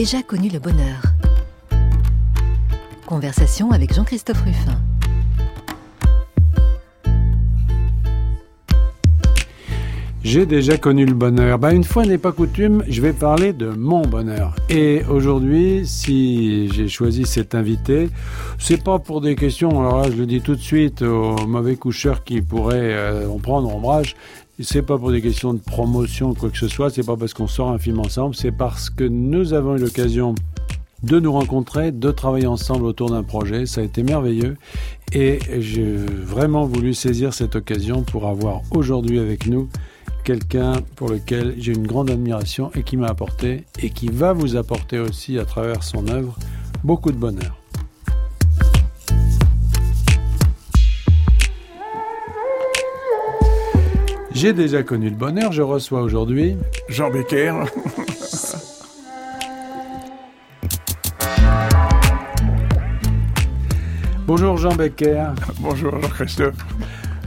Déjà 0.00 0.22
connu 0.22 0.48
le 0.48 0.58
bonheur. 0.58 1.02
Conversation 3.04 3.70
avec 3.70 3.92
Jean-Christophe 3.92 4.40
Ruffin. 4.40 4.80
J'ai 10.24 10.46
déjà 10.46 10.78
connu 10.78 11.04
le 11.04 11.12
bonheur. 11.12 11.58
Bah, 11.58 11.74
une 11.74 11.84
fois 11.84 12.06
n'est 12.06 12.16
pas 12.16 12.32
coutume, 12.32 12.82
je 12.88 13.02
vais 13.02 13.12
parler 13.12 13.52
de 13.52 13.68
mon 13.68 14.00
bonheur. 14.00 14.56
Et 14.70 15.02
aujourd'hui, 15.06 15.82
si 15.84 16.70
j'ai 16.72 16.88
choisi 16.88 17.26
cet 17.26 17.54
invité, 17.54 18.08
c'est 18.58 18.82
pas 18.82 18.98
pour 18.98 19.20
des 19.20 19.34
questions, 19.34 19.68
alors 19.80 20.00
là, 20.00 20.10
je 20.10 20.16
le 20.16 20.24
dis 20.24 20.40
tout 20.40 20.54
de 20.54 20.62
suite 20.62 21.02
aux 21.02 21.46
mauvais 21.46 21.76
coucheurs 21.76 22.24
qui 22.24 22.40
pourraient 22.40 22.94
euh, 22.94 23.28
en 23.28 23.38
prendre 23.38 23.68
ombrage. 23.74 24.16
C'est 24.62 24.82
pas 24.82 24.98
pour 24.98 25.10
des 25.10 25.22
questions 25.22 25.54
de 25.54 25.58
promotion 25.58 26.30
ou 26.30 26.34
quoi 26.34 26.50
que 26.50 26.58
ce 26.58 26.68
soit, 26.68 26.90
c'est 26.90 27.06
pas 27.06 27.16
parce 27.16 27.32
qu'on 27.32 27.46
sort 27.46 27.70
un 27.70 27.78
film 27.78 27.98
ensemble, 27.98 28.34
c'est 28.34 28.52
parce 28.52 28.90
que 28.90 29.04
nous 29.04 29.54
avons 29.54 29.76
eu 29.76 29.78
l'occasion 29.78 30.34
de 31.02 31.18
nous 31.18 31.32
rencontrer, 31.32 31.92
de 31.92 32.10
travailler 32.10 32.46
ensemble 32.46 32.84
autour 32.84 33.10
d'un 33.10 33.22
projet. 33.22 33.64
Ça 33.64 33.80
a 33.80 33.84
été 33.84 34.02
merveilleux 34.02 34.56
et 35.12 35.38
j'ai 35.58 35.96
vraiment 35.96 36.66
voulu 36.66 36.92
saisir 36.94 37.32
cette 37.32 37.56
occasion 37.56 38.02
pour 38.02 38.26
avoir 38.26 38.60
aujourd'hui 38.70 39.18
avec 39.18 39.46
nous 39.46 39.68
quelqu'un 40.24 40.74
pour 40.96 41.08
lequel 41.08 41.54
j'ai 41.58 41.72
une 41.72 41.86
grande 41.86 42.10
admiration 42.10 42.70
et 42.74 42.82
qui 42.82 42.96
m'a 42.96 43.08
apporté 43.08 43.64
et 43.82 43.90
qui 43.90 44.08
va 44.08 44.32
vous 44.32 44.56
apporter 44.56 44.98
aussi 44.98 45.38
à 45.38 45.44
travers 45.44 45.82
son 45.82 46.08
œuvre 46.08 46.36
beaucoup 46.84 47.12
de 47.12 47.16
bonheur. 47.16 47.59
J'ai 54.40 54.54
déjà 54.54 54.82
connu 54.82 55.10
le 55.10 55.16
bonheur, 55.16 55.52
je 55.52 55.60
reçois 55.60 56.00
aujourd'hui 56.00 56.56
Jean 56.88 57.10
Becker. 57.10 57.52
Bonjour 64.26 64.56
Jean 64.56 64.74
Becker. 64.74 65.26
Bonjour 65.58 66.00
Jean-Christophe. 66.00 66.54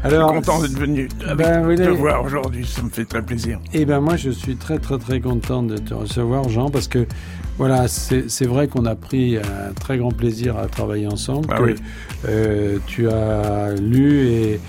Alors, 0.03 0.29
je 0.29 0.39
suis 0.39 0.43
content 0.43 0.63
d'être 0.63 0.79
venu 0.79 1.07
ben, 1.37 1.75
te 1.75 1.89
voir 1.89 2.25
aujourd'hui, 2.25 2.65
ça 2.65 2.81
me 2.81 2.89
fait 2.89 3.05
très 3.05 3.21
plaisir. 3.21 3.59
Eh 3.75 3.85
bien 3.85 3.99
moi 3.99 4.15
je 4.15 4.31
suis 4.31 4.55
très 4.55 4.79
très 4.79 4.97
très 4.97 5.19
content 5.21 5.61
de 5.61 5.77
te 5.77 5.93
recevoir 5.93 6.49
Jean 6.49 6.71
parce 6.71 6.87
que 6.87 7.05
voilà, 7.59 7.87
c'est 7.87 8.47
vrai 8.47 8.67
qu'on 8.67 8.87
a 8.87 8.95
pris 8.95 9.37
un 9.37 9.71
très 9.79 9.99
grand 9.99 10.09
plaisir 10.11 10.57
à 10.57 10.65
travailler 10.65 11.05
ensemble. 11.05 11.47
Ah 11.51 11.61
oui. 11.61 11.75
euh, 12.27 12.79
tu 12.87 13.07
as 13.07 13.75
lu 13.75 14.29
et, 14.29 14.59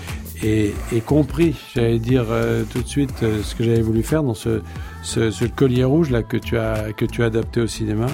et, 0.45 0.73
et 0.93 1.01
compris, 1.01 1.55
j'allais 1.73 1.97
dire 1.97 2.25
euh, 2.29 2.63
tout 2.71 2.83
de 2.83 2.87
suite 2.87 3.23
euh, 3.23 3.41
ce 3.41 3.55
que 3.55 3.63
j'avais 3.63 3.81
voulu 3.81 4.03
faire 4.03 4.21
dans 4.21 4.35
ce, 4.35 4.61
ce, 5.01 5.31
ce, 5.31 5.45
collier 5.45 5.83
rouge 5.83 6.11
là 6.11 6.21
que 6.21 6.37
tu 6.37 6.57
as 6.57 6.93
que 6.93 7.05
tu 7.05 7.23
as 7.23 7.27
adapté 7.27 7.61
au 7.61 7.67
cinéma. 7.67 8.05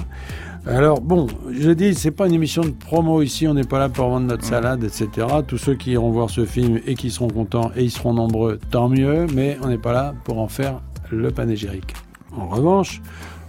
Alors 0.66 1.00
bon, 1.00 1.26
je 1.50 1.70
dis, 1.72 1.94
c'est 1.94 2.10
pas 2.12 2.26
une 2.26 2.34
émission 2.34 2.62
de 2.62 2.70
promo 2.70 3.20
ici, 3.20 3.46
on 3.48 3.54
n'est 3.54 3.64
pas 3.64 3.78
là 3.78 3.88
pour 3.88 4.08
vendre 4.08 4.28
notre 4.28 4.44
salade, 4.44 4.82
etc. 4.84 5.26
Tous 5.46 5.58
ceux 5.58 5.74
qui 5.74 5.90
iront 5.90 6.10
voir 6.10 6.30
ce 6.30 6.46
film 6.46 6.80
et 6.86 6.94
qui 6.94 7.10
seront 7.10 7.28
contents, 7.28 7.70
et 7.76 7.82
ils 7.82 7.90
seront 7.90 8.14
nombreux, 8.14 8.58
tant 8.70 8.88
mieux, 8.88 9.26
mais 9.34 9.58
on 9.62 9.68
n'est 9.68 9.76
pas 9.76 9.92
là 9.92 10.14
pour 10.24 10.38
en 10.38 10.48
faire 10.48 10.80
le 11.10 11.30
panégyrique. 11.32 11.94
En 12.34 12.46
revanche, 12.46 13.02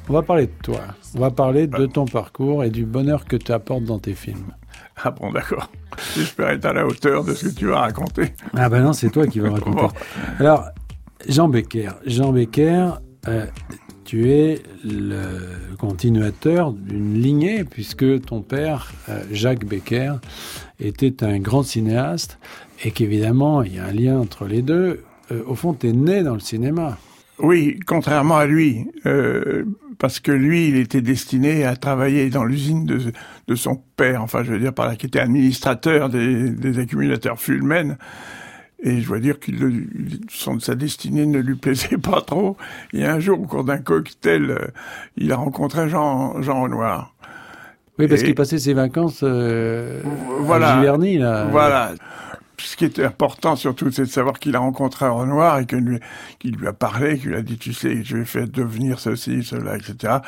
on 0.09 0.13
va 0.13 0.23
parler 0.23 0.47
de 0.47 0.53
toi, 0.61 0.81
on 1.15 1.19
va 1.19 1.31
parler 1.31 1.67
de 1.67 1.85
ton 1.85 2.05
parcours 2.05 2.63
et 2.63 2.69
du 2.69 2.83
bonheur 2.83 3.25
que 3.25 3.37
tu 3.37 3.51
apportes 3.53 3.85
dans 3.85 3.99
tes 3.99 4.13
films. 4.13 4.51
Ah 5.01 5.11
bon, 5.11 5.31
d'accord. 5.31 5.69
J'espère 6.15 6.49
être 6.49 6.65
à 6.65 6.73
la 6.73 6.85
hauteur 6.85 7.23
de 7.23 7.33
ce 7.33 7.47
que 7.47 7.55
tu 7.55 7.67
vas 7.67 7.79
raconter. 7.79 8.33
Ah 8.55 8.69
ben 8.69 8.81
non, 8.83 8.93
c'est 8.93 9.09
toi 9.09 9.27
qui 9.27 9.39
vas 9.39 9.51
raconter. 9.53 9.95
Alors, 10.39 10.65
Jean 11.27 11.47
Becker. 11.47 11.91
Jean 12.05 12.31
Becker, 12.31 12.91
euh, 13.27 13.45
tu 14.05 14.31
es 14.31 14.61
le 14.83 15.75
continuateur 15.77 16.73
d'une 16.73 17.21
lignée, 17.21 17.63
puisque 17.63 18.21
ton 18.21 18.41
père, 18.41 18.91
euh, 19.09 19.23
Jacques 19.31 19.65
Becker, 19.65 20.15
était 20.79 21.23
un 21.23 21.39
grand 21.39 21.63
cinéaste, 21.63 22.37
et 22.83 22.91
qu'évidemment, 22.91 23.63
il 23.63 23.75
y 23.75 23.79
a 23.79 23.85
un 23.85 23.91
lien 23.91 24.19
entre 24.19 24.45
les 24.45 24.61
deux. 24.61 25.03
Euh, 25.31 25.43
au 25.47 25.55
fond, 25.55 25.73
tu 25.73 25.87
es 25.87 25.93
né 25.93 26.23
dans 26.23 26.33
le 26.33 26.39
cinéma. 26.39 26.97
Oui, 27.39 27.79
contrairement 27.87 28.37
à 28.37 28.45
lui, 28.45 28.85
parce 29.97 30.19
que 30.19 30.31
lui, 30.31 30.67
il 30.67 30.77
était 30.77 31.01
destiné 31.01 31.65
à 31.65 31.75
travailler 31.75 32.29
dans 32.29 32.43
l'usine 32.43 32.85
de, 32.85 33.11
de, 33.47 33.55
son 33.55 33.81
père, 33.95 34.21
enfin, 34.21 34.43
je 34.43 34.51
veux 34.51 34.59
dire, 34.59 34.73
par 34.73 34.87
là, 34.87 34.95
qui 34.95 35.05
était 35.05 35.19
administrateur 35.19 36.09
des, 36.09 36.49
des 36.49 36.79
accumulateurs 36.79 37.39
Fulmen. 37.39 37.97
Et 38.85 38.99
je 38.99 39.07
dois 39.07 39.19
dire 39.19 39.39
que 39.39 39.49
sa 40.59 40.75
destinée 40.75 41.25
ne 41.25 41.39
lui 41.39 41.55
plaisait 41.55 41.97
pas 41.97 42.21
trop. 42.21 42.57
Et 42.91 43.05
un 43.05 43.19
jour, 43.19 43.39
au 43.39 43.45
cours 43.45 43.63
d'un 43.63 43.77
cocktail, 43.77 44.51
euh, 44.51 44.67
il 45.15 45.31
a 45.31 45.37
rencontré 45.37 45.87
Jean, 45.87 46.41
Jean 46.41 46.63
Renoir. 46.63 47.13
Oui, 47.97 48.07
parce 48.07 48.23
qu'il 48.23 48.35
passait 48.35 48.59
ses 48.59 48.73
vacances 48.73 49.21
euh, 49.23 50.01
voilà, 50.39 50.73
à 50.73 50.75
Giverny, 50.79 51.17
là. 51.17 51.45
Voilà. 51.45 51.91
Ce 52.73 52.75
qui 52.75 52.85
était 52.85 53.03
important 53.03 53.55
surtout, 53.55 53.91
c'est 53.91 54.01
de 54.01 54.07
savoir 54.07 54.39
qu'il 54.39 54.55
a 54.55 54.59
rencontré 54.59 55.07
Renoir 55.07 55.59
et 55.59 55.67
qu'il 55.67 55.77
lui, 55.77 55.99
qu 56.39 56.49
lui 56.49 56.65
a 56.65 56.73
parlé, 56.73 57.19
qu'il 57.19 57.35
a 57.35 57.43
dit, 57.43 57.59
tu 57.59 57.71
sais, 57.71 58.03
je 58.03 58.17
vais 58.17 58.25
faire 58.25 58.47
devenir 58.47 58.97
ceci, 58.97 59.43
cela, 59.43 59.75
etc. 59.75 60.21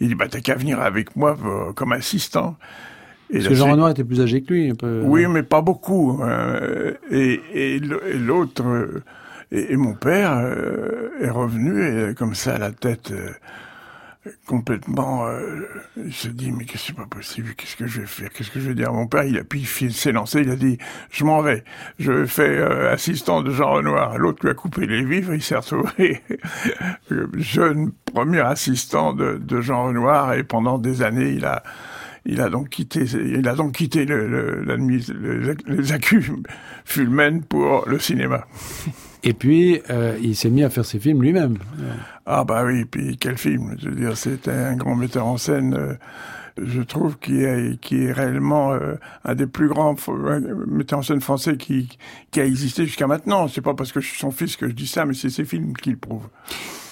Il 0.00 0.08
dit, 0.08 0.14
bah, 0.14 0.24
t'as 0.26 0.40
qu'à 0.40 0.54
venir 0.54 0.80
avec 0.80 1.14
moi 1.14 1.36
euh, 1.44 1.74
comme 1.74 1.92
assistant. 1.92 2.56
Et 3.28 3.34
Parce 3.34 3.48
que 3.48 3.54
Jean 3.54 3.72
Renoir 3.72 3.90
était 3.90 4.02
plus 4.02 4.22
âgé 4.22 4.40
que 4.40 4.54
lui, 4.54 4.70
un 4.70 4.76
peu. 4.76 5.02
Oui, 5.04 5.26
mais 5.26 5.42
pas 5.42 5.60
beaucoup. 5.60 6.22
Euh, 6.22 6.94
et 7.10 7.38
et 7.52 7.78
l'autre, 7.80 8.64
euh, 8.64 9.02
et, 9.52 9.74
et, 9.74 9.76
mon 9.76 9.92
père 9.92 10.40
est 11.20 11.28
revenu 11.28 11.84
et 11.84 12.14
comme 12.14 12.34
ça 12.34 12.56
la 12.56 12.70
tête 12.72 13.12
complètement. 14.46 15.26
Euh, 15.26 15.66
il 15.96 16.12
se 16.12 16.28
dit 16.28 16.52
mais 16.52 16.64
qu'est-ce 16.64 16.82
que 16.82 16.86
c'est 16.88 16.96
pas 16.96 17.06
possible 17.06 17.54
Qu'est-ce 17.56 17.76
que 17.76 17.86
je 17.86 18.00
vais 18.00 18.06
faire 18.06 18.30
Qu'est-ce 18.30 18.50
que 18.50 18.60
je 18.60 18.68
vais 18.68 18.74
dire 18.74 18.90
à 18.90 18.92
mon 18.92 19.06
père? 19.06 19.24
Il 19.24 19.38
a 19.38 19.44
puis 19.44 19.66
il 19.80 19.92
s'est 19.92 20.12
lancé. 20.12 20.40
Il 20.42 20.50
a 20.50 20.56
dit 20.56 20.78
je 21.10 21.24
m'en 21.24 21.42
vais. 21.42 21.64
Je 21.98 22.26
fais 22.26 22.60
assistant 22.88 23.42
de 23.42 23.50
Jean 23.50 23.72
Renoir. 23.74 24.18
L'autre 24.18 24.40
lui 24.42 24.50
a 24.50 24.54
coupé 24.54 24.86
les 24.86 25.04
vivres. 25.04 25.34
Il 25.34 25.42
s'est 25.42 25.56
retrouvé 25.56 26.22
jeune 27.34 27.92
premier 28.12 28.40
assistant 28.40 29.12
de, 29.12 29.60
Jean 29.60 29.84
Renoir 29.86 30.34
et 30.34 30.44
pendant 30.44 30.78
des 30.78 31.02
années 31.02 31.30
il 31.30 31.44
a 31.44 31.62
il 32.26 32.40
a 32.42 32.50
donc 32.50 32.68
quitté, 32.68 33.06
les 35.66 35.92
accus 35.92 36.30
Fulmen 36.84 37.42
pour 37.42 37.88
le 37.88 37.98
cinéma. 37.98 38.46
Et 39.22 39.34
puis, 39.34 39.80
euh, 39.90 40.18
il 40.22 40.34
s'est 40.34 40.50
mis 40.50 40.62
à 40.62 40.70
faire 40.70 40.84
ses 40.84 40.98
films 40.98 41.22
lui-même. 41.22 41.58
Ah 42.26 42.44
bah 42.44 42.64
oui, 42.64 42.84
puis 42.84 43.16
quel 43.18 43.36
film? 43.36 43.76
Je 43.78 43.88
veux 43.88 43.96
dire, 43.96 44.16
c'était 44.16 44.50
un 44.50 44.76
grand 44.76 44.94
metteur 44.94 45.26
en 45.26 45.36
scène. 45.36 45.74
Euh, 45.74 45.94
je 46.62 46.82
trouve 46.82 47.18
qui 47.18 47.42
est 47.42 47.80
qui 47.80 48.04
est 48.04 48.12
réellement 48.12 48.72
euh, 48.72 48.94
un 49.24 49.34
des 49.34 49.46
plus 49.46 49.68
grands 49.68 49.94
metteurs 50.66 50.98
en 50.98 51.02
scène 51.02 51.20
français 51.20 51.56
qui 51.56 51.88
qui 52.30 52.40
a 52.40 52.44
existé 52.44 52.86
jusqu'à 52.86 53.06
maintenant. 53.06 53.48
C'est 53.48 53.60
pas 53.60 53.74
parce 53.74 53.92
que 53.92 54.00
je 54.00 54.08
suis 54.08 54.18
son 54.18 54.30
fils 54.30 54.56
que 54.56 54.68
je 54.68 54.72
dis 54.72 54.86
ça, 54.86 55.04
mais 55.04 55.14
c'est 55.14 55.30
ses 55.30 55.44
films 55.44 55.74
qui 55.74 55.90
le 55.90 55.96
prouvent. 55.96 56.28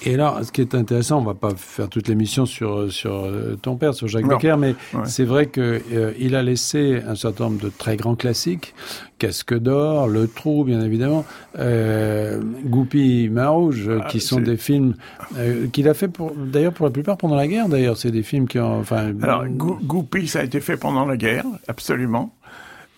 Et 0.04 0.14
alors, 0.14 0.44
ce 0.44 0.52
qui 0.52 0.60
est 0.60 0.74
intéressant, 0.74 1.18
on 1.18 1.24
va 1.24 1.34
pas 1.34 1.54
faire 1.56 1.88
toute 1.88 2.08
l'émission 2.08 2.46
sur 2.46 2.90
sur 2.92 3.28
ton 3.62 3.76
père, 3.76 3.94
sur 3.94 4.08
Jacques 4.08 4.28
Becker, 4.28 4.56
mais 4.58 4.74
ouais. 4.94 5.00
c'est 5.04 5.24
vrai 5.24 5.46
que 5.46 5.80
euh, 5.92 6.12
il 6.18 6.34
a 6.34 6.42
laissé 6.42 7.00
un 7.06 7.14
certain 7.14 7.44
nombre 7.44 7.62
de 7.62 7.68
très 7.68 7.96
grands 7.96 8.14
classiques, 8.14 8.74
Casque 9.18 9.58
d'or, 9.58 10.06
Le 10.06 10.28
Trou, 10.28 10.64
bien 10.64 10.80
évidemment, 10.80 11.24
euh, 11.58 12.40
Goupy, 12.64 13.28
Main 13.28 13.48
Rouge, 13.48 13.90
ah, 13.90 14.06
qui 14.08 14.20
sont 14.20 14.40
des 14.40 14.56
films 14.56 14.94
euh, 15.36 15.66
qu'il 15.68 15.88
a 15.88 15.94
fait 15.94 16.08
pour, 16.08 16.32
d'ailleurs 16.34 16.72
pour 16.72 16.86
la 16.86 16.92
plupart 16.92 17.16
pendant 17.16 17.36
la 17.36 17.48
guerre. 17.48 17.68
D'ailleurs, 17.68 17.96
c'est 17.96 18.10
des 18.10 18.22
films 18.22 18.46
qui 18.46 18.58
ont, 18.58 18.78
enfin. 18.78 19.12
Alors, 19.22 19.44
Goupy, 19.46 20.28
ça 20.28 20.40
a 20.40 20.44
été 20.44 20.60
fait 20.60 20.76
pendant 20.76 21.04
la 21.04 21.16
guerre, 21.16 21.44
absolument. 21.66 22.32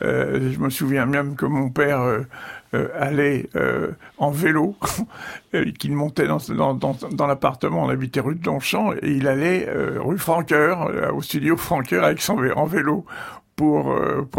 Euh, 0.02 0.50
je 0.52 0.58
me 0.58 0.70
souviens 0.70 1.06
même 1.06 1.36
que 1.36 1.44
mon 1.44 1.68
père 1.68 2.00
euh, 2.00 2.22
euh, 2.74 2.88
allait 2.98 3.48
en 4.18 4.30
vélo, 4.30 4.76
qu'il 5.78 5.92
montait 5.94 6.26
dans, 6.26 7.26
l'appartement, 7.26 7.84
on 7.84 7.88
habitait 7.88 8.20
rue 8.20 8.36
de 8.36 8.44
Longchamp, 8.44 8.92
et 8.92 9.12
il 9.12 9.28
allait 9.28 9.68
rue 9.98 10.18
Franqueur, 10.18 11.14
au 11.14 11.22
studio 11.22 11.56
Franqueur 11.56 12.04
avec 12.04 12.20
son 12.20 12.38
en 12.54 12.66
vélo 12.66 13.04
pour, 13.56 13.94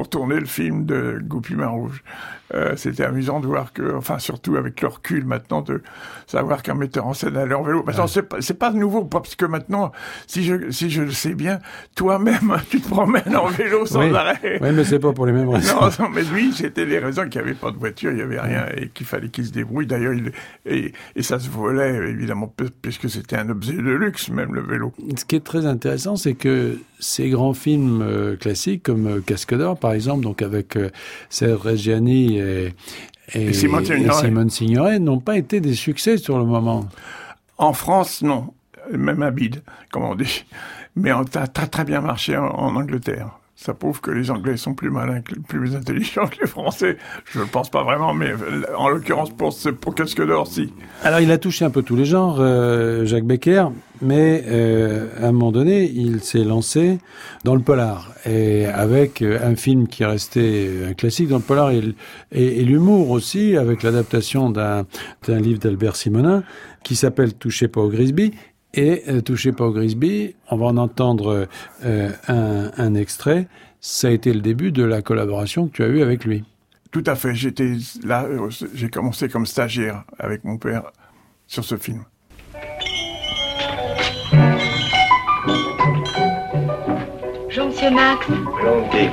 tourner 0.09 0.39
le 0.39 0.45
film 0.45 0.85
de 0.85 1.19
Goupy 1.21 1.55
Main 1.55 1.67
Rouge. 1.67 2.03
Euh, 2.53 2.75
c'était 2.75 3.03
amusant 3.03 3.39
de 3.39 3.47
voir 3.47 3.71
que, 3.71 3.95
enfin 3.95 4.19
surtout 4.19 4.57
avec 4.57 4.81
le 4.81 4.89
recul 4.89 5.25
maintenant, 5.25 5.61
de 5.61 5.81
savoir 6.27 6.63
qu'un 6.63 6.73
metteur 6.73 7.07
en 7.07 7.13
scène 7.13 7.37
allait 7.37 7.53
en 7.53 7.63
vélo. 7.63 7.83
Maintenant, 7.83 8.05
ouais. 8.05 8.39
c'est 8.41 8.53
pas, 8.57 8.71
nouveau, 8.71 9.05
parce 9.05 9.35
que 9.35 9.45
maintenant, 9.45 9.91
si 10.27 10.43
je, 10.43 10.69
si 10.69 10.89
je 10.89 11.01
le 11.03 11.11
sais 11.11 11.33
bien, 11.33 11.59
toi-même, 11.95 12.57
tu 12.69 12.81
te 12.81 12.89
promènes 12.89 13.35
en 13.35 13.47
vélo 13.47 13.85
sans 13.85 14.01
oui. 14.01 14.15
arrêt. 14.15 14.59
Oui, 14.61 14.69
mais 14.73 14.83
c'est 14.83 14.99
pas 14.99 15.13
pour 15.13 15.25
les 15.25 15.31
mêmes 15.31 15.49
raisons. 15.49 15.79
Non, 15.79 15.89
non 15.99 16.09
mais 16.09 16.23
lui, 16.23 16.51
c'était 16.51 16.85
les 16.85 16.99
raisons 16.99 17.23
qu'il 17.29 17.41
n'y 17.41 17.49
avait 17.49 17.57
pas 17.57 17.71
de 17.71 17.77
voiture, 17.77 18.11
il 18.11 18.17
n'y 18.17 18.21
avait 18.21 18.39
rien, 18.39 18.65
et 18.75 18.89
qu'il 18.89 19.05
fallait 19.05 19.29
qu'il 19.29 19.45
se 19.45 19.51
débrouille. 19.51 19.87
D'ailleurs, 19.87 20.13
il, 20.13 20.31
et, 20.65 20.93
et 21.15 21.23
ça 21.23 21.39
se 21.39 21.49
volait, 21.49 21.95
évidemment, 22.09 22.53
puisque 22.81 23.09
c'était 23.09 23.37
un 23.37 23.49
objet 23.49 23.73
de 23.73 23.91
luxe, 23.91 24.29
même 24.29 24.53
le 24.53 24.61
vélo. 24.61 24.93
Ce 25.15 25.23
qui 25.23 25.35
est 25.37 25.45
très 25.45 25.65
intéressant, 25.65 26.15
c'est 26.17 26.33
que 26.33 26.77
ces 26.99 27.29
grands 27.29 27.53
films 27.53 28.01
euh, 28.01 28.35
classiques, 28.35 28.83
comme 28.83 29.07
euh, 29.07 29.21
Casque 29.21 29.55
d'Or, 29.55 29.77
par 29.77 29.93
exemple, 29.93 30.23
donc 30.23 30.41
avec 30.41 30.77
Serge 31.29 31.61
Reggiani 31.61 32.40
et, 32.41 32.73
et, 33.33 33.47
et 33.47 33.53
Simone 33.53 33.85
Signoret, 33.85 34.49
Signoret 34.49 34.99
n'ont 34.99 35.19
pas 35.19 35.37
été 35.37 35.61
des 35.61 35.75
succès 35.75 36.17
sur 36.17 36.37
le 36.37 36.45
moment. 36.45 36.87
En 37.57 37.73
France, 37.73 38.21
non. 38.21 38.53
même 38.91 39.21
à 39.21 39.31
bide, 39.31 39.61
comme 39.91 40.03
on 40.03 40.15
dit. 40.15 40.45
Mais 40.95 41.13
on 41.13 41.21
a 41.21 41.47
très 41.47 41.67
très 41.67 41.83
bien 41.85 42.01
marché 42.01 42.35
en, 42.35 42.47
en 42.47 42.75
Angleterre 42.75 43.40
ça 43.61 43.75
prouve 43.75 44.01
que 44.01 44.09
les 44.09 44.31
Anglais 44.31 44.57
sont 44.57 44.73
plus 44.73 44.89
malins, 44.89 45.21
plus 45.47 45.75
intelligents 45.75 46.25
que 46.25 46.41
les 46.41 46.47
Français. 46.47 46.97
Je 47.25 47.39
ne 47.39 47.45
pense 47.45 47.69
pas 47.69 47.83
vraiment, 47.83 48.11
mais 48.11 48.31
en 48.75 48.89
l'occurrence 48.89 49.29
pour, 49.29 49.55
pour 49.79 49.93
Casque 49.93 50.25
d'Or, 50.25 50.47
si. 50.47 50.73
Alors 51.03 51.19
il 51.19 51.31
a 51.31 51.37
touché 51.37 51.63
un 51.63 51.69
peu 51.69 51.83
tous 51.83 51.95
les 51.95 52.05
genres, 52.05 52.37
euh, 52.39 53.05
Jacques 53.05 53.25
Becker, 53.25 53.67
mais 54.01 54.43
euh, 54.47 55.09
à 55.21 55.27
un 55.27 55.31
moment 55.31 55.51
donné, 55.51 55.83
il 55.83 56.21
s'est 56.21 56.43
lancé 56.43 56.97
dans 57.43 57.53
le 57.53 57.61
polar, 57.61 58.11
et 58.25 58.65
avec 58.65 59.21
euh, 59.21 59.37
un 59.43 59.55
film 59.55 59.87
qui 59.87 60.01
est 60.01 60.07
resté 60.07 60.71
un 60.89 60.93
classique 60.93 61.27
dans 61.27 61.37
le 61.37 61.43
polar, 61.43 61.69
et, 61.69 62.63
l'humour 62.63 63.11
aussi, 63.11 63.55
avec 63.57 63.83
l'adaptation 63.83 64.49
d'un 64.49 64.85
livre 65.27 65.59
d'Albert 65.59 65.95
Simonin, 65.95 66.43
qui 66.83 66.95
s'appelle 66.95 67.35
Touchez 67.35 67.67
pas 67.67 67.81
au 67.81 67.89
Grisby, 67.89 68.33
et 68.73 69.03
euh, 69.07 69.21
Touché 69.21 69.51
au 69.57 69.71
Grisby, 69.71 70.35
on 70.49 70.57
va 70.57 70.67
en 70.67 70.77
entendre 70.77 71.47
euh, 71.85 72.09
un, 72.27 72.71
un, 72.77 72.95
extrait. 72.95 73.47
Ça 73.79 74.07
a 74.07 74.11
été 74.11 74.33
le 74.33 74.41
début 74.41 74.71
de 74.71 74.83
la 74.83 75.01
collaboration 75.01 75.67
que 75.67 75.73
tu 75.73 75.83
as 75.83 75.87
eue 75.87 76.01
avec 76.01 76.25
lui. 76.25 76.43
Tout 76.91 77.03
à 77.05 77.15
fait. 77.15 77.33
J'étais 77.33 77.73
là, 78.03 78.25
euh, 78.25 78.49
j'ai 78.73 78.89
commencé 78.89 79.29
comme 79.29 79.45
stagiaire 79.45 80.03
avec 80.19 80.43
mon 80.43 80.57
père 80.57 80.91
sur 81.47 81.63
ce 81.63 81.77
film. 81.77 82.03
Bonjour, 87.43 87.67
monsieur 87.67 87.91
Max. 87.91 88.27
Volontiers. 88.29 89.09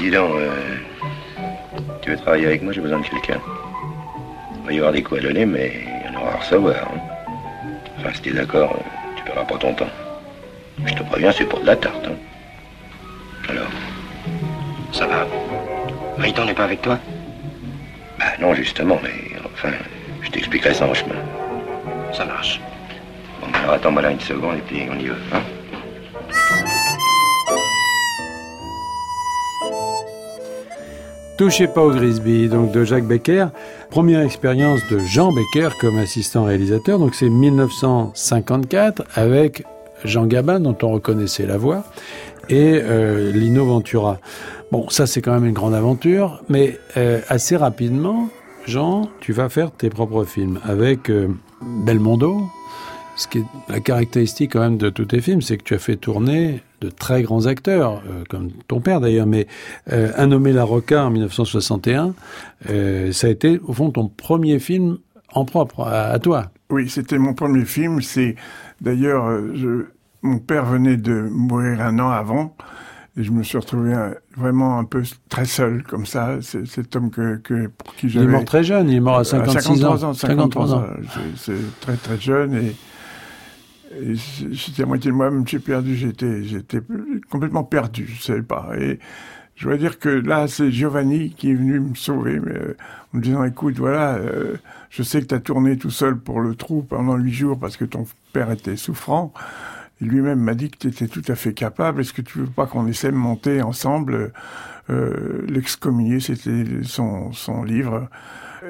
Dis 0.00 0.10
donc, 0.10 0.30
euh, 0.34 0.61
tu 2.02 2.10
veux 2.10 2.16
travailler 2.16 2.46
avec 2.46 2.62
moi, 2.62 2.72
j'ai 2.72 2.80
besoin 2.80 2.98
de 2.98 3.06
quelqu'un. 3.06 3.40
Il 4.60 4.66
va 4.66 4.72
y 4.72 4.76
avoir 4.78 4.92
des 4.92 5.02
coups 5.02 5.20
à 5.20 5.22
donner, 5.22 5.46
mais 5.46 5.72
il 5.74 6.12
y 6.12 6.16
en 6.16 6.20
aura 6.20 6.32
à 6.32 6.36
recevoir. 6.36 6.76
Hein. 6.76 7.00
Enfin, 7.98 8.10
si 8.14 8.22
t'es 8.22 8.32
d'accord, 8.32 8.76
tu 9.16 9.22
perds 9.24 9.46
pas 9.46 9.56
ton 9.56 9.72
temps. 9.72 9.90
Je 10.84 10.94
te 10.94 11.02
préviens, 11.04 11.30
c'est 11.32 11.44
pour 11.44 11.60
de 11.60 11.66
la 11.66 11.76
tarte. 11.76 12.06
Hein. 12.06 13.48
Alors 13.48 13.70
Ça 14.92 15.06
va 15.06 15.26
Riton 16.18 16.44
n'est 16.44 16.54
pas 16.54 16.64
avec 16.64 16.82
toi? 16.82 16.98
Bah 18.18 18.26
non, 18.40 18.52
justement, 18.54 18.98
mais 19.02 19.38
enfin, 19.54 19.70
je 20.22 20.30
t'expliquerai 20.30 20.74
ça 20.74 20.86
en 20.86 20.94
chemin. 20.94 21.14
Ça 22.12 22.24
marche. 22.24 22.60
Bon, 23.40 23.46
alors 23.60 23.74
attends-moi 23.74 24.02
là 24.02 24.10
une 24.10 24.20
seconde 24.20 24.56
et 24.56 24.62
puis 24.66 24.86
on 24.90 24.98
y 24.98 25.06
va, 25.06 25.14
hein 25.34 25.40
Touchez 31.38 31.66
pas 31.66 31.82
au 31.82 31.90
Grisby, 31.90 32.48
donc 32.48 32.72
de 32.72 32.84
Jacques 32.84 33.06
Becker. 33.06 33.46
Première 33.90 34.20
expérience 34.20 34.80
de 34.90 34.98
Jean 34.98 35.32
Becker 35.32 35.70
comme 35.80 35.96
assistant 35.98 36.44
réalisateur, 36.44 36.98
donc 36.98 37.14
c'est 37.14 37.30
1954 37.30 39.04
avec 39.14 39.64
Jean 40.04 40.26
Gabin, 40.26 40.60
dont 40.60 40.76
on 40.82 40.90
reconnaissait 40.90 41.46
la 41.46 41.56
voix, 41.56 41.84
et 42.50 42.80
euh, 42.82 43.32
Lino 43.32 43.64
Ventura. 43.64 44.18
Bon, 44.70 44.88
ça 44.90 45.06
c'est 45.06 45.22
quand 45.22 45.32
même 45.32 45.46
une 45.46 45.54
grande 45.54 45.74
aventure, 45.74 46.42
mais 46.48 46.78
euh, 46.98 47.20
assez 47.28 47.56
rapidement, 47.56 48.28
Jean, 48.66 49.08
tu 49.20 49.32
vas 49.32 49.48
faire 49.48 49.70
tes 49.70 49.88
propres 49.88 50.24
films 50.24 50.60
avec 50.64 51.10
euh, 51.10 51.28
Belmondo. 51.62 52.42
Ce 53.16 53.26
qui 53.26 53.38
est 53.38 53.44
la 53.68 53.80
caractéristique 53.80 54.52
quand 54.52 54.60
même 54.60 54.76
de 54.76 54.90
tous 54.90 55.06
tes 55.06 55.20
films, 55.20 55.42
c'est 55.42 55.56
que 55.56 55.64
tu 55.64 55.74
as 55.74 55.78
fait 55.78 55.96
tourner 55.96 56.62
de 56.82 56.90
très 56.90 57.22
grands 57.22 57.46
acteurs, 57.46 58.02
euh, 58.08 58.24
comme 58.28 58.50
ton 58.68 58.80
père 58.80 59.00
d'ailleurs, 59.00 59.26
mais 59.26 59.46
euh, 59.92 60.10
Un 60.16 60.26
nommé 60.28 60.52
La 60.52 60.64
Roca 60.64 61.04
en 61.04 61.10
1961, 61.10 62.14
euh, 62.70 63.12
ça 63.12 63.28
a 63.28 63.30
été 63.30 63.60
au 63.64 63.72
fond 63.72 63.90
ton 63.90 64.08
premier 64.08 64.58
film 64.58 64.98
en 65.32 65.44
propre, 65.44 65.80
à, 65.82 66.08
à 66.08 66.18
toi. 66.18 66.50
Oui, 66.70 66.88
c'était 66.88 67.18
mon 67.18 67.34
premier 67.34 67.64
film. 67.64 68.02
C'est 68.02 68.34
d'ailleurs, 68.80 69.40
mon 70.22 70.38
père 70.38 70.66
venait 70.66 70.96
de 70.96 71.28
mourir 71.30 71.80
un 71.80 71.98
an 71.98 72.10
avant. 72.10 72.54
Et 73.16 73.24
je 73.24 73.30
me 73.30 73.42
suis 73.42 73.58
retrouvé 73.58 73.94
vraiment 74.36 74.78
un 74.78 74.84
peu 74.84 75.02
très 75.28 75.44
seul, 75.44 75.82
comme 75.82 76.06
ça. 76.06 76.38
C'est 76.40 76.66
cet 76.66 76.96
homme 76.96 77.10
que, 77.10 77.36
que, 77.36 77.66
pour 77.66 77.94
qui 77.94 78.08
j'avais... 78.08 78.24
Il 78.24 78.28
est 78.28 78.32
mort 78.32 78.44
très 78.44 78.64
jeune, 78.64 78.88
il 78.88 78.96
est 78.96 79.00
mort 79.00 79.18
à 79.18 79.24
56 79.24 79.62
53 79.62 80.04
ans. 80.04 80.14
53 80.14 80.74
ans. 80.74 80.84
C'est 81.36 81.80
très 81.80 81.96
très 81.96 82.18
jeune 82.18 82.54
et 82.54 82.74
j'étais 84.50 84.82
à 84.82 84.86
moitié 84.86 85.10
de 85.10 85.16
moi-même, 85.16 85.46
j'ai 85.46 85.58
perdu, 85.58 85.96
j'étais, 85.96 86.42
j'étais 86.44 86.80
complètement 87.30 87.64
perdu, 87.64 88.06
je 88.06 88.22
savais 88.22 88.42
pas. 88.42 88.70
Et 88.78 88.98
je 89.54 89.68
dois 89.68 89.76
dire 89.76 89.98
que 89.98 90.08
là, 90.08 90.48
c'est 90.48 90.70
Giovanni 90.70 91.30
qui 91.30 91.50
est 91.50 91.54
venu 91.54 91.78
me 91.80 91.94
sauver, 91.94 92.40
mais, 92.40 92.52
euh, 92.52 92.76
en 93.12 93.18
me 93.18 93.22
disant, 93.22 93.44
écoute, 93.44 93.76
voilà, 93.78 94.14
euh, 94.14 94.56
je 94.90 95.02
sais 95.02 95.20
que 95.20 95.26
tu 95.26 95.34
as 95.34 95.40
tourné 95.40 95.76
tout 95.76 95.90
seul 95.90 96.18
pour 96.18 96.40
le 96.40 96.54
trou 96.54 96.82
pendant 96.82 97.16
huit 97.16 97.32
jours 97.32 97.58
parce 97.58 97.76
que 97.76 97.84
ton 97.84 98.06
père 98.32 98.50
était 98.50 98.76
souffrant. 98.76 99.32
Lui-même 100.00 100.40
m'a 100.40 100.54
dit 100.54 100.70
que 100.70 100.78
tu 100.78 100.88
étais 100.88 101.06
tout 101.06 101.22
à 101.28 101.36
fait 101.36 101.52
capable. 101.52 102.00
Est-ce 102.00 102.12
que 102.12 102.22
tu 102.22 102.38
veux 102.38 102.46
pas 102.46 102.66
qu'on 102.66 102.86
essaie 102.88 103.12
de 103.12 103.16
monter 103.16 103.62
ensemble? 103.62 104.32
Euh, 104.90 105.46
L'excommunier, 105.48 106.18
c'était 106.18 106.64
son, 106.82 107.30
son 107.32 107.62
livre. 107.62 108.08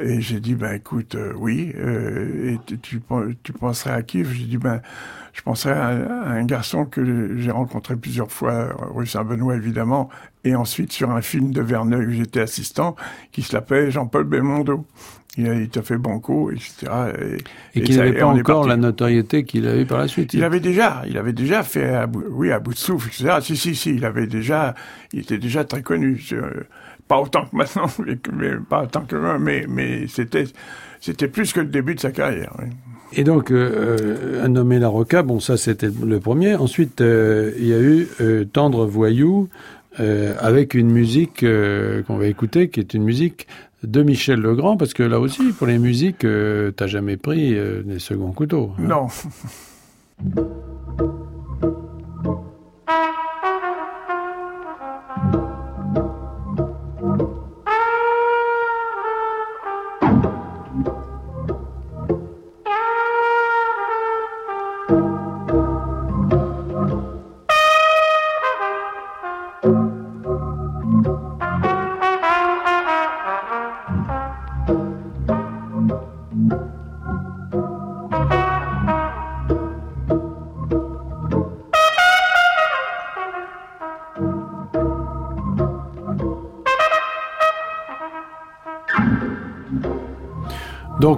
Et 0.01 0.21
j'ai 0.21 0.41
dit, 0.41 0.55
ben 0.55 0.73
écoute, 0.75 1.15
euh, 1.15 1.33
oui. 1.37 1.73
Euh, 1.77 2.55
et 2.55 2.77
tu, 2.81 3.01
tu, 3.43 3.53
penserais 3.53 3.93
à 3.93 4.03
qui? 4.03 4.25
J'ai 4.25 4.45
dit, 4.45 4.57
ben 4.57 4.81
je 5.33 5.43
penserais 5.43 5.73
à, 5.73 5.89
à 5.89 6.31
un 6.31 6.45
garçon 6.45 6.85
que 6.85 7.37
j'ai 7.37 7.51
rencontré 7.51 7.97
plusieurs 7.97 8.31
fois, 8.31 8.75
rue 8.95 9.07
Saint-Benoît 9.07 9.57
évidemment, 9.57 10.09
et 10.45 10.55
ensuite 10.55 10.93
sur 10.93 11.11
un 11.11 11.23
film 11.23 11.51
de 11.53 11.61
Verneuil 11.61 12.07
où 12.07 12.11
j'étais 12.11 12.41
assistant, 12.41 12.97
qui 13.33 13.43
s'appelait 13.43 13.91
Jean-Paul 13.91 14.25
Belmondo. 14.25 14.87
Il 15.39 15.49
a, 15.49 15.55
il 15.55 15.71
a 15.75 15.83
fait 15.83 15.97
Banco, 15.97 16.51
etc. 16.51 16.93
Et, 17.75 17.81
et 17.81 17.83
qu'il 17.83 17.97
n'avait 17.97 18.19
pas 18.19 18.27
encore 18.27 18.67
la 18.67 18.77
notoriété 18.77 19.45
qu'il 19.45 19.67
a 19.67 19.79
eu 19.79 19.87
par 19.87 19.97
la 19.97 20.09
suite. 20.09 20.35
Il 20.35 20.45
avait 20.45 20.61
déjà, 20.61 21.03
il 21.09 21.17
avait 21.17 21.33
déjà 21.33 21.63
fait, 21.63 21.95
à 21.95 22.07
bout, 22.07 22.25
oui, 22.29 22.53
à 22.53 22.61
bout 22.61 22.75
de 22.75 22.79
souffle, 22.79 23.09
etc. 23.09 23.39
Si, 23.41 23.57
si, 23.57 23.75
si, 23.75 23.95
il 23.95 24.05
avait 24.05 24.27
déjà, 24.27 24.75
il 25.15 25.21
était 25.21 25.39
déjà 25.39 25.65
très 25.65 25.81
connu. 25.81 26.23
Pas 27.13 27.21
autant 27.21 27.45
que 27.45 27.55
maintenant, 27.55 27.87
mais, 28.33 28.53
pas 28.71 28.85
autant 28.85 29.03
que 29.03 29.17
moi, 29.17 29.39
mais, 29.39 29.67
mais 29.69 30.07
c'était, 30.07 30.45
c'était 30.99 31.29
plus 31.29 31.53
que 31.53 31.61
le 31.61 31.67
début 31.67 31.95
de 31.95 32.01
sa 32.01 32.11
carrière. 32.11 32.57
Oui. 32.59 32.71
Et 33.13 33.23
donc, 33.23 33.51
euh, 33.51 34.43
un 34.43 34.49
nommé 34.49 34.79
La 34.79 34.89
Roca, 34.89 35.23
bon, 35.23 35.39
ça 35.39 35.59
c'était 35.59 35.91
le 35.91 36.21
premier. 36.21 36.55
Ensuite, 36.55 37.03
euh, 37.03 37.53
il 37.59 37.67
y 37.67 37.75
a 37.75 37.79
eu 37.79 38.09
euh, 38.23 38.47
Tendre 38.47 38.87
Voyou, 38.87 39.51
euh, 40.01 40.35
avec 40.39 40.73
une 40.73 40.91
musique 40.91 41.43
euh, 41.43 42.03
qu'on 42.05 42.17
va 42.17 42.29
écouter, 42.29 42.71
qui 42.71 42.81
est 42.81 42.95
une 42.95 43.05
musique 43.05 43.47
de 43.83 44.03
Michel 44.03 44.41
Legrand, 44.41 44.79
parce 44.79 44.95
que 44.95 45.03
là 45.03 45.21
aussi, 45.21 45.53
pour 45.53 45.67
les 45.67 45.79
musiques, 45.79 46.25
euh, 46.25 46.71
t'as 46.71 46.87
jamais 46.87 47.19
pris 47.19 47.55
des 47.85 47.99
seconds 47.99 48.33
couteaux. 48.33 48.73
Hein. 48.79 48.85
Non. 48.89 49.09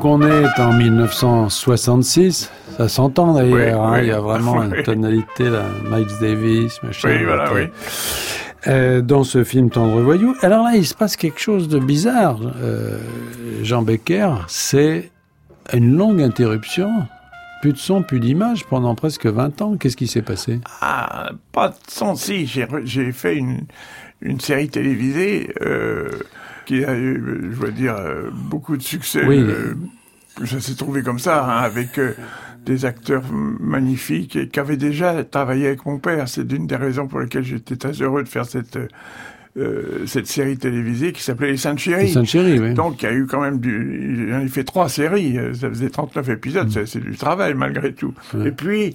Donc 0.04 0.20
on 0.20 0.28
est 0.28 0.60
en 0.60 0.74
1966, 0.74 2.52
ça 2.76 2.88
s'entend 2.90 3.32
d'ailleurs, 3.32 3.54
oui, 3.54 3.70
hein, 3.70 3.92
oui. 3.94 3.98
il 4.02 4.08
y 4.08 4.12
a 4.12 4.20
vraiment 4.20 4.56
oui. 4.58 4.66
une 4.66 4.82
tonalité 4.82 5.48
là, 5.48 5.62
Miles 5.90 6.06
Davis, 6.20 6.82
machin. 6.82 7.08
Oui, 7.08 7.24
voilà, 7.24 7.50
oui. 7.54 7.62
Euh, 8.66 9.00
dans 9.00 9.24
ce 9.24 9.44
film 9.44 9.70
Tendre 9.70 9.98
Voyou. 10.02 10.34
Alors 10.42 10.62
là, 10.62 10.72
il 10.74 10.84
se 10.84 10.94
passe 10.94 11.16
quelque 11.16 11.40
chose 11.40 11.68
de 11.68 11.78
bizarre. 11.78 12.38
Euh, 12.62 12.98
Jean 13.62 13.80
Becker, 13.80 14.28
c'est 14.46 15.10
une 15.72 15.96
longue 15.96 16.20
interruption. 16.20 16.90
Plus 17.62 17.72
de 17.72 17.78
son, 17.78 18.02
plus 18.02 18.20
d'image 18.20 18.66
pendant 18.66 18.94
presque 18.94 19.24
20 19.24 19.62
ans. 19.62 19.76
Qu'est-ce 19.78 19.96
qui 19.96 20.06
s'est 20.06 20.20
passé? 20.20 20.60
Ah, 20.82 21.30
pas 21.50 21.68
de 21.68 21.76
son, 21.88 22.14
si. 22.14 22.46
J'ai 22.46 23.12
fait 23.12 23.36
une, 23.36 23.60
une 24.20 24.40
série 24.40 24.68
télévisée. 24.68 25.52
Euh, 25.62 26.08
qui 26.64 26.82
a 26.84 26.94
eu, 26.96 27.22
je 27.50 27.56
veux 27.56 27.72
dire, 27.72 27.96
beaucoup 28.32 28.76
de 28.76 28.82
succès. 28.82 29.24
Oui. 29.26 29.38
Euh, 29.38 29.74
ça 30.44 30.60
s'est 30.60 30.74
trouvé 30.74 31.02
comme 31.02 31.18
ça, 31.18 31.44
hein, 31.44 31.58
avec 31.58 31.98
euh, 31.98 32.12
des 32.64 32.84
acteurs 32.84 33.24
magnifiques 33.32 34.36
et 34.36 34.48
qui 34.48 34.58
avaient 34.58 34.76
déjà 34.76 35.22
travaillé 35.24 35.68
avec 35.68 35.86
mon 35.86 35.98
père. 35.98 36.28
C'est 36.28 36.46
d'une 36.46 36.66
des 36.66 36.76
raisons 36.76 37.06
pour 37.06 37.20
lesquelles 37.20 37.44
j'étais 37.44 37.76
très 37.76 37.92
heureux 37.92 38.22
de 38.22 38.28
faire 38.28 38.46
cette 38.46 38.78
euh, 39.56 40.04
cette 40.06 40.26
série 40.26 40.56
télévisée 40.58 41.12
qui 41.12 41.22
s'appelait 41.22 41.52
Les 41.52 41.56
Saintes 41.56 41.78
Chéries. 41.78 42.06
Les 42.06 42.12
Saintes 42.12 42.26
Chéries, 42.26 42.58
oui. 42.58 42.74
Donc 42.74 43.02
il 43.02 43.04
y 43.04 43.08
a 43.08 43.12
eu 43.12 43.26
quand 43.26 43.40
même 43.40 43.60
du... 43.60 44.28
J'en 44.30 44.40
ai 44.40 44.48
fait 44.48 44.64
trois 44.64 44.88
séries, 44.88 45.38
euh, 45.38 45.54
ça 45.54 45.68
faisait 45.68 45.90
39 45.90 46.28
épisodes, 46.30 46.66
Mm. 46.68 46.86
c'est- 46.86 46.98
du 47.00 47.16
travail 47.16 47.54
malgré 47.54 47.92
tout. 47.92 48.14
Et 48.44 48.50
puis, 48.50 48.94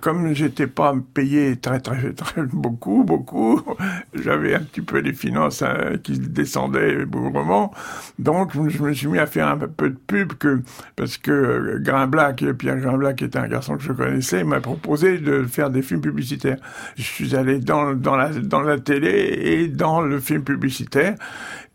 comme 0.00 0.32
j'étais 0.34 0.66
pas 0.66 0.94
payé 1.14 1.56
très 1.56 1.78
très 1.80 2.12
très 2.16 2.42
beaucoup, 2.42 3.04
beaucoup, 3.04 3.62
j'avais 4.14 4.54
un 4.54 4.60
petit 4.60 4.80
peu 4.80 4.98
les 4.98 5.12
finances 5.12 5.62
hein, 5.62 5.76
qui 6.02 6.18
descendaient 6.18 7.04
bougrement, 7.04 7.72
donc 8.18 8.50
je 8.68 8.82
me 8.82 8.92
suis 8.92 9.06
mis 9.08 9.18
à 9.18 9.26
faire 9.26 9.48
un 9.48 9.58
peu 9.58 9.90
de 9.90 9.96
pub 10.06 10.32
que 10.34 10.60
parce 10.96 11.18
que 11.18 11.30
euh, 11.30 11.78
Grimblac, 11.80 12.44
Pierre 12.58 12.78
Grimblac, 12.78 13.16
qui 13.16 13.24
était 13.24 13.38
un 13.38 13.48
garçon 13.48 13.76
que 13.76 13.82
je 13.82 13.92
connaissais, 13.92 14.42
m'a 14.44 14.60
proposé 14.60 15.18
de 15.18 15.44
faire 15.44 15.70
des 15.70 15.82
films 15.82 16.00
publicitaires. 16.00 16.58
Je 16.96 17.02
suis 17.02 17.36
allé 17.36 17.58
dans, 17.58 17.94
dans, 17.94 18.16
la, 18.16 18.30
dans 18.30 18.62
la 18.62 18.78
télé 18.78 19.38
et 19.42 19.68
dans 19.68 19.99
le 20.02 20.20
film 20.20 20.42
publicitaire. 20.42 21.14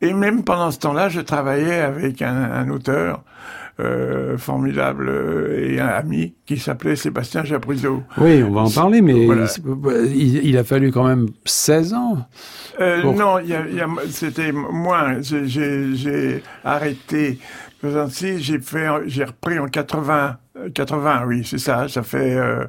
Et 0.01 0.13
même 0.13 0.43
pendant 0.43 0.71
ce 0.71 0.79
temps-là, 0.79 1.09
je 1.09 1.21
travaillais 1.21 1.79
avec 1.81 2.21
un, 2.21 2.35
un 2.51 2.69
auteur 2.69 3.23
euh, 3.79 4.37
formidable 4.37 5.09
euh, 5.09 5.69
et 5.73 5.79
un 5.81 5.87
ami 5.87 6.33
qui 6.45 6.57
s'appelait 6.57 6.95
Sébastien 6.95 7.43
Japrisot. 7.43 8.03
Oui, 8.17 8.41
on 8.43 8.51
va 8.51 8.61
en 8.61 8.69
parler, 8.69 9.01
mais 9.01 9.25
Voilà. 9.25 9.47
il, 10.13 10.45
il 10.47 10.57
a 10.57 10.63
fallu 10.63 10.91
quand 10.91 11.05
même 11.07 11.27
16 11.43 11.93
ans. 11.93 12.25
Euh, 12.79 13.01
Pour- 13.01 13.15
Non, 13.15 13.37
c'était 14.09 14.51
moins. 14.53 15.17
J'ai- 15.21 16.41
arrêté. 16.63 17.39
J'ai 17.83 19.23
repris 19.25 19.59
en 19.59 19.67
80, 19.67 20.37
euh, 20.57 20.69
80, 20.73 21.23
oui, 21.27 21.43
c'est 21.45 21.57
ça. 21.59 21.87
Ça 21.87 22.01
fait 22.01 22.35
euh, 22.35 22.65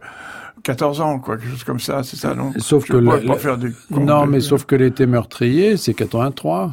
14 0.66 1.00
ans, 1.00 1.20
quoi, 1.20 1.37
quelque 1.37 1.50
chose 1.50 1.62
comme 1.64 1.78
ça, 1.78 2.02
c'est 2.02 2.16
ça, 2.16 2.35
non? 2.35 2.52
Sauf 2.58 2.87
Je 2.87 2.92
que 2.92 2.96
le- 2.96 3.25
pas 3.25 3.37
faire 3.37 3.56
Non, 3.90 4.26
de- 4.26 4.30
mais 4.30 4.40
sauf 4.40 4.64
que 4.64 4.75
l'été 4.75 5.06
meurtrier, 5.06 5.76
c'est 5.76 5.94
83. 5.94 6.73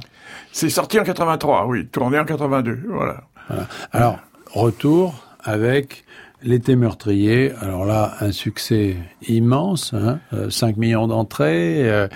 C'est 0.51 0.69
sorti 0.69 0.99
en 0.99 1.03
83, 1.03 1.67
oui, 1.67 1.85
tourné 1.85 2.17
en 2.17 2.25
82, 2.25 2.79
voilà. 2.89 3.21
Voilà. 3.47 3.67
Alors, 3.91 4.17
retour 4.51 5.23
avec 5.43 6.05
l'été 6.41 6.75
meurtrier. 6.75 7.51
Alors 7.61 7.85
là, 7.85 8.15
un 8.19 8.31
succès 8.31 8.95
immense, 9.27 9.93
hein, 9.93 10.19
euh, 10.33 10.49
5 10.49 10.77
millions 10.77 11.07
d'entrées, 11.07 11.87
euh, 11.89 12.07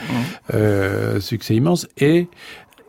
euh, 0.56 1.20
succès 1.20 1.54
immense. 1.56 1.88
Et 2.00 2.28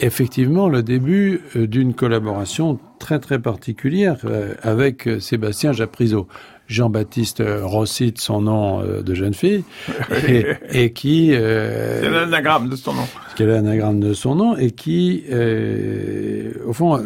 effectivement, 0.01 0.69
le 0.71 0.83
début 0.83 1.43
d'une 1.55 1.93
collaboration 1.93 2.79
très 2.99 3.19
très 3.19 3.39
particulière 3.39 4.17
avec 4.63 5.09
Sébastien 5.21 5.73
Japrisot. 5.73 6.27
Jean-Baptiste 6.69 7.43
Rossi, 7.63 8.13
de 8.13 8.19
son 8.19 8.43
nom 8.43 8.81
euh, 8.83 9.03
de 9.03 9.15
jeune 9.15 9.35
fille, 9.35 9.65
et, 10.29 10.47
et 10.71 10.93
qui... 10.93 11.31
euh, 11.35 12.01
C'est 12.03 12.11
l'anagramme 12.11 12.69
de 12.69 12.77
son 12.77 12.93
nom? 12.95 13.07
qui 13.35 13.43
est 13.43 13.47
l'anagramme 13.47 14.01
de 14.01 14.13
son 14.15 14.35
nom 14.35 14.57
et 14.57 14.71
qui, 14.71 15.25
euh, 15.31 16.53
au 16.67 16.73
fond, 16.73 17.01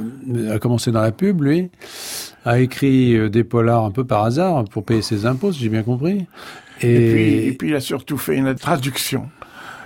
a 0.50 0.58
commencé 0.58 0.90
dans 0.90 1.02
la 1.02 1.12
pub, 1.12 1.42
lui, 1.42 1.70
a 2.44 2.58
écrit 2.60 3.14
euh, 3.14 3.28
des 3.30 3.44
polars 3.44 3.84
un 3.84 3.90
peu 3.90 4.04
par 4.04 4.24
hasard 4.24 4.64
pour 4.64 4.84
payer 4.84 5.02
ses 5.02 5.26
impôts, 5.26 5.52
si 5.52 5.60
j'ai 5.60 5.68
bien 5.68 5.82
compris. 5.82 6.26
Et, 6.80 6.94
Et 6.94 7.12
puis, 7.12 7.46
et 7.48 7.52
puis, 7.52 7.68
il 7.68 7.74
a 7.76 7.80
surtout 7.80 8.18
fait 8.18 8.36
une 8.36 8.54
traduction 8.54 9.28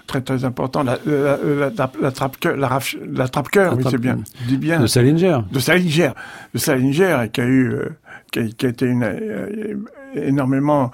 très 0.06 0.20
très 0.20 0.44
importante, 0.44 0.86
la, 0.86 0.98
la, 1.04 1.36
la, 1.36 1.70
la, 1.76 1.90
la 2.00 2.10
trappe-cœur, 2.12 2.56
la, 2.56 3.28
trappe-cœur, 3.28 3.74
oui, 3.76 3.82
c'est 3.90 3.98
bien, 4.00 4.20
dis 4.46 4.56
bien. 4.56 4.78
de 4.80 4.86
Salinger. 4.86 5.38
de 5.50 5.58
Salinger, 5.58 6.10
de 6.54 6.58
Salinger, 6.60 7.24
et 7.24 7.28
qui 7.28 7.40
a 7.40 7.44
eu, 7.44 7.72
euh, 7.72 7.88
qui, 8.32 8.54
qui 8.54 8.66
a 8.66 8.68
été 8.68 8.86
une, 8.86 9.04
euh, 9.04 9.76
énormément, 10.14 10.90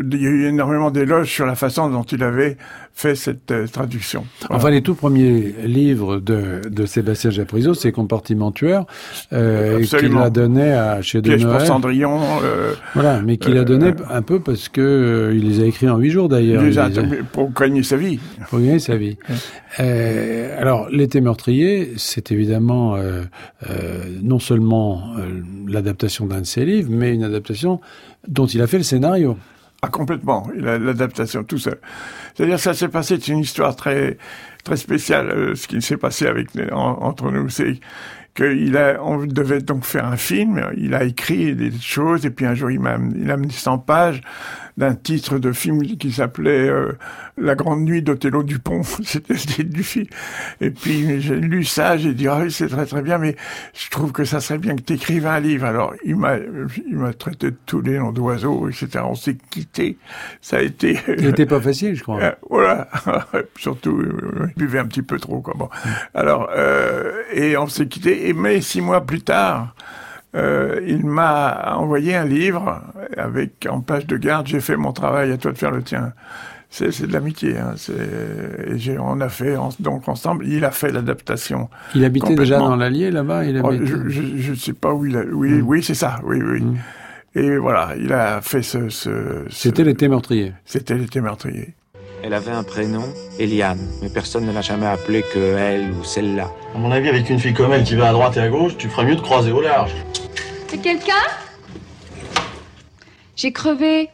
il 0.00 0.22
y 0.22 0.26
a 0.26 0.30
eu 0.30 0.44
énormément 0.46 0.90
d'éloges 0.90 1.30
sur 1.30 1.46
la 1.46 1.54
façon 1.54 1.88
dont 1.90 2.02
il 2.02 2.22
avait 2.22 2.56
fait 2.94 3.14
cette 3.14 3.50
euh, 3.52 3.66
traduction. 3.66 4.24
Voilà. 4.40 4.56
Enfin, 4.56 4.70
les 4.70 4.82
tout 4.82 4.94
premiers 4.94 5.54
livres 5.64 6.18
de, 6.18 6.60
de 6.68 6.86
Sébastien 6.86 7.30
Japrisot, 7.30 7.74
c'est 7.74 7.92
Compartiment 7.92 8.50
tueur, 8.50 8.86
euh, 9.32 9.80
qu'il 9.84 10.16
a 10.16 10.30
donné 10.30 10.72
à 10.72 11.00
chez 11.02 11.22
De 11.22 11.28
Piège 11.28 11.42
pour 11.44 11.52
Noël. 11.52 11.66
Cendrillon, 11.66 12.20
euh, 12.42 12.72
Voilà, 12.94 13.20
mais 13.22 13.36
qu'il 13.36 13.56
a 13.56 13.60
Euh, 13.60 13.64
donné 13.64 13.92
un 14.10 14.22
peu 14.22 14.40
parce 14.40 14.68
que 14.68 14.80
euh, 14.80 15.34
il 15.36 15.48
les 15.48 15.62
a 15.62 15.66
écrits 15.66 15.88
en 15.88 15.98
huit 15.98 16.10
jours 16.10 16.28
d'ailleurs. 16.28 16.62
pour 17.32 17.52
gagner 17.52 17.82
sa 17.82 17.96
vie. 17.96 18.18
pour 18.50 18.58
gagner 18.58 18.78
sa 18.80 18.96
vie. 18.96 19.16
Euh, 19.78 20.60
alors, 20.60 20.88
l'été 20.90 21.20
meurtrier, 21.20 21.92
c'est 21.96 22.32
évidemment 22.32 22.96
non 24.22 24.38
seulement 24.38 25.14
l'adaptation 25.66 26.26
d'un 26.26 26.40
de 26.40 26.46
ses 26.46 26.64
livres, 26.64 26.88
mais 26.90 27.14
une 27.14 27.24
adaptation 27.24 27.80
dont 28.26 28.46
il 28.46 28.60
a 28.62 28.66
fait 28.66 28.78
le 28.78 28.84
scénario. 28.84 29.36
Ah, 29.82 29.88
complètement. 29.88 30.48
L'adaptation, 30.56 31.44
tout 31.44 31.58
ça. 31.58 31.70
C'est-à-dire, 32.34 32.58
ça 32.58 32.74
s'est 32.74 32.88
passé, 32.88 33.16
c'est 33.20 33.32
une 33.32 33.38
histoire 33.40 33.76
très, 33.76 34.18
très 34.64 34.76
spéciale, 34.76 35.30
euh, 35.30 35.54
ce 35.54 35.68
qui 35.68 35.80
s'est 35.80 35.96
passé 35.96 36.26
avec, 36.26 36.48
en- 36.72 36.98
entre 37.02 37.30
nous. 37.30 37.48
C'est 37.48 37.78
qu'il 38.34 38.76
a, 38.76 39.00
on 39.02 39.24
devait 39.24 39.60
donc 39.60 39.84
faire 39.84 40.04
un 40.06 40.16
film. 40.16 40.64
Il 40.76 40.94
a 40.94 41.04
écrit 41.04 41.54
des 41.54 41.70
choses, 41.80 42.26
et 42.26 42.30
puis 42.30 42.44
un 42.44 42.54
jour, 42.54 42.70
il 42.72 42.80
m'a, 42.80 42.98
il 43.14 43.30
a 43.30 43.34
amené 43.34 43.52
100 43.52 43.78
pages 43.78 44.20
d'un 44.78 44.94
titre 44.94 45.38
de 45.38 45.50
film 45.50 45.82
qui 45.82 46.12
s'appelait 46.12 46.68
euh, 46.68 46.92
La 47.36 47.56
Grande 47.56 47.80
Nuit 47.80 48.00
d'Othello 48.00 48.44
Dupont. 48.44 48.82
C'était 49.04 49.34
le 49.34 49.40
titre 49.40 49.70
du 49.70 49.82
film. 49.82 50.06
Et 50.60 50.70
puis, 50.70 51.20
j'ai 51.20 51.34
lu 51.34 51.64
ça, 51.64 51.96
j'ai 51.96 52.14
dit, 52.14 52.28
ah 52.28 52.38
oui, 52.40 52.52
c'est 52.52 52.68
très 52.68 52.86
très 52.86 53.02
bien, 53.02 53.18
mais 53.18 53.34
je 53.74 53.90
trouve 53.90 54.12
que 54.12 54.24
ça 54.24 54.38
serait 54.38 54.58
bien 54.58 54.76
que 54.76 54.82
tu 54.82 54.92
écrives 54.92 55.26
un 55.26 55.40
livre. 55.40 55.66
Alors, 55.66 55.94
il 56.04 56.14
m'a, 56.14 56.36
il 56.36 56.96
m'a 56.96 57.12
traité 57.12 57.50
de 57.50 57.56
tous 57.66 57.80
les 57.80 57.98
noms 57.98 58.12
d'oiseaux, 58.12 58.68
etc. 58.68 59.04
On 59.04 59.16
s'est 59.16 59.36
quitté. 59.50 59.98
Ça 60.40 60.58
a 60.58 60.60
été... 60.60 60.96
Il 61.08 61.26
n'était 61.26 61.46
pas 61.46 61.60
facile, 61.60 61.96
je 61.96 62.02
crois. 62.04 62.22
Euh, 62.22 62.32
voilà, 62.48 62.88
surtout, 63.58 63.98
euh, 63.98 64.48
je 64.48 64.54
buvais 64.54 64.78
un 64.78 64.86
petit 64.86 65.02
peu 65.02 65.18
trop, 65.18 65.40
quoi. 65.40 65.54
Bon. 65.58 65.68
Alors, 66.14 66.50
euh, 66.54 67.22
et 67.32 67.56
on 67.56 67.66
s'est 67.66 67.88
quitté. 67.88 68.28
Et 68.28 68.32
mais 68.32 68.60
six 68.60 68.80
mois 68.80 69.04
plus 69.04 69.22
tard, 69.22 69.74
euh, 70.34 70.80
il 70.86 71.04
m'a 71.06 71.74
envoyé 71.76 72.14
un 72.14 72.24
livre 72.24 72.82
avec 73.16 73.66
en 73.70 73.80
page 73.80 74.06
de 74.06 74.16
garde. 74.16 74.46
J'ai 74.46 74.60
fait 74.60 74.76
mon 74.76 74.92
travail, 74.92 75.32
à 75.32 75.36
toi 75.38 75.52
de 75.52 75.58
faire 75.58 75.70
le 75.70 75.82
tien. 75.82 76.12
C'est, 76.70 77.06
de 77.06 77.12
l'amitié. 77.12 77.56
Hein. 77.56 77.74
Et 78.66 78.98
on 78.98 79.20
a 79.22 79.28
fait 79.30 79.56
en- 79.56 79.70
donc 79.80 80.06
ensemble. 80.08 80.46
Il 80.46 80.66
a 80.66 80.70
fait 80.70 80.92
l'adaptation. 80.92 81.70
Il 81.94 82.04
habitait 82.04 82.34
déjà 82.34 82.58
dans 82.58 82.76
l'Allier 82.76 83.10
là-bas. 83.10 83.44
Il 83.46 83.58
Oh, 83.64 83.72
je, 83.72 84.08
je 84.36 84.54
sais 84.54 84.74
pas 84.74 84.92
où 84.92 85.06
il 85.06 85.16
a. 85.16 85.22
Oui, 85.32 85.62
oui, 85.62 85.82
c'est 85.82 85.94
ça. 85.94 86.20
Oui, 86.24 86.42
oui. 86.42 86.60
Mm. 86.62 86.76
Et 87.34 87.56
voilà, 87.56 87.94
il 87.98 88.12
a 88.12 88.40
fait 88.42 88.62
ce- 88.62 89.44
C'était 89.48 89.84
l'été 89.84 90.08
meurtrier. 90.08 90.52
C'était 90.66 90.94
l'été 90.94 91.20
meurtrier. 91.22 91.74
Elle 92.24 92.34
avait 92.34 92.50
un 92.50 92.64
prénom, 92.64 93.04
Eliane, 93.38 93.78
mais 94.02 94.08
personne 94.08 94.44
ne 94.44 94.52
l'a 94.52 94.60
jamais 94.60 94.86
appelée 94.86 95.24
que 95.32 95.56
elle 95.56 95.92
ou 95.92 96.02
celle-là. 96.02 96.50
À 96.74 96.78
mon 96.78 96.90
avis, 96.90 97.08
avec 97.08 97.30
une 97.30 97.38
fille 97.38 97.54
comme 97.54 97.72
elle 97.72 97.84
qui 97.84 97.94
va 97.94 98.08
à 98.08 98.12
droite 98.12 98.36
et 98.36 98.40
à 98.40 98.48
gauche, 98.48 98.76
tu 98.76 98.88
ferais 98.88 99.06
mieux 99.06 99.14
de 99.14 99.20
croiser 99.20 99.52
au 99.52 99.60
large. 99.60 99.92
C'est 100.66 100.78
quelqu'un? 100.78 101.12
J'ai 103.36 103.52
crevé. 103.52 104.10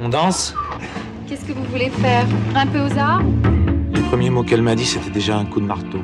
On 0.00 0.08
danse? 0.08 0.54
Qu'est-ce 1.26 1.44
que 1.44 1.52
vous 1.52 1.64
voulez 1.64 1.90
faire? 1.90 2.26
Un 2.54 2.66
peu 2.66 2.78
aux 2.78 2.96
arts? 2.96 3.22
Les 3.92 4.02
premiers 4.02 4.30
mots 4.30 4.44
qu'elle 4.44 4.62
m'a 4.62 4.76
dit, 4.76 4.86
c'était 4.86 5.10
déjà 5.10 5.36
un 5.36 5.44
coup 5.44 5.60
de 5.60 5.66
marteau. 5.66 6.00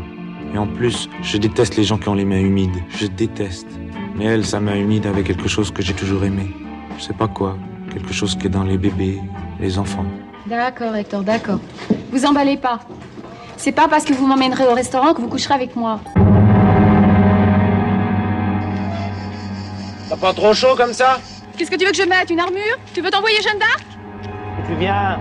Et 0.53 0.59
en 0.59 0.67
plus, 0.67 1.09
je 1.23 1.39
déteste 1.39 1.77
les 1.77 1.85
gens 1.85 1.99
qui 1.99 2.09
ont 2.09 2.15
les 2.15 2.25
mains 2.25 2.41
humides. 2.41 2.83
Je 2.91 3.07
déteste. 3.07 3.69
Mais 4.17 4.25
elle, 4.25 4.45
sa 4.45 4.59
main 4.59 4.75
humide 4.75 5.07
avait 5.07 5.23
quelque 5.23 5.49
chose 5.49 5.71
que 5.71 5.83
j'ai 5.83 5.95
toujours 5.95 6.25
aimé. 6.25 6.51
Je 6.99 7.05
sais 7.05 7.15
pas 7.15 7.29
quoi. 7.29 7.57
Quelque 7.93 8.13
chose 8.13 8.37
qui 8.37 8.49
est 8.49 8.51
dans 8.51 8.65
les 8.65 8.77
bébés, 8.77 9.21
les 9.61 9.79
enfants. 9.79 10.07
D'accord, 10.47 10.95
Hector, 10.97 11.23
d'accord. 11.23 11.61
Vous 12.11 12.25
emballez 12.25 12.57
pas. 12.57 12.81
C'est 13.57 13.73
pas 13.73 13.89
parce 13.89 14.05
que 14.05 14.13
vous 14.15 14.27
m'emmènerez 14.27 14.65
au 14.67 14.75
restaurant 14.75 15.13
que 15.13 15.21
vous 15.21 15.29
coucherez 15.29 15.55
avec 15.55 15.77
moi. 15.77 16.01
T'as 20.09 20.17
pas 20.17 20.33
trop 20.33 20.55
chaud 20.55 20.75
comme 20.77 20.93
ça 20.93 21.19
Qu'est-ce 21.57 21.71
que 21.71 21.77
tu 21.77 21.85
veux 21.85 21.91
que 21.91 21.97
je 21.97 22.05
mette 22.05 22.31
Une 22.31 22.41
armure 22.41 22.79
Tu 22.95 23.03
veux 23.03 23.11
t'envoyer 23.11 23.37
Jeanne 23.43 23.59
d'Arc 23.59 23.85
Tu 24.67 24.75
viens 24.77 25.19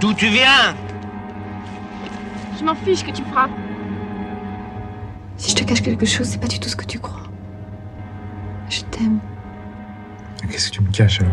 D'où 0.00 0.14
tu 0.14 0.28
viens 0.28 0.74
Je 2.58 2.64
m'en 2.64 2.74
fiche 2.74 3.04
que 3.04 3.10
tu 3.10 3.22
me 3.22 3.28
frappes. 3.28 3.50
Si 5.36 5.50
je 5.50 5.56
te 5.56 5.64
cache 5.64 5.82
quelque 5.82 6.06
chose, 6.06 6.26
c'est 6.28 6.40
pas 6.40 6.46
du 6.48 6.58
tout 6.58 6.68
ce 6.68 6.76
que 6.76 6.84
tu 6.84 6.98
crois. 6.98 7.22
Je 8.70 8.80
t'aime. 8.82 9.18
Qu'est-ce 10.50 10.70
que 10.70 10.74
tu 10.76 10.82
me 10.82 10.90
caches 10.90 11.20
alors? 11.20 11.32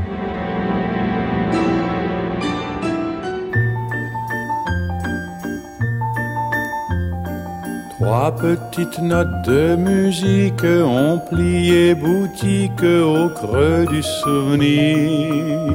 Trois 7.98 8.32
petites 8.36 9.00
notes 9.00 9.44
de 9.46 9.78
musique 9.78 10.66
ont 10.66 11.18
plié 11.18 11.96
boutique 11.96 12.84
au 12.84 13.30
creux 13.30 13.86
du 13.90 14.04
souvenir. 14.04 15.72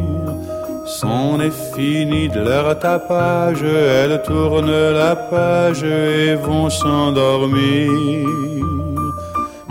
C'en 0.85 1.41
est 1.41 1.59
fini 1.75 2.29
de 2.29 2.41
leur 2.41 2.79
tapage, 2.79 3.63
elles 3.63 4.21
tournent 4.27 4.91
la 4.93 5.17
page 5.17 5.83
et 5.83 6.35
vont 6.35 6.69
s'endormir. 6.69 7.91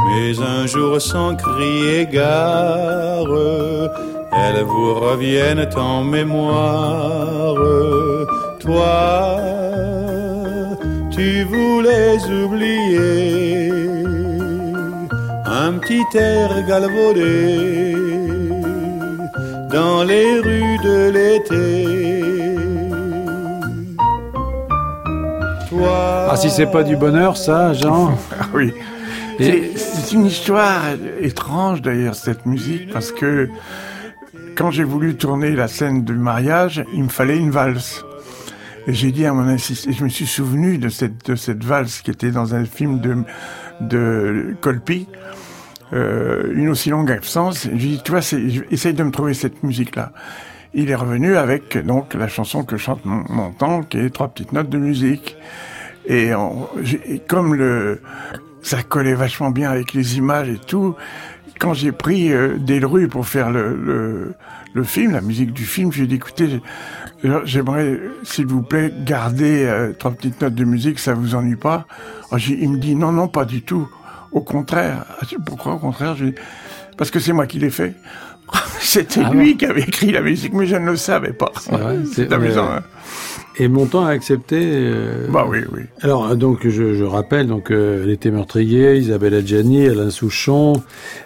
Mais 0.08 0.39
un 0.41 0.65
jour 0.65 1.00
sans 1.00 1.36
crier 1.36 2.08
gare, 2.08 3.27
elles 4.32 4.63
vous 4.63 4.96
reviennent 4.96 5.70
en 5.75 6.03
mémoire. 6.03 7.53
Toi, 8.60 9.59
tu 11.20 11.44
voulais 11.44 12.18
oublier 12.44 13.72
un 15.46 15.74
petit 15.74 16.06
air 16.16 16.50
galvaudé 16.66 17.94
dans 19.70 20.04
les 20.06 20.40
rues 20.40 20.78
de 20.82 21.00
l'été. 21.16 22.24
Ah, 26.32 26.38
si 26.38 26.50
c'est 26.50 26.72
pas 26.72 26.84
du 26.84 26.96
bonheur, 26.96 27.36
ça, 27.36 27.74
Jean 27.74 28.18
Ah 28.40 28.46
oui. 28.54 28.74
C'est 29.40 30.12
une 30.14 30.26
histoire 30.26 30.84
étrange 31.20 31.82
d'ailleurs, 31.82 32.16
cette 32.16 32.46
musique, 32.46 32.94
parce 32.94 33.12
que 33.12 33.50
quand 34.56 34.72
j'ai 34.72 34.84
voulu 34.86 35.16
tourner 35.16 35.52
la 35.52 35.68
scène 35.68 36.06
du 36.06 36.14
mariage, 36.14 36.84
il 36.94 37.04
me 37.04 37.10
fallait 37.10 37.38
une 37.38 37.52
valse. 37.52 38.06
Et 38.89 38.93
j'ai 38.93 39.12
dit 39.12 39.24
à 39.27 39.34
mon 39.34 39.48
assistant, 39.48 39.91
je 39.91 40.03
me 40.03 40.10
suis 40.10 40.25
souvenu 40.25 40.79
de 40.79 40.89
cette, 40.89 41.29
de 41.29 41.36
cette 41.36 41.63
valse 41.63 42.01
qui 42.01 42.10
était 42.10 42.31
dans 42.31 42.55
un 42.55 42.65
film 42.65 43.00
de, 43.00 43.17
de 43.81 44.55
Colpi, 44.62 45.08
euh, 45.93 46.51
une 46.55 46.69
aussi 46.69 46.89
longue 46.89 47.12
absence. 47.12 47.67
J'ai 47.72 47.77
dit, 47.77 48.01
tu 48.03 48.10
vois, 48.10 48.22
essaye 48.72 48.96
de 48.96 49.03
me 49.03 49.12
trouver 49.12 49.36
cette 49.36 49.62
musique-là. 49.62 50.12
Il 50.74 50.89
est 50.89 50.96
revenu 50.96 51.38
avec 51.38 51.77
donc 51.86 52.15
la 52.15 52.27
chanson 52.27 52.63
que 52.63 52.77
chante 52.77 53.05
mon, 53.05 53.24
mon 53.29 53.51
tante, 53.51 53.89
qui 53.89 54.00
est 54.00 54.10
trois 54.10 54.27
petites 54.27 54.53
notes 54.53 54.69
de 54.72 54.79
musique. 54.79 55.38
Et, 56.08 56.31
et 57.05 57.19
comme 57.27 57.53
le, 57.53 58.01
ça 58.63 58.81
collait 58.81 59.13
vachement 59.13 59.51
bien 59.51 59.69
avec 59.69 59.93
les 59.93 60.17
images 60.17 60.50
et 60.50 60.58
tout. 60.58 60.96
Quand 61.60 61.74
j'ai 61.74 61.92
pris 61.92 62.32
euh, 62.32 62.58
Delru 62.58 63.08
pour 63.08 63.28
faire 63.28 63.51
le, 63.51 63.75
le, 63.75 64.34
le, 64.74 64.84
film, 64.84 65.12
la 65.12 65.22
musique 65.22 65.51
du 65.51 65.66
film, 65.66 65.92
j'ai 65.92 66.08
dit 66.08 66.16
écoutez, 66.16 66.62
j'aimerais, 67.44 68.00
s'il 68.24 68.48
vous 68.48 68.62
plaît, 68.62 68.94
garder 69.06 69.66
euh, 69.66 69.92
trois 69.92 70.12
petites 70.12 70.42
notes 70.42 70.56
de 70.56 70.63
musique, 70.63 71.00
ça 71.00 71.13
vous 71.13 71.36
ennuie 71.36 71.58
pas 71.58 71.86
Alors, 72.32 72.39
Il 72.48 72.72
me 72.72 72.78
dit 72.78 72.96
non, 72.96 73.12
non, 73.12 73.28
pas 73.28 73.46
du 73.46 73.62
tout. 73.62 73.89
Au 74.32 74.42
contraire. 74.42 75.06
Ah, 75.22 75.25
pourquoi 75.46 75.74
au 75.74 75.80
contraire 75.80 76.16
Parce 76.98 77.12
que 77.12 77.20
c'est 77.20 77.34
moi 77.34 77.46
qui 77.46 77.60
l'ai 77.60 77.72
fait. 77.72 77.96
C'était 78.80 79.22
ah 79.25 79.32
lui 79.32 79.58
qui 79.58 79.66
avait 79.66 79.82
écrit 79.82 80.12
la 80.12 80.22
musique, 80.22 80.54
mais 80.54 80.66
je 80.66 80.75
ne 80.75 80.92
le 80.92 80.96
savais 80.96 81.34
pas. 81.34 81.51
C'est 82.13 82.32
amusant. 82.32 82.70
Hein. 82.72 82.84
Et 83.62 83.68
Montand 83.68 84.06
a 84.06 84.10
accepté. 84.12 84.58
Euh... 84.63 85.28
Bah 85.30 85.46
oui, 85.48 85.60
oui. 85.74 85.82
Alors 86.01 86.34
donc 86.38 86.66
je, 86.66 86.94
je 86.94 87.04
rappelle 87.04 87.48
donc 87.48 87.72
euh, 87.72 88.06
l'été 88.06 88.32
meurtrier, 88.32 88.96
Isabelle 88.96 89.34
Adjani, 89.34 89.86
Alain 89.88 90.10
Souchon, 90.10 90.82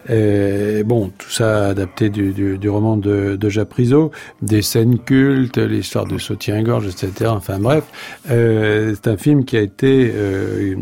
euh, 0.09 0.83
bon 0.83 1.11
tout 1.15 1.29
ça 1.29 1.67
adapté 1.67 2.09
du, 2.09 2.31
du, 2.33 2.57
du 2.57 2.69
roman 2.69 2.97
de, 2.97 3.35
de 3.35 3.49
Japrisot, 3.49 4.09
des 4.41 4.63
scènes 4.63 4.97
cultes, 4.97 5.59
l'histoire 5.59 6.07
de 6.07 6.17
Sautien-Gorge, 6.17 6.87
etc. 6.87 7.29
Enfin 7.35 7.59
bref, 7.59 7.83
euh, 8.31 8.95
c'est 8.95 9.11
un 9.11 9.17
film 9.17 9.45
qui 9.45 9.55
a 9.55 9.61
été 9.61 10.11
euh, 10.15 10.75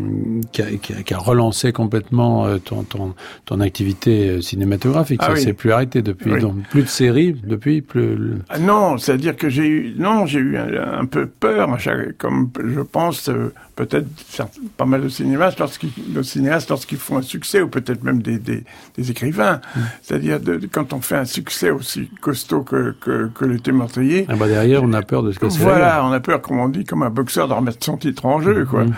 qui 0.52 0.62
a, 0.62 0.66
qui, 0.80 0.94
a, 0.94 1.02
qui, 1.02 1.12
a, 1.12 1.18
relancé 1.18 1.72
complètement 1.72 2.46
euh, 2.46 2.56
ton, 2.56 2.82
ton, 2.82 3.14
ton 3.44 3.60
activité 3.60 4.40
cinématographique. 4.40 5.20
Ah 5.22 5.26
ça 5.26 5.32
oui. 5.34 5.42
s'est 5.42 5.52
plus 5.52 5.70
arrêté 5.70 6.00
depuis. 6.00 6.32
Oui. 6.32 6.40
Donc 6.40 6.62
plus 6.70 6.84
de 6.84 6.88
séries 6.88 7.36
depuis 7.44 7.82
plus. 7.82 8.38
Ah 8.48 8.58
non, 8.58 8.96
c'est-à-dire 8.96 9.36
que 9.36 9.50
j'ai 9.50 9.66
eu 9.66 9.94
non 9.98 10.24
j'ai 10.24 10.38
eu 10.38 10.56
un, 10.56 11.00
un 11.00 11.04
peu 11.04 11.26
peur, 11.42 11.76
comme 12.18 12.50
je 12.64 12.80
pense 12.80 13.28
euh, 13.28 13.52
peut-être 13.74 14.06
pas 14.76 14.84
mal 14.84 15.02
de 15.02 15.08
cinéastes 15.08 15.58
lorsqu'ils, 15.58 15.90
lorsqu'ils 16.14 16.98
font 16.98 17.18
un 17.18 17.22
succès, 17.22 17.60
ou 17.60 17.68
peut-être 17.68 18.04
même 18.04 18.22
des, 18.22 18.38
des, 18.38 18.62
des 18.96 19.10
écrivains. 19.10 19.60
Mm. 19.74 19.80
C'est-à-dire 20.02 20.40
quand 20.70 20.92
on 20.92 21.00
fait 21.00 21.16
un 21.16 21.24
succès 21.24 21.70
aussi 21.70 22.08
costaud 22.20 22.62
que, 22.62 22.94
que, 23.00 23.30
que 23.34 23.44
l'été 23.44 23.72
meurtrier. 23.72 24.24
Ah 24.28 24.36
bah 24.36 24.46
derrière, 24.46 24.82
on 24.84 24.92
a 24.92 25.02
peur 25.02 25.24
de 25.24 25.32
ce 25.32 25.38
que 25.40 25.48
c'est. 25.48 25.58
Voilà, 25.58 26.06
on 26.06 26.12
a 26.12 26.20
peur, 26.20 26.40
comme 26.40 26.60
on 26.60 26.68
dit, 26.68 26.84
comme 26.84 27.02
un 27.02 27.10
boxeur 27.10 27.48
de 27.48 27.54
remettre 27.54 27.84
son 27.84 27.96
titre 27.96 28.24
en 28.26 28.40
jeu, 28.40 28.64
quoi. 28.64 28.84
Mm. 28.84 28.94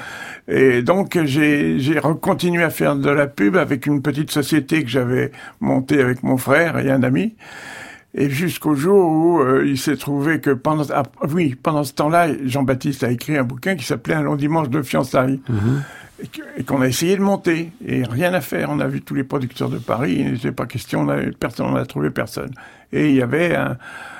Et 0.46 0.82
donc 0.82 1.18
j'ai 1.24 1.78
continué 2.20 2.62
à 2.62 2.70
faire 2.70 2.96
de 2.96 3.08
la 3.08 3.26
pub 3.26 3.56
avec 3.56 3.86
une 3.86 4.02
petite 4.02 4.30
société 4.30 4.84
que 4.84 4.90
j'avais 4.90 5.32
montée 5.60 5.98
avec 6.02 6.22
mon 6.22 6.36
frère 6.36 6.78
et 6.78 6.90
un 6.90 7.02
ami. 7.02 7.34
Et 8.16 8.30
jusqu'au 8.30 8.74
jour 8.74 9.10
où 9.10 9.40
euh, 9.40 9.66
il 9.66 9.76
s'est 9.76 9.96
trouvé 9.96 10.40
que 10.40 10.50
pendant 10.50 10.84
ah, 10.92 11.02
oui 11.30 11.56
pendant 11.60 11.82
ce 11.82 11.92
temps-là, 11.94 12.28
Jean-Baptiste 12.44 13.02
a 13.02 13.10
écrit 13.10 13.36
un 13.36 13.42
bouquin 13.42 13.74
qui 13.74 13.84
s'appelait 13.84 14.14
Un 14.14 14.22
long 14.22 14.36
dimanche 14.36 14.68
de 14.68 14.82
fiançailles 14.82 15.40
mm-hmm. 15.50 16.28
et 16.58 16.62
qu'on 16.62 16.80
a 16.80 16.86
essayé 16.86 17.16
de 17.16 17.22
monter 17.22 17.72
et 17.84 18.04
rien 18.04 18.32
à 18.32 18.40
faire. 18.40 18.70
On 18.70 18.78
a 18.78 18.86
vu 18.86 19.02
tous 19.02 19.14
les 19.14 19.24
producteurs 19.24 19.68
de 19.68 19.78
Paris, 19.78 20.16
il 20.20 20.32
n'était 20.32 20.52
pas 20.52 20.66
question, 20.66 21.00
on 21.00 21.08
avait 21.08 21.32
personne, 21.32 21.66
on 21.66 21.72
n'a 21.72 21.86
trouvé 21.86 22.10
personne. 22.10 22.52
Et 22.92 23.10
il 23.10 23.16
y 23.16 23.22
avait 23.22 23.56
un, 23.56 23.76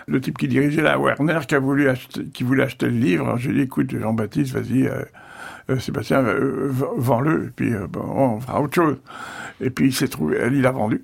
le 0.09 0.21
type 0.21 0.39
qui 0.39 0.49
dirigeait 0.49 0.83
la 0.83 0.99
Werner 0.99 1.39
qui 1.47 1.55
a 1.55 1.61
voulu 1.61 1.89
acheter, 1.89 2.25
qui 2.25 2.43
voulait 2.43 2.65
acheter 2.65 2.87
le 2.87 2.99
livre. 2.99 3.27
Alors 3.27 3.39
j'ai 3.39 3.53
dit 3.53 3.61
écoute 3.61 3.97
Jean-Baptiste, 3.97 4.55
vas-y. 4.55 4.89
Euh, 4.89 5.05
euh, 5.71 5.79
Sébastien, 5.79 6.23
euh, 6.23 6.69
vends-le, 6.71 7.47
et 7.47 7.51
puis 7.51 7.73
euh, 7.73 7.87
bon, 7.89 8.03
on 8.03 8.41
fera 8.41 8.61
autre 8.61 8.75
chose. 8.75 8.99
Et 9.63 9.71
puis 9.71 9.87
il 9.87 9.95
s'est 9.95 10.09
trouvé, 10.09 10.39
il 10.51 10.61
l'a 10.61 10.73
vendu. 10.73 11.03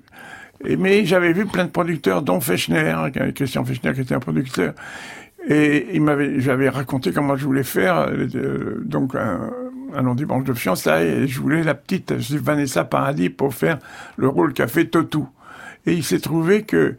Et, 0.65 0.75
mais 0.75 1.05
j'avais 1.05 1.33
vu 1.33 1.45
plein 1.45 1.65
de 1.65 1.69
producteurs, 1.69 2.21
dont 2.21 2.39
Fechner, 2.39 2.95
Christian 3.35 3.65
Fechner 3.65 3.93
qui 3.93 4.01
était 4.01 4.15
un 4.15 4.19
producteur. 4.19 4.73
Et 5.47 5.87
il 5.93 6.01
m'avait, 6.01 6.39
j'avais 6.39 6.69
raconté 6.69 7.11
comment 7.11 7.35
je 7.35 7.45
voulais 7.45 7.63
faire, 7.63 8.07
euh, 8.09 8.81
donc 8.85 9.15
un, 9.15 9.49
un 9.95 10.01
long 10.01 10.15
dimanche 10.15 10.43
de 10.43 10.53
fiançailles, 10.53 11.07
et 11.07 11.27
je 11.27 11.39
voulais 11.39 11.63
la 11.63 11.73
petite 11.73 12.11
Vanessa 12.11 12.83
Paradis 12.83 13.29
pour 13.29 13.53
faire 13.53 13.79
le 14.17 14.27
rôle 14.27 14.53
qu'a 14.53 14.67
fait 14.67 14.85
Totou. 14.85 15.27
Et 15.85 15.93
il 15.93 16.03
s'est 16.03 16.19
trouvé 16.19 16.63
que 16.63 16.95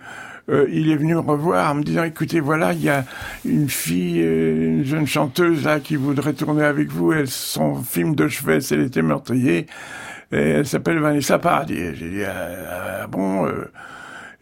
euh, 0.48 0.66
il 0.72 0.90
est 0.90 0.96
venu 0.96 1.14
me 1.14 1.20
revoir 1.20 1.70
en 1.70 1.76
me 1.76 1.82
disant 1.84 2.02
écoutez 2.02 2.40
voilà 2.40 2.72
il 2.72 2.82
y 2.82 2.88
a 2.88 3.04
une 3.44 3.68
fille 3.68 4.20
euh, 4.20 4.78
une 4.78 4.84
jeune 4.84 5.06
chanteuse 5.06 5.64
là 5.64 5.78
qui 5.78 5.94
voudrait 5.94 6.32
tourner 6.32 6.64
avec 6.64 6.90
vous 6.90 7.12
elle 7.12 7.28
son 7.28 7.76
film 7.76 8.16
de 8.16 8.26
chevet 8.26 8.60
c'est 8.60 8.76
l'été 8.76 9.02
meurtrier 9.02 9.66
et 10.32 10.36
elle 10.36 10.66
s'appelle 10.66 10.98
Vanessa 10.98 11.38
Paradis. 11.38 11.94
J'ai 11.94 12.10
dit, 12.10 12.24
ah, 12.24 13.06
bon, 13.06 13.46
euh, 13.46 13.70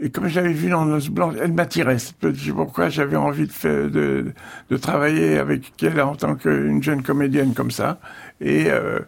et 0.02 0.10
comme 0.10 0.28
je 0.28 0.36
l'avais 0.36 0.54
vu 0.54 0.70
dans 0.70 0.86
Nos 0.86 1.10
Blanches, 1.10 1.34
elle 1.42 1.52
m'attirait. 1.52 1.98
Je 1.98 2.32
sais 2.32 2.52
pourquoi 2.52 2.88
j'avais 2.88 3.16
envie 3.16 3.46
de, 3.46 3.88
de, 3.88 4.32
de, 4.70 4.76
travailler 4.78 5.36
avec 5.36 5.72
elle 5.82 6.00
en 6.00 6.16
tant 6.16 6.36
qu'une 6.36 6.82
jeune 6.82 7.02
comédienne 7.02 7.52
comme 7.52 7.70
ça. 7.70 8.00
Et 8.40 8.70
euh, 8.70 9.00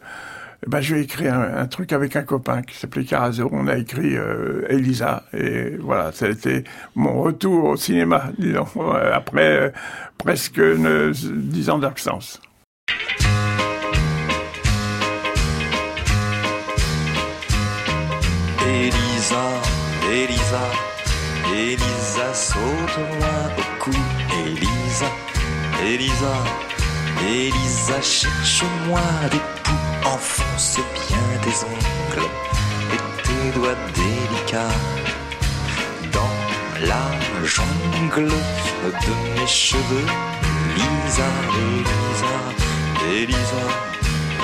ben, 0.66 0.82
je 0.82 0.94
vais 0.94 1.02
écrire 1.02 1.34
un, 1.34 1.62
un, 1.62 1.66
truc 1.66 1.94
avec 1.94 2.14
un 2.14 2.22
copain 2.24 2.60
qui 2.60 2.76
s'appelait 2.76 3.04
Carazo. 3.04 3.48
On 3.52 3.68
a 3.68 3.78
écrit 3.78 4.18
euh, 4.18 4.66
Elisa. 4.68 5.24
Et 5.32 5.76
voilà, 5.80 6.12
ça 6.12 6.26
a 6.26 6.28
été 6.28 6.64
mon 6.94 7.22
retour 7.22 7.64
au 7.64 7.76
cinéma, 7.76 8.24
disons, 8.38 8.66
après 9.14 9.68
euh, 9.68 9.70
presque 10.18 10.60
dix 10.60 11.70
ans 11.70 11.78
d'absence. 11.78 12.38
Elisa, 18.66 19.44
Elisa, 20.10 20.64
Elisa, 21.52 22.32
saute-moi 22.32 23.34
au 23.58 23.82
cou. 23.82 23.90
Elisa, 24.46 25.10
Elisa, 25.84 26.34
Elisa, 27.28 28.00
cherche-moi 28.00 29.00
des 29.30 29.40
poux. 29.64 30.08
Enfonce 30.14 30.78
bien 30.94 31.40
tes 31.42 31.64
ongles 31.64 32.28
et 32.92 33.22
tes 33.22 33.58
doigts 33.58 33.80
délicats 33.94 34.78
dans 36.12 36.86
la 36.86 37.44
jungle 37.44 38.28
de 38.28 39.40
mes 39.40 39.46
cheveux. 39.46 40.06
Lisa, 40.76 41.28
Elisa, 41.66 42.34
Elisa, 43.12 43.64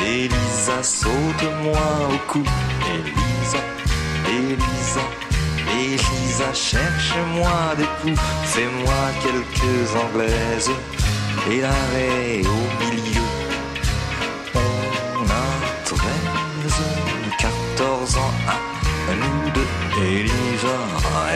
Elisa, 0.06 0.82
saute-moi 0.82 1.88
au 2.12 2.32
cou. 2.32 2.42
Elisa. 2.94 3.87
Elisa, 4.28 5.00
Elisa, 5.72 6.52
cherche-moi 6.52 7.74
des 7.76 7.84
coups, 8.02 8.20
fais-moi 8.44 9.00
quelques 9.22 9.94
anglaises 10.04 10.70
et 11.50 11.60
l'arrêt 11.60 12.42
au 12.44 12.84
milieu. 12.84 13.22
On 15.16 15.24
a 15.24 15.84
13, 15.84 15.98
14 17.38 18.16
ans 18.16 18.34
à 18.48 19.14
nous 19.14 19.50
deux, 19.52 20.04
Elisa, 20.04 20.78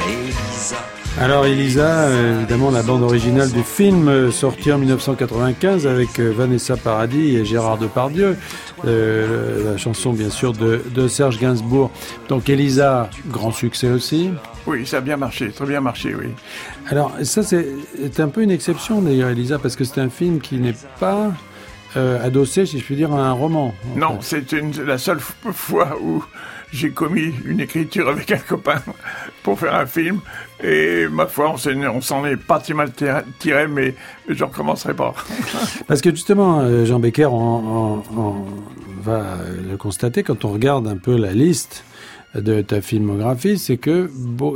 Elisa. 0.07 0.77
Alors 1.21 1.45
Elisa, 1.45 2.09
évidemment 2.11 2.71
la 2.71 2.83
bande 2.83 3.03
originale 3.03 3.51
du 3.51 3.63
film 3.63 4.09
euh, 4.09 4.31
sorti 4.31 4.73
en 4.73 4.79
1995 4.79 5.87
avec 5.87 6.19
euh, 6.19 6.33
Vanessa 6.35 6.77
Paradis 6.79 7.37
et 7.37 7.45
Gérard 7.45 7.77
Depardieu, 7.77 8.39
euh, 8.87 9.73
la 9.73 9.77
chanson 9.77 10.13
bien 10.13 10.31
sûr 10.31 10.53
de, 10.53 10.83
de, 10.95 11.09
Serge 11.09 11.39
Gainsbourg. 11.39 11.91
Donc 12.29 12.49
Elisa, 12.49 13.09
grand 13.29 13.53
succès 13.53 13.91
aussi. 13.91 14.31
Oui, 14.67 14.87
ça 14.87 14.99
a 14.99 15.01
bien 15.01 15.17
marché, 15.17 15.51
très 15.51 15.67
bien 15.67 15.81
marché, 15.81 16.15
oui. 16.15 16.29
Alors 16.89 17.13
ça 17.23 17.43
c'est 17.43 18.21
un 18.21 18.29
peu 18.29 18.43
une 18.43 18.51
exception 18.51 19.01
d'ailleurs 19.03 19.31
Elisa 19.31 19.59
parce 19.59 19.77
que 19.77 19.85
c'est 19.85 20.01
un 20.01 20.11
film 20.11 20.41
qui 20.41 20.57
n'est 20.59 20.77
pas 21.01 21.33
euh, 21.97 22.25
adossé, 22.25 22.65
si 22.65 22.79
je 22.79 22.85
puis 22.85 22.97
dire, 22.97 23.13
à 23.13 23.21
un 23.29 23.33
roman. 23.33 23.75
Non, 23.97 24.19
c'est 24.23 24.51
la 24.87 24.97
seule 24.97 25.21
fois 25.21 25.99
où 26.01 26.25
j'ai 26.73 26.91
commis 26.91 27.35
une 27.45 27.61
écriture 27.61 28.09
avec 28.09 28.31
un 28.33 28.39
copain. 28.39 28.81
Pour 29.43 29.59
faire 29.59 29.75
un 29.75 29.87
film. 29.87 30.21
Et 30.63 31.07
ma 31.09 31.27
foi, 31.27 31.53
on 31.53 32.01
s'en 32.01 32.25
est, 32.25 32.37
pas 32.37 32.61
si 32.61 32.75
mal 32.75 32.91
tiré- 32.93 33.69
mais 33.69 33.95
je 34.29 34.45
recommencerai 34.45 34.95
pas. 34.95 35.15
Parce 35.87 36.01
que 36.01 36.11
justement, 36.11 36.61
euh, 36.61 36.85
Jean 36.85 37.01
Becker, 37.01 37.33
on, 37.33 38.03
va 39.03 39.39
le 39.69 39.77
constater 39.77 40.23
quand 40.23 40.45
on 40.45 40.53
regarde 40.53 40.87
un 40.87 40.97
peu 40.97 41.17
la 41.17 41.33
liste 41.33 41.85
de 42.37 42.63
ta 42.63 42.81
filmographie, 42.81 43.59
c'est 43.59 43.77
que 43.77 44.09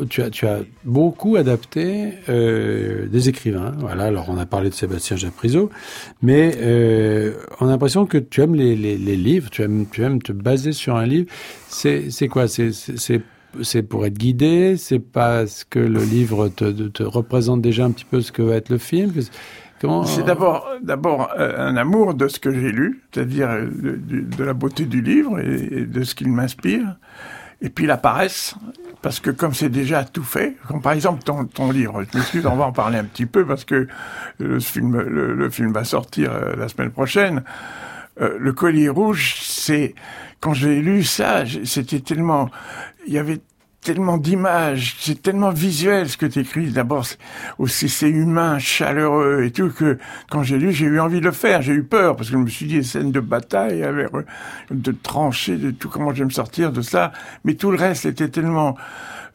tu, 0.09 0.23
as, 0.23 0.31
tu 0.31 0.47
as 0.47 0.61
beaucoup 0.85 1.35
adapté 1.35 2.13
euh, 2.29 3.07
des 3.09 3.29
écrivains. 3.29 3.75
Voilà, 3.79 4.05
alors 4.05 4.27
on 4.29 4.39
a 4.39 4.47
parlé 4.47 4.71
de 4.71 4.75
Sébastien 4.75 5.17
Japrisot, 5.17 5.71
mais 6.23 6.55
euh, 6.59 7.35
on 7.61 7.67
a 7.67 7.71
l'impression 7.71 8.07
que 8.07 8.19
tu 8.19 8.41
aimes 8.41 8.55
les, 8.55 8.77
livres, 8.77 9.51
tu 9.51 9.63
aimes, 9.63 9.87
tu 9.91 10.03
aimes 10.05 10.23
te 10.23 10.33
baser 10.33 10.73
sur 10.73 10.97
un 10.97 11.07
livre. 11.07 11.27
C'est 11.69 12.29
quoi? 12.29 12.47
C'est 12.49 12.71
c'est- 13.63 13.83
pour 13.83 14.07
être 14.07 14.19
guidé, 14.19 14.77
c'est 14.77 14.99
parce 14.99 15.65
que 15.65 15.79
le 15.79 16.03
livre 16.03 16.49
te, 16.49 16.71
te 16.89 17.03
représente 17.03 17.63
déjà 17.63 17.85
un 17.85 17.91
petit 17.91 18.05
peu 18.05 18.21
ce 18.21 18.33
que 18.33 18.43
va 18.43 18.57
être 18.57 18.69
le 18.71 18.79
film. 18.79 19.13
C'est 20.07 20.25
d'abord, 20.25 20.69
d'abord 20.83 21.31
euh, 21.39 21.69
un 21.69 21.77
amour 21.77 22.15
de 22.15 22.29
ce 22.29 22.39
que 22.41 22.51
j'ai 22.53 22.73
lu, 22.73 23.03
c'est-à-dire 23.13 23.51
euh, 23.51 23.67
de, 23.71 24.45
la 24.45 24.55
beauté 24.55 24.87
du 24.87 25.03
livre 25.03 25.39
et, 25.39 25.85
de 25.85 26.03
ce 26.03 26.15
qu'il 26.15 26.29
m'inspire. 26.29 26.97
Et 27.61 27.69
puis 27.69 27.87
la 27.87 27.97
paresse, 27.97 28.55
parce 29.03 29.21
que 29.21 29.31
comme 29.31 29.53
c'est 29.55 29.69
déjà 29.69 30.05
tout 30.05 30.23
fait, 30.23 30.57
comme 30.67 30.81
par 30.81 30.93
exemple 30.93 31.23
ton, 31.23 31.45
ton 31.45 31.71
livre, 31.73 32.03
je 32.11 32.19
m'excuse, 32.19 32.47
on 32.47 32.57
va 32.57 32.65
en 32.65 32.73
parler 32.73 32.99
un 32.99 33.05
petit 33.05 33.27
peu 33.27 33.45
parce 33.47 33.65
que 33.65 33.87
le 34.39 34.61
film, 34.61 34.99
le, 34.99 35.35
le 35.35 35.51
film 35.51 35.73
va 35.73 35.85
sortir 35.85 36.33
euh, 36.33 36.57
la 36.57 36.69
semaine 36.69 36.91
prochaine. 36.91 37.43
Euh, 38.21 38.37
le 38.39 38.53
collier 38.53 38.89
rouge, 38.89 39.37
c'est 39.43 39.95
quand 40.41 40.55
j'ai 40.55 40.81
lu 40.81 41.03
ça, 41.03 41.45
c'était 41.65 42.01
tellement, 42.01 42.51
il 43.07 43.13
y 43.13 43.19
avait 43.19 43.41
tellement 43.87 44.19
d'images, 44.19 44.97
c'est 44.99 45.23
tellement 45.23 45.51
visuel 45.51 46.09
ce 46.09 46.17
que 46.17 46.27
tu 46.27 46.41
écris. 46.41 46.71
D'abord, 46.71 47.07
aussi 47.59 47.89
c'est 47.89 48.09
humain, 48.09 48.59
chaleureux 48.59 49.45
et 49.45 49.53
tout 49.53 49.71
que 49.71 49.99
quand 50.29 50.43
j'ai 50.43 50.59
lu, 50.59 50.73
j'ai 50.73 50.87
eu 50.87 50.99
envie 50.99 51.21
de 51.21 51.25
le 51.25 51.33
faire. 51.33 51.63
J'ai 51.63 51.73
eu 51.73 51.85
peur 51.85 52.17
parce 52.17 52.29
que 52.31 52.37
je 52.37 52.39
me 52.39 52.49
suis 52.49 52.67
dit 52.67 52.77
les 52.77 52.83
scènes 52.83 53.13
de 53.13 53.21
bataille, 53.21 53.85
avec, 53.85 54.09
de 54.71 54.93
trancher, 54.93 55.57
de 55.57 55.71
tout 55.71 55.89
comment 55.89 56.13
je 56.13 56.19
vais 56.19 56.25
me 56.25 56.31
sortir 56.31 56.73
de 56.73 56.81
ça. 56.81 57.13
Mais 57.45 57.55
tout 57.55 57.71
le 57.71 57.77
reste 57.77 58.07
était 58.07 58.29
tellement 58.29 58.77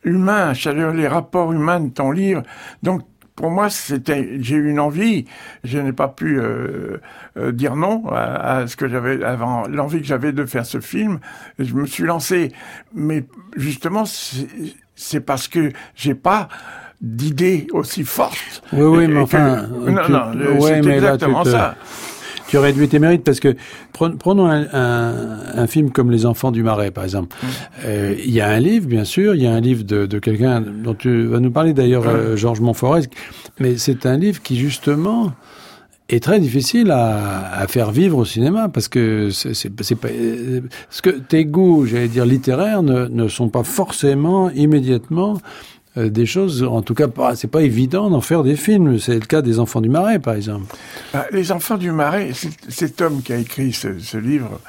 humain, 0.03 0.53
chaleureux, 0.53 0.97
les 0.97 1.07
rapports 1.07 1.53
humains 1.53 1.79
de 1.79 1.89
ton 1.89 2.11
livre. 2.11 2.43
Donc 2.83 3.03
pour 3.41 3.49
moi, 3.51 3.69
c'était, 3.71 4.37
j'ai 4.39 4.55
eu 4.55 4.69
une 4.69 4.79
envie. 4.79 5.25
Je 5.63 5.79
n'ai 5.79 5.93
pas 5.93 6.07
pu 6.07 6.39
euh, 6.39 6.97
euh, 7.37 7.51
dire 7.51 7.75
non 7.75 8.07
à, 8.09 8.57
à 8.59 8.67
ce 8.67 8.75
que 8.75 8.87
j'avais 8.87 9.23
avant, 9.23 9.67
l'envie 9.67 9.99
que 9.99 10.05
j'avais 10.07 10.31
de 10.31 10.45
faire 10.45 10.65
ce 10.65 10.79
film. 10.79 11.19
Je 11.57 11.73
me 11.73 11.85
suis 11.87 12.03
lancé, 12.03 12.51
mais 12.93 13.25
justement, 13.57 14.03
c'est, 14.05 15.19
parce 15.21 15.47
que 15.47 15.71
j'ai 15.95 16.13
pas 16.13 16.49
d'idées 17.01 17.65
aussi 17.73 18.03
fortes. 18.03 18.61
Oui, 18.73 18.83
oui, 18.83 19.07
mais 19.07 19.21
enfin. 19.21 19.55
que- 19.67 19.89
non, 19.91 20.03
tu- 20.05 20.11
non, 20.11 20.33
ouais, 20.59 20.59
c'est 20.75 20.81
mais 20.83 20.99
là, 20.99 21.17
tu 21.17 21.25
exactement 21.25 21.43
te- 21.43 21.49
ça. 21.49 21.75
Tu 22.51 22.57
réduis 22.57 22.89
tes 22.89 22.99
mérites 22.99 23.23
parce 23.23 23.39
que 23.39 23.55
prenons, 23.93 24.45
un, 24.45 24.67
un- 24.73 25.37
un 25.55 25.67
film 25.67 25.89
comme 25.91 26.11
Les 26.11 26.25
Enfants 26.25 26.51
du 26.51 26.63
Marais, 26.63 26.91
par 26.91 27.05
exemple. 27.05 27.33
Mm. 27.41 27.47
Euh, 27.85 28.15
Il 28.23 28.31
y 28.31 28.41
a 28.41 28.49
un 28.49 28.59
livre, 28.59 28.87
bien 28.87 29.05
sûr, 29.05 29.35
il 29.35 29.41
y 29.41 29.47
a 29.47 29.53
un 29.53 29.61
livre 29.61 29.83
de, 29.85 30.05
de 30.05 30.19
quelqu'un 30.19 30.59
dont 30.61 30.93
tu 30.93 31.27
vas 31.27 31.39
nous 31.39 31.51
parler 31.51 31.71
d'ailleurs, 31.73 32.03
euh, 32.07 32.35
Georges 32.35 32.59
Montforest, 32.59 33.09
mais 33.61 33.77
c'est 33.77 34.05
un 34.05 34.17
livre 34.17 34.41
qui 34.41 34.57
justement 34.57 35.31
est 36.09 36.21
très 36.21 36.41
difficile 36.41 36.91
à, 36.91 37.53
à 37.57 37.67
faire 37.67 37.91
vivre 37.91 38.17
au 38.17 38.25
cinéma 38.25 38.67
parce 38.67 38.89
que 38.89 39.29
c'est 39.29 39.69
pas 39.95 40.09
euh, 40.09 40.59
parce 40.89 40.99
que 40.99 41.09
tes 41.11 41.45
goûts, 41.45 41.85
j'allais 41.85 42.09
dire 42.09 42.25
littéraires, 42.25 42.83
ne, 42.83 43.05
ne 43.07 43.29
sont 43.29 43.47
pas 43.47 43.63
forcément 43.63 44.49
immédiatement 44.49 45.35
euh, 45.35 45.37
des 45.95 46.25
choses. 46.25 46.63
En 46.63 46.81
tout 46.81 46.93
cas, 46.93 47.07
c'est 47.35 47.49
pas 47.51 47.61
évident 47.61 48.09
d'en 48.09 48.21
faire 48.21 48.43
des 48.43 48.55
films. 48.55 48.97
C'est 48.99 49.15
le 49.15 49.25
cas 49.25 49.41
des 49.41 49.59
Enfants 49.59 49.81
du 49.81 49.89
Marais, 49.89 50.19
par 50.19 50.35
exemple. 50.35 50.73
Bah, 51.13 51.25
Les 51.31 51.51
enfants 51.51 51.77
du 51.77 51.91
Marais, 51.91 52.31
cet 52.69 53.01
homme 53.01 53.21
qui 53.21 53.33
a 53.33 53.37
écrit 53.37 53.73
ce, 53.73 53.99
ce 53.99 54.17
livre, 54.17 54.59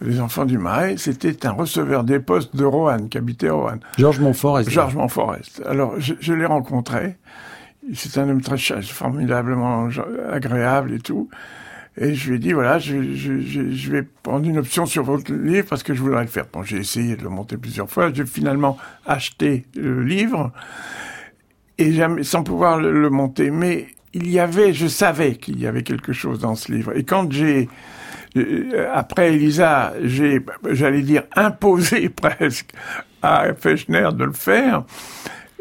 Les 0.00 0.20
enfants 0.20 0.44
du 0.44 0.58
Marais, 0.58 0.96
c'était 0.96 1.46
un 1.46 1.52
receveur 1.52 2.04
des 2.04 2.18
postes 2.20 2.56
de 2.56 2.64
Roanne, 2.64 3.08
qui 3.08 3.18
habitait 3.18 3.50
Roanne. 3.50 3.80
Georges 3.98 4.20
Montforest. 4.20 4.70
Georges 4.70 4.94
Montforest. 4.94 5.62
Alors, 5.66 5.94
je, 5.98 6.14
je 6.20 6.32
l'ai 6.32 6.46
rencontré. 6.46 7.16
C'est 7.94 8.18
un 8.18 8.28
homme 8.28 8.40
très 8.40 8.56
formidablement 8.82 9.88
agréable 10.30 10.94
et 10.94 11.00
tout. 11.00 11.28
Et 11.98 12.14
je 12.14 12.30
lui 12.30 12.36
ai 12.36 12.38
dit, 12.38 12.52
voilà, 12.52 12.78
je, 12.78 13.14
je, 13.14 13.40
je, 13.40 13.90
vais 13.90 14.02
prendre 14.02 14.48
une 14.48 14.58
option 14.58 14.86
sur 14.86 15.02
votre 15.02 15.30
livre 15.32 15.66
parce 15.68 15.82
que 15.82 15.92
je 15.92 16.00
voudrais 16.00 16.22
le 16.22 16.28
faire. 16.28 16.46
Bon, 16.50 16.62
j'ai 16.62 16.78
essayé 16.78 17.16
de 17.16 17.22
le 17.22 17.28
monter 17.28 17.58
plusieurs 17.58 17.90
fois. 17.90 18.10
J'ai 18.12 18.24
finalement 18.24 18.78
acheté 19.04 19.66
le 19.74 20.02
livre 20.02 20.52
et 21.76 21.92
sans 22.22 22.44
pouvoir 22.44 22.78
le, 22.78 22.98
le 22.98 23.10
monter. 23.10 23.50
Mais 23.50 23.88
il 24.14 24.30
y 24.30 24.38
avait, 24.38 24.72
je 24.72 24.86
savais 24.86 25.36
qu'il 25.36 25.60
y 25.60 25.66
avait 25.66 25.82
quelque 25.82 26.12
chose 26.12 26.38
dans 26.38 26.54
ce 26.54 26.72
livre. 26.72 26.96
Et 26.96 27.04
quand 27.04 27.30
j'ai, 27.30 27.68
euh, 28.36 28.88
après 28.92 29.34
Elisa, 29.34 29.92
j'ai, 30.02 30.40
j'allais 30.70 31.02
dire, 31.02 31.24
imposé 31.34 32.08
presque 32.08 32.70
à 33.22 33.54
Fechner 33.54 34.08
de 34.14 34.24
le 34.24 34.32
faire. 34.32 34.84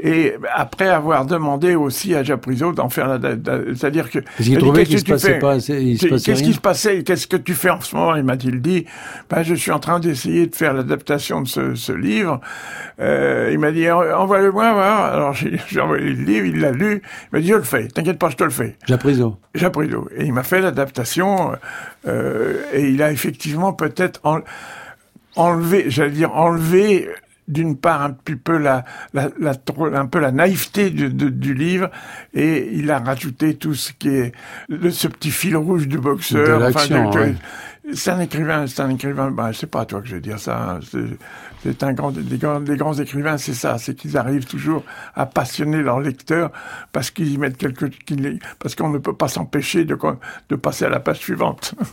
Et 0.03 0.33
après 0.53 0.87
avoir 0.89 1.25
demandé 1.25 1.75
aussi 1.75 2.15
à 2.15 2.23
Japrisot 2.23 2.71
d'en 2.73 2.89
faire 2.89 3.07
la, 3.07 3.17
la- 3.19 3.35
la- 3.35 3.75
c'est-à-dire 3.75 4.09
que 4.09 4.19
Parce 4.19 4.49
qu'il 4.49 4.57
trouvait 4.57 4.83
qu'il 4.85 4.97
se 4.99 5.05
passait 5.05 5.37
pas 5.39 5.57
Qu'est-ce 5.59 6.41
qui 6.43 6.53
se 6.53 6.59
passait 6.59 7.03
Qu'est-ce 7.03 7.27
que 7.27 7.37
tu 7.37 7.53
fais 7.53 7.69
en 7.69 7.81
ce 7.81 7.95
moment 7.95 8.15
Il 8.15 8.23
m'a-t-il 8.23 8.61
dit 8.61 8.85
ben, 9.29 9.43
je 9.43 9.53
suis 9.53 9.69
en 9.71 9.77
train 9.79 9.99
d'essayer 9.99 10.47
de 10.47 10.55
faire 10.55 10.73
l'adaptation 10.73 11.41
de 11.41 11.47
ce, 11.47 11.75
ce 11.75 11.91
livre. 11.91 12.41
Euh, 12.99 13.49
il 13.51 13.59
m'a 13.59 13.71
dit 13.71 13.89
envoie-le-moi 13.91 14.73
voir. 14.73 15.13
Alors 15.13 15.33
j'ai 15.67 15.79
envoyé 15.79 16.03
le 16.05 16.23
livre, 16.23 16.45
il 16.47 16.59
l'a 16.59 16.71
lu. 16.71 17.01
Il 17.03 17.29
m'a 17.33 17.39
dit 17.41 17.47
je 17.49 17.53
le 17.55 17.61
fais. 17.63 17.87
T'inquiète 17.87 18.17
pas, 18.17 18.29
je 18.29 18.37
te 18.37 18.43
le 18.43 18.49
fais. 18.49 18.77
Japrisot. 18.87 19.37
Japrisot. 19.53 20.07
Et 20.17 20.25
il 20.25 20.33
m'a 20.33 20.43
fait 20.43 20.61
l'adaptation. 20.61 21.51
euh, 22.07 22.55
et 22.73 22.89
il 22.89 23.03
a 23.03 23.11
effectivement 23.11 23.73
peut-être 23.73 24.19
en- 24.23 24.39
enlevé, 25.35 25.85
j'allais 25.89 26.09
dire 26.11 26.33
enlevé 26.35 27.07
d'une 27.47 27.75
part 27.77 28.01
un 28.01 28.11
petit 28.11 28.35
peu 28.35 28.57
la, 28.57 28.85
la, 29.13 29.29
la 29.39 29.53
un 29.93 30.05
peu 30.05 30.19
la 30.19 30.31
naïveté 30.31 30.89
du, 30.89 31.09
de- 31.09 31.29
du 31.29 31.53
livre 31.53 31.89
et 32.33 32.69
il 32.73 32.89
a 32.91 32.99
rajouté 32.99 33.55
tout 33.55 33.73
ce 33.73 33.91
qui 33.93 34.09
est 34.09 34.31
le, 34.69 34.91
ce 34.91 35.07
petit 35.07 35.31
fil 35.31 35.55
rouge 35.57 35.87
du 35.87 35.97
boxeur. 35.97 36.59
De 36.59 36.63
l'action, 36.63 37.09
de- 37.09 37.19
ouais. 37.19 37.35
C'est 37.93 38.11
un 38.11 38.19
écrivain, 38.19 38.67
c'est 38.67 38.81
un 38.83 38.89
écrivain. 38.91 39.31
Bah, 39.31 39.49
c'est 39.53 39.65
pas 39.69 39.81
à 39.81 39.85
toi 39.85 40.01
que 40.01 40.07
je 40.07 40.15
vais 40.15 40.21
dire 40.21 40.39
ça. 40.39 40.73
hein. 40.75 40.79
C'est- 41.63 41.83
un 41.83 41.93
grand, 41.93 42.11
des 42.11 42.37
grands, 42.37 42.59
des 42.59 42.75
grands 42.77 42.93
écrivains, 42.93 43.37
c'est 43.37 43.53
ça, 43.53 43.77
c'est 43.77 43.95
qu'ils 43.95 44.17
arrivent 44.17 44.45
toujours 44.45 44.83
à 45.15 45.25
passionner 45.27 45.81
leurs 45.81 45.99
lecteurs 45.99 46.51
parce 46.91 47.11
qu'ils 47.11 47.31
y 47.33 47.37
mettent 47.37 47.57
quelque, 47.57 47.85
les- 48.09 48.39
parce 48.59 48.75
qu'on 48.75 48.89
ne 48.89 48.97
peut 48.99 49.13
pas 49.15 49.27
s'empêcher 49.27 49.83
de, 49.85 49.97
de 50.49 50.55
passer 50.55 50.85
à 50.85 50.89
la 50.89 50.99
page 50.99 51.19
suivante. 51.19 51.75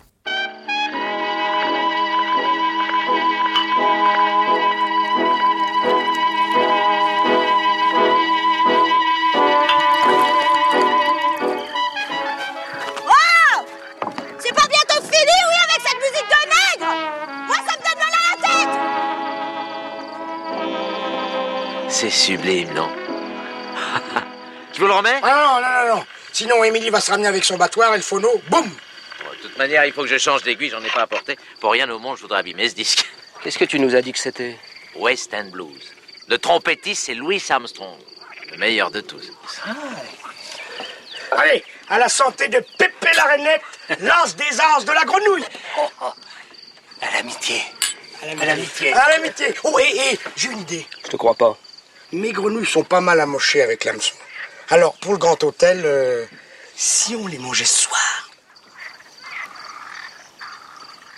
le 24.89 24.95
remets 24.95 25.21
Ah 25.23 25.61
non, 25.61 25.61
non, 25.61 25.89
non, 25.89 25.97
non. 25.97 26.07
Sinon, 26.33 26.65
Émilie 26.65 26.91
va 26.91 27.01
se 27.01 27.11
ramener 27.11 27.29
avec 27.29 27.45
son 27.45 27.57
battoir 27.57 27.95
et 27.95 27.97
le 27.97 28.03
phono, 28.03 28.29
boum 28.49 28.65
Bon, 28.65 29.31
De 29.31 29.43
toute 29.43 29.59
manière, 29.59 29.85
il 29.85 29.93
faut 29.93 30.03
que 30.03 30.09
je 30.09 30.19
change 30.19 30.43
d'aiguille, 30.43 30.71
j'en 30.71 30.83
ai 30.83 30.91
pas 30.91 31.03
apporté. 31.03 31.39
Pour 31.61 31.73
rien 31.73 31.89
au 31.91 31.99
monde, 31.99 32.17
je 32.17 32.23
voudrais 32.23 32.41
abîmer 32.41 32.69
ce 32.69 32.75
disque. 32.75 33.05
Qu'est-ce 33.43 33.59
que 33.59 33.65
tu 33.65 33.79
nous 33.79 33.95
as 33.95 34.03
dit 34.03 34.13
que 34.13 34.19
c'était? 34.19 34.57
West 34.97 35.33
End 35.35 35.51
Blues. 35.53 35.95
Le 36.29 36.39
trompettiste, 36.39 37.07
c'est 37.07 37.15
Louis 37.15 37.43
Armstrong. 37.49 37.97
Le 38.51 38.57
meilleur 38.59 38.91
de 38.91 39.01
tous. 39.01 39.31
Allez, 41.33 41.65
à 41.89 41.99
la 41.99 42.09
santé 42.09 42.49
de 42.49 42.63
Pépé 42.79 43.09
la 43.17 43.25
Rainette, 43.25 43.63
lance 44.01 44.35
des 44.37 44.61
anses 44.75 44.85
de 44.85 44.93
la 44.93 45.05
grenouille 45.05 45.45
À 47.01 47.11
l'amitié. 47.15 47.63
À 48.23 48.45
l'amitié. 48.45 48.93
À 48.93 49.11
l'amitié. 49.11 49.55
Oh, 49.65 49.79
hé, 49.79 49.85
hé, 50.13 50.19
j'ai 50.37 50.49
une 50.49 50.61
idée. 50.61 50.87
Je 51.05 51.11
te 51.11 51.17
crois 51.17 51.35
pas. 51.35 51.57
Mes 52.13 52.33
grenouilles 52.33 52.67
sont 52.67 52.85
pas 52.85 53.01
mal 53.01 53.21
amochées 53.21 53.63
avec 53.63 53.85
l'hameçon. 53.85 54.15
Alors, 54.71 54.95
pour 54.99 55.13
le 55.13 55.19
grand 55.19 55.43
hôtel, 55.45 55.83
euh, 55.85 56.25
si 56.75 57.17
on 57.17 57.27
les 57.27 57.39
mangeait 57.39 57.65
ce 57.65 57.85
soir 57.85 58.31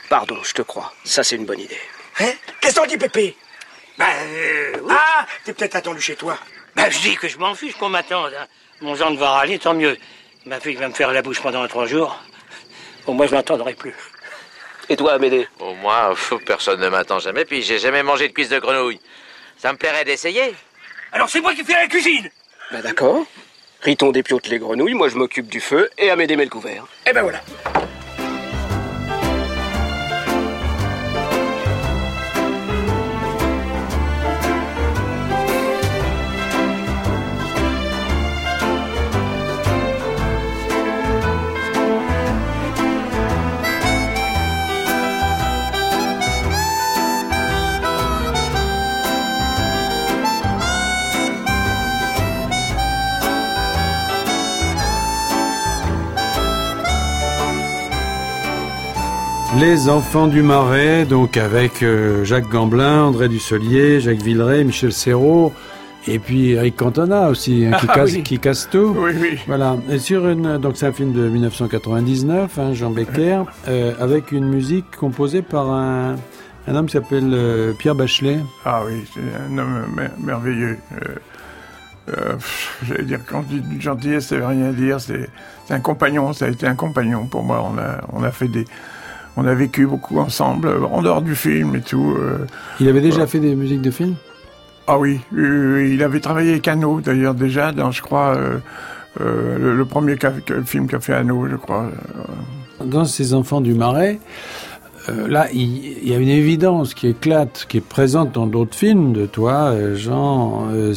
Pardon, 0.08 0.38
je 0.42 0.52
te 0.52 0.62
crois. 0.62 0.92
Ça, 1.04 1.22
c'est 1.22 1.36
une 1.36 1.46
bonne 1.46 1.60
idée. 1.60 1.78
Hein? 2.20 2.32
Qu'est-ce 2.60 2.80
qu'on 2.80 2.86
dit, 2.86 2.96
Pépé? 2.98 3.36
Ben, 3.98 4.06
euh, 4.08 4.72
Ah, 4.90 5.26
t'es 5.44 5.52
peut-être 5.52 5.76
attendu 5.76 6.00
chez 6.00 6.16
toi. 6.16 6.36
Ben, 6.74 6.90
je 6.90 6.98
dis 7.00 7.16
que 7.16 7.28
je 7.28 7.38
m'en 7.38 7.54
fiche 7.54 7.74
qu'on 7.76 7.88
m'attende. 7.88 8.32
hein. 8.38 8.46
Mon 8.80 8.94
gendre 8.94 9.18
va 9.18 9.30
râler, 9.30 9.58
tant 9.58 9.74
mieux. 9.74 9.96
Ma 10.46 10.58
fille 10.58 10.74
va 10.76 10.88
me 10.88 10.94
faire 10.94 11.12
la 11.12 11.22
bouche 11.22 11.40
pendant 11.40 11.66
trois 11.68 11.86
jours. 11.86 12.18
Au 13.06 13.12
moins, 13.12 13.26
je 13.26 13.34
m'entendrai 13.34 13.74
plus. 13.74 13.94
Et 14.88 14.96
toi, 14.96 15.12
Amédée? 15.12 15.46
Au 15.60 15.74
moins, 15.74 16.14
personne 16.46 16.80
ne 16.80 16.88
m'attend 16.88 17.18
jamais, 17.20 17.44
puis 17.44 17.62
j'ai 17.62 17.78
jamais 17.78 18.02
mangé 18.02 18.28
de 18.28 18.32
cuisse 18.32 18.48
de 18.48 18.58
grenouille. 18.58 19.00
Ça 19.58 19.72
me 19.72 19.78
plairait 19.78 20.04
d'essayer. 20.04 20.54
Alors 21.12 21.28
c'est 21.28 21.40
moi 21.40 21.54
qui 21.54 21.64
fais 21.64 21.74
la 21.74 21.86
cuisine 21.86 22.28
Bah 22.72 22.82
d'accord. 22.82 23.26
Riton 23.80 24.12
dépiote 24.12 24.48
les 24.48 24.58
grenouilles, 24.58 24.94
moi 24.94 25.08
je 25.08 25.16
m'occupe 25.16 25.48
du 25.48 25.60
feu 25.60 25.90
et 25.98 26.10
Amédée 26.10 26.36
met 26.36 26.44
le 26.44 26.50
couvert. 26.50 26.86
Eh 27.08 27.12
ben 27.12 27.22
voilà. 27.22 27.40
Les 59.60 59.88
enfants 59.90 60.26
du 60.26 60.42
Marais, 60.42 61.04
donc 61.04 61.36
avec 61.36 61.82
euh, 61.82 62.24
Jacques 62.24 62.48
Gamblin, 62.48 63.02
André 63.04 63.28
Dusselier, 63.28 64.00
Jacques 64.00 64.22
Villeray, 64.22 64.64
Michel 64.64 64.90
Serrault, 64.92 65.52
et 66.08 66.18
puis 66.18 66.52
Eric 66.52 66.76
Cantona 66.76 67.28
aussi, 67.28 67.66
hein, 67.66 67.76
qui, 67.78 67.86
Ah 67.90 67.94
casse, 67.94 68.12
oui. 68.12 68.22
qui 68.22 68.38
casse 68.38 68.68
tout. 68.70 68.94
Oui, 68.96 69.10
oui. 69.20 69.38
Voilà. 69.46 69.76
Et 69.90 69.98
sur 69.98 70.26
une, 70.28 70.56
donc 70.58 70.76
c'est 70.76 70.86
un 70.86 70.92
film 70.92 71.12
de 71.12 71.28
1999, 71.28 72.58
hein, 72.58 72.72
Jean 72.72 72.90
Becker, 72.90 73.42
euh, 73.68 73.92
avec 74.00 74.32
une 74.32 74.46
musique 74.48 74.96
composée 74.96 75.42
par 75.42 75.70
un, 75.70 76.16
un 76.66 76.74
homme 76.74 76.86
qui 76.86 76.92
s'appelle 76.92 77.30
euh, 77.32 77.72
Pierre 77.74 77.94
Bachelet. 77.94 78.38
Ah 78.64 78.80
oui, 78.86 79.04
c'est 79.12 79.20
un 79.52 79.58
homme 79.58 79.84
mer- 79.94 80.12
merveilleux. 80.18 80.78
J'allais 82.88 83.04
dire, 83.04 83.20
quand 83.28 83.42
je 83.42 83.56
dis 83.56 83.60
d'une 83.60 83.80
gentillesse, 83.80 84.28
ça 84.28 84.36
veut 84.36 84.46
rien 84.46 84.70
dire. 84.72 85.00
C'est 85.00 85.28
c'est 85.66 85.74
un 85.74 85.80
compagnon, 85.80 86.32
ça 86.32 86.46
a 86.46 86.48
été 86.48 86.66
un 86.66 86.74
compagnon 86.74 87.26
pour 87.26 87.44
moi. 87.44 87.62
On 87.72 87.78
a, 87.78 88.00
on 88.12 88.24
a 88.24 88.32
fait 88.32 88.48
des. 88.48 88.64
On 89.36 89.46
a 89.46 89.54
vécu 89.54 89.86
beaucoup 89.86 90.18
ensemble, 90.18 90.68
euh, 90.68 90.84
en 90.84 91.02
dehors 91.02 91.22
du 91.22 91.34
film 91.34 91.76
et 91.76 91.80
tout. 91.80 92.14
euh. 92.18 92.46
Il 92.80 92.88
avait 92.88 93.00
déjà 93.00 93.26
fait 93.26 93.40
des 93.40 93.54
musiques 93.54 93.82
de 93.82 93.90
films? 93.90 94.16
Ah 94.86 94.98
oui, 94.98 95.20
il 95.32 96.02
avait 96.02 96.20
travaillé 96.20 96.50
avec 96.50 96.66
Anno, 96.66 97.00
d'ailleurs, 97.00 97.34
déjà, 97.34 97.70
dans, 97.70 97.92
je 97.92 98.02
crois, 98.02 98.36
euh, 98.36 98.58
le, 99.58 99.76
le 99.76 99.84
premier 99.84 100.16
film 100.64 100.88
qu'a 100.88 100.98
fait 100.98 101.14
Anno, 101.14 101.46
je 101.48 101.54
crois. 101.56 101.90
Dans 102.84 103.04
ces 103.04 103.34
enfants 103.34 103.60
du 103.60 103.74
Marais, 103.74 104.18
euh, 105.08 105.28
là, 105.28 105.46
il, 105.52 106.08
y 106.08 106.12
a 106.12 106.18
une 106.18 106.28
évidence 106.28 106.94
qui 106.94 107.06
éclate, 107.08 107.66
qui 107.68 107.76
est 107.76 107.86
présente 107.86 108.32
dans 108.32 108.46
d'autres 108.46 108.74
films 108.74 109.12
de 109.12 109.26
toi, 109.26 109.74
Jean, 109.94 110.68
euh, 110.72 110.92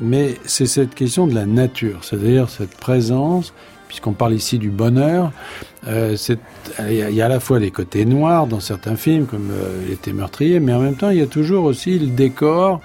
mais 0.00 0.36
c'est 0.46 0.66
cette 0.66 0.94
question 0.94 1.26
de 1.26 1.34
la 1.34 1.46
nature, 1.46 1.98
c'est-à-dire 2.02 2.48
cette 2.48 2.76
présence, 2.76 3.52
puisqu'on 3.96 4.12
parle 4.12 4.34
ici 4.34 4.58
du 4.58 4.68
bonheur, 4.68 5.32
euh, 5.88 6.14
il 6.90 6.94
y, 7.14 7.22
a- 7.22 7.24
à 7.24 7.28
la 7.28 7.40
fois 7.40 7.58
des 7.58 7.70
côtés 7.70 8.04
noirs 8.04 8.46
dans 8.46 8.60
certains 8.60 8.96
films, 8.96 9.24
comme 9.24 9.48
euh, 9.50 9.84
Il 9.86 9.92
était 9.94 10.12
meurtrier, 10.12 10.60
mais 10.60 10.74
en 10.74 10.80
même 10.80 10.96
temps, 10.96 11.08
il 11.08 11.16
y 11.18 11.22
a 11.22 11.26
toujours 11.26 11.64
aussi 11.64 11.98
le 11.98 12.08
décor 12.08 12.80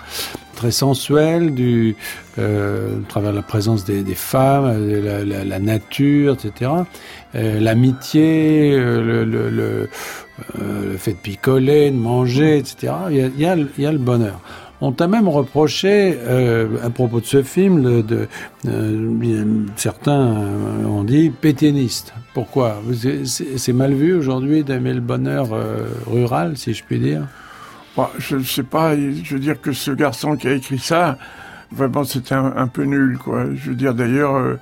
très 0.55 0.71
sensuel 0.71 1.53
du 1.53 1.97
euh, 2.39 2.99
à 2.99 3.09
travers 3.09 3.33
la 3.33 3.41
présence 3.41 3.83
des, 3.83 4.03
femmes, 4.15 4.65
euh, 4.67 5.43
la, 5.43 5.59
nature, 5.59 6.35
etc. 6.35 6.71
Euh, 7.35 7.59
L'amitié, 7.59 8.71
euh, 8.73 9.25
le, 9.25 9.89
euh, 10.61 10.97
fait 10.97 11.11
de 11.11 11.17
picoler, 11.17 11.91
de 11.91 11.97
manger, 11.97 12.57
etc. 12.59 12.93
Il 13.09 13.31
y 13.37 13.45
a 13.45 13.91
le 13.91 13.97
bonheur. 13.97 14.39
On 14.83 14.91
t'a 14.91 15.07
même 15.07 15.27
reproché, 15.27 16.17
euh, 16.19 16.83
à 16.83 16.89
propos 16.89 17.19
de 17.19 17.25
ce 17.25 17.43
film, 17.43 18.01
de, 18.01 18.27
euh, 18.67 19.65
certains 19.75 20.37
euh, 20.37 20.85
ont 20.85 21.03
dit 21.03 21.29
péténiste. 21.29 22.15
Pourquoi? 22.33 22.81
C'est- 23.25 23.73
mal 23.73 23.93
vu 23.93 24.13
aujourd'hui 24.13 24.63
d'aimer 24.63 24.93
le 24.93 24.99
bonheur 24.99 25.49
rural, 26.07 26.57
si 26.57 26.73
je 26.73 26.83
puis 26.83 26.99
dire? 26.99 27.27
Bon, 27.95 28.07
je 28.17 28.37
ne 28.37 28.43
sais 28.43 28.63
pas, 28.63 28.95
je 28.95 29.33
veux 29.33 29.39
dire 29.39 29.61
que 29.61 29.71
ce 29.71 29.91
garçon 29.91 30.35
qui 30.35 30.47
a 30.47 30.53
écrit 30.53 30.79
ça, 30.79 31.17
vraiment 31.71 32.03
c'était 32.03 32.35
un, 32.35 32.67
peu 32.67 32.83
nul, 32.83 33.17
quoi. 33.17 33.45
Je 33.53 33.69
veux 33.69 33.75
dire 33.75 33.93
d'ailleurs, 33.93 34.57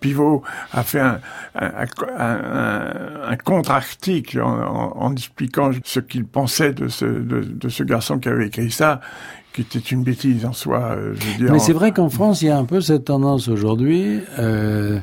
Pivot 0.00 0.42
a 0.72 0.82
fait 0.82 1.00
un, 1.54 3.36
contre-article 3.44 4.40
en, 4.42 5.12
expliquant 5.12 5.70
ce 5.84 6.00
qu'il 6.00 6.24
pensait 6.24 6.72
de 6.72 6.88
ce, 6.88 7.04
de 7.04 7.68
ce 7.68 7.82
garçon 7.82 8.18
qui 8.18 8.28
avait 8.28 8.46
écrit 8.46 8.70
ça, 8.70 9.00
qui 9.56 9.62
était 9.62 9.78
une 9.78 10.02
bêtise 10.02 10.44
en 10.44 10.52
soi. 10.52 10.96
euh, 10.96 11.14
Je 11.14 11.26
veux 11.26 11.34
dire, 11.34 11.52
Mais 11.52 11.58
c'est 11.58 11.72
vrai 11.72 11.92
qu'en 11.92 12.08
France, 12.10 12.42
il 12.42 12.48
y 12.48 12.50
a 12.50 12.58
un 12.58 12.64
peu 12.64 12.80
cette 12.80 13.06
tendance 13.06 13.48
aujourd'hui. 13.48 14.20
euh, 14.38 14.98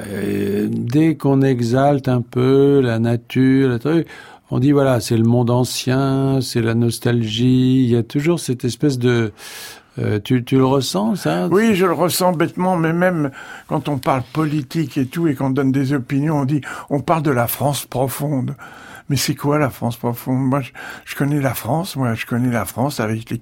euh, 0.00 0.68
dès 0.70 1.16
qu'on 1.16 1.42
exalte 1.42 2.08
un 2.08 2.22
peu 2.22 2.80
la 2.82 2.98
nature, 2.98 3.78
truc, 3.78 4.06
on 4.50 4.58
dit 4.58 4.72
voilà, 4.72 5.00
c'est 5.00 5.16
le 5.16 5.24
monde 5.24 5.50
ancien, 5.50 6.40
c'est 6.40 6.62
la 6.62 6.74
nostalgie. 6.74 7.84
Il 7.84 7.90
y 7.90 7.96
a 7.96 8.02
toujours 8.02 8.40
cette 8.40 8.64
espèce 8.64 8.98
de. 8.98 9.32
euh, 9.98 10.18
tu, 10.22 10.42
tu 10.44 10.56
le 10.56 10.64
ressens, 10.64 11.16
ça? 11.16 11.48
Oui, 11.50 11.74
je 11.74 11.84
le 11.86 11.92
ressens 11.92 12.32
bêtement, 12.32 12.76
mais 12.76 12.92
même 12.92 13.30
quand 13.66 13.88
on 13.88 13.98
parle 13.98 14.22
politique 14.32 14.96
et 14.98 15.06
tout, 15.06 15.26
et 15.28 15.34
qu'on 15.34 15.50
donne 15.50 15.72
des 15.72 15.92
opinions, 15.92 16.38
on 16.40 16.44
dit, 16.44 16.60
on 16.90 17.00
parle 17.00 17.22
de 17.22 17.30
la 17.30 17.46
France 17.46 17.84
profonde. 17.86 18.54
Mais 19.08 19.16
c'est 19.16 19.34
quoi 19.34 19.58
la 19.58 19.70
France? 19.70 19.96
Profonde 19.96 20.38
Moi, 20.38 20.60
je, 21.04 21.14
connais 21.14 21.40
la 21.40 21.54
France. 21.54 21.96
Moi, 21.96 22.14
je 22.14 22.26
connais 22.26 22.50
la 22.50 22.64
France 22.64 23.00
avec 23.00 23.30
les 23.30 23.40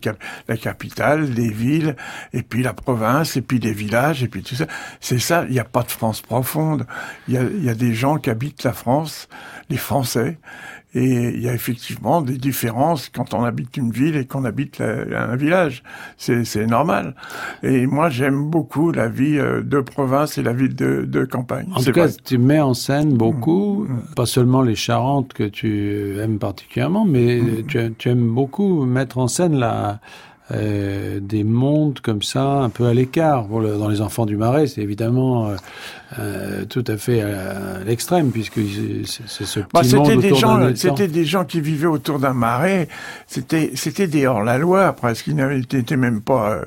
la 0.49 0.57
capitale, 0.57 1.31
les 1.31 1.51
villes, 1.51 1.97
et 2.33 2.43
puis 2.43 2.63
la 2.63 2.73
province, 2.73 3.37
et 3.37 3.43
puis 3.43 3.59
les 3.59 3.73
villages, 3.73 4.23
et 4.23 4.29
puis 4.29 4.43
tout 4.43 4.55
ça. 4.55 4.67
C'est 5.01 5.19
ça. 5.19 5.45
Il 5.47 5.53
n'y 5.53 5.61
a 5.61 5.65
pas 5.65 5.83
de 5.83 5.91
France 5.91 6.23
profonde. 6.23 6.87
Il 7.29 7.65
y 7.65 7.69
a 7.69 7.75
des 7.75 7.95
gens 7.95 8.19
qui 8.19 8.31
habitent 8.31 8.65
la 8.65 8.73
France, 8.73 9.29
les 9.69 9.77
Français. 9.77 10.39
Et 10.95 11.29
il 11.29 11.41
y 11.41 11.49
a 11.49 11.55
effectivement 11.55 12.21
des 12.21 12.37
différences 12.37 13.11
quand 13.11 13.33
on 13.33 13.45
habite 13.45 13.77
une 13.77 13.93
ville 13.93 14.17
et 14.17 14.27
qu'on 14.27 14.45
habite 14.45 14.79
la- 14.79 15.31
un 15.31 15.37
village. 15.37 15.83
C'est 16.17 16.67
normal. 16.67 17.15
Et 17.63 17.87
moi, 17.87 18.11
j'aime 18.11 18.51
beaucoup 18.51 18.91
la 18.91 19.09
vie 19.09 19.39
euh, 19.39 19.63
de 19.63 19.81
province 19.81 20.37
et 20.39 20.43
la 20.43 20.53
vie 20.53 20.69
de, 20.69 21.05
de 21.07 21.25
campagne. 21.25 21.69
En 21.75 21.81
tout 21.83 21.93
cas, 21.93 22.07
vrai. 22.09 22.17
tu 22.25 22.39
mets 22.39 22.61
en 22.61 22.75
scène 22.75 23.15
beaucoup, 23.17 23.87
pas 24.17 24.27
seulement 24.27 24.63
les 24.63 24.75
Charentes 24.75 25.33
que 25.33 25.45
tu 25.45 26.19
aimes 26.19 26.39
particulièrement, 26.39 27.05
mais 27.05 27.41
tu, 27.69 27.79
tu 27.97 28.09
aimes 28.09 28.35
beaucoup 28.35 28.85
mettre 28.85 29.19
en 29.19 29.29
scène 29.29 29.57
la, 29.57 30.01
euh, 30.53 31.21
des 31.21 31.45
mondes 31.45 32.01
comme 32.01 32.23
ça, 32.23 32.43
un 32.45 32.69
peu 32.71 32.87
à 32.87 32.95
l'écart. 32.95 33.47
Le- 33.49 33.77
dans 33.79 33.89
Les 33.89 34.01
Enfants 34.01 34.27
du 34.27 34.37
Marais, 34.37 34.67
c'est 34.67 34.81
évidemment 34.81 35.49
euh, 35.49 35.57
euh, 36.19 36.65
tout 36.65 36.85
à 36.87 36.97
fait 36.97 37.23
à, 37.23 37.79
l'extrême, 37.87 38.31
puisque 38.33 38.61
c'est 39.07 39.45
ce 39.45 39.61
Bah, 39.73 39.81
petit 39.83 39.95
monde 39.95 40.07
c'était 40.07 40.29
des 40.31 40.35
gens, 40.35 40.75
c'était 40.75 41.09
des 41.09 41.25
gens 41.25 41.45
qui 41.45 41.61
vivaient 41.61 41.87
autour 41.87 42.19
d'un 42.19 42.33
marais. 42.33 42.89
C'était, 43.27 43.71
c'était 43.75 44.07
des 44.09 44.27
hors-la-loi 44.27 44.93
presque. 44.95 45.27
Ils 45.29 45.37
n'avaient 45.37 45.61
été 45.61 45.97
même 45.97 46.21
pas 46.21 46.51
euh, 46.51 46.65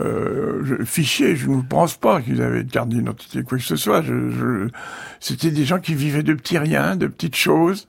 euh, 0.00 0.84
fichés. 0.84 1.36
Je 1.36 1.48
ne 1.48 1.62
pense 1.62 1.94
pas 1.94 2.20
qu'ils 2.20 2.42
avaient 2.42 2.64
de 2.64 2.70
carte 2.70 2.88
d'identité 2.88 3.42
quoi 3.42 3.58
que 3.58 3.64
ce 3.64 3.76
soit. 3.76 4.02
Je, 4.02 4.30
je- 4.30 4.68
c'était 5.20 5.50
des 5.50 5.64
gens 5.64 5.78
qui 5.78 5.94
vivaient 5.94 6.22
de 6.22 6.34
petits 6.34 6.58
riens, 6.58 6.96
de 6.96 7.06
petites 7.06 7.36
choses 7.36 7.86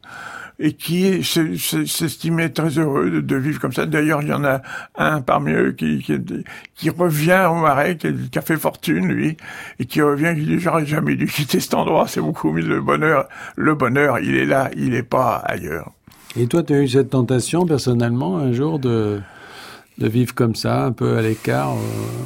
et 0.64 0.74
qui 0.74 1.24
se- 1.24 1.56
se- 1.58 1.86
s'estimaient 1.86 2.50
très 2.50 2.78
heureux 2.78 3.10
de, 3.10 3.20
de 3.22 3.36
vivre 3.36 3.60
comme 3.60 3.74
ça. 3.74 3.86
D'ailleurs, 3.88 4.22
il 4.22 4.28
y 4.30 4.34
en 4.34 4.44
a 4.46 4.62
un 4.96 5.22
parmi 5.22 5.52
eux 5.54 5.72
qui, 5.72 6.00
qui, 6.04 6.14
qui 6.76 6.90
revient 6.92 7.48
au 7.50 7.56
marais, 7.56 7.98
qui, 7.98 8.14
qui 8.30 8.38
a 8.38 8.42
fait 8.42 8.58
fortune, 8.58 9.08
lui, 9.08 9.38
et 9.80 9.86
qui 9.86 10.02
revient, 10.02 10.34
qui 10.36 10.46
dit, 10.46 10.60
j'aurais 10.60 10.86
jamais 10.86 11.16
dû 11.16 11.26
quitter 11.26 11.60
cet 11.60 11.74
endroit, 11.74 12.08
c'est 12.08 12.22
beaucoup 12.22 12.52
mieux, 12.52 12.62
le 12.62 12.80
bonheur, 12.82 13.28
le 13.56 13.74
bonheur, 13.76 14.20
il 14.20 14.36
est 14.36 14.46
là, 14.46 14.70
il 14.78 14.92
n'est 14.92 15.04
pas 15.04 15.38
ailleurs. 15.38 15.92
Et 16.38 16.48
toi, 16.48 16.62
tu 16.64 16.74
as 16.74 16.82
eu 16.82 16.88
cette 16.88 17.10
tentation, 17.10 17.66
personnellement, 17.66 18.38
un 18.38 18.54
jour, 18.54 18.78
de, 18.80 19.20
de 19.98 20.08
vivre 20.08 20.34
comme 20.36 20.56
ça, 20.56 20.86
un 20.86 20.92
peu 20.92 21.18
à 21.18 21.22
l'écart 21.22 21.72
euh, 21.72 22.24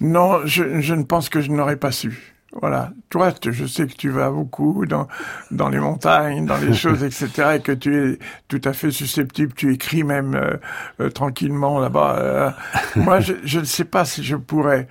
Non, 0.00 0.40
je, 0.46 0.80
je 0.80 0.94
ne 0.94 1.02
pense 1.02 1.28
que 1.28 1.40
je 1.40 1.50
n'aurais 1.50 1.76
pas 1.76 1.90
su. 1.92 2.35
Voilà. 2.60 2.90
Toi, 3.10 3.32
tu- 3.32 3.52
je 3.52 3.66
sais 3.66 3.86
que 3.86 3.92
tu 3.94 4.08
vas 4.08 4.30
beaucoup 4.30 4.86
dans, 4.86 5.08
dans 5.50 5.68
les 5.68 5.78
montagnes, 5.78 6.46
dans 6.46 6.56
les 6.58 6.72
choses, 6.74 7.04
etc., 7.04 7.56
et 7.56 7.60
que 7.60 7.72
tu 7.72 7.94
es 8.12 8.18
tout 8.48 8.60
à 8.64 8.72
fait 8.72 8.90
susceptible. 8.90 9.52
Tu 9.54 9.72
écris 9.74 10.04
même 10.04 10.34
euh, 10.34 10.56
euh, 11.00 11.10
tranquillement 11.10 11.78
là-bas. 11.80 12.16
Euh, 12.18 12.50
moi, 12.96 13.20
je, 13.20 13.34
je 13.44 13.60
ne 13.60 13.64
sais 13.64 13.84
pas 13.84 14.04
si 14.04 14.24
je 14.24 14.36
pourrais. 14.36 14.88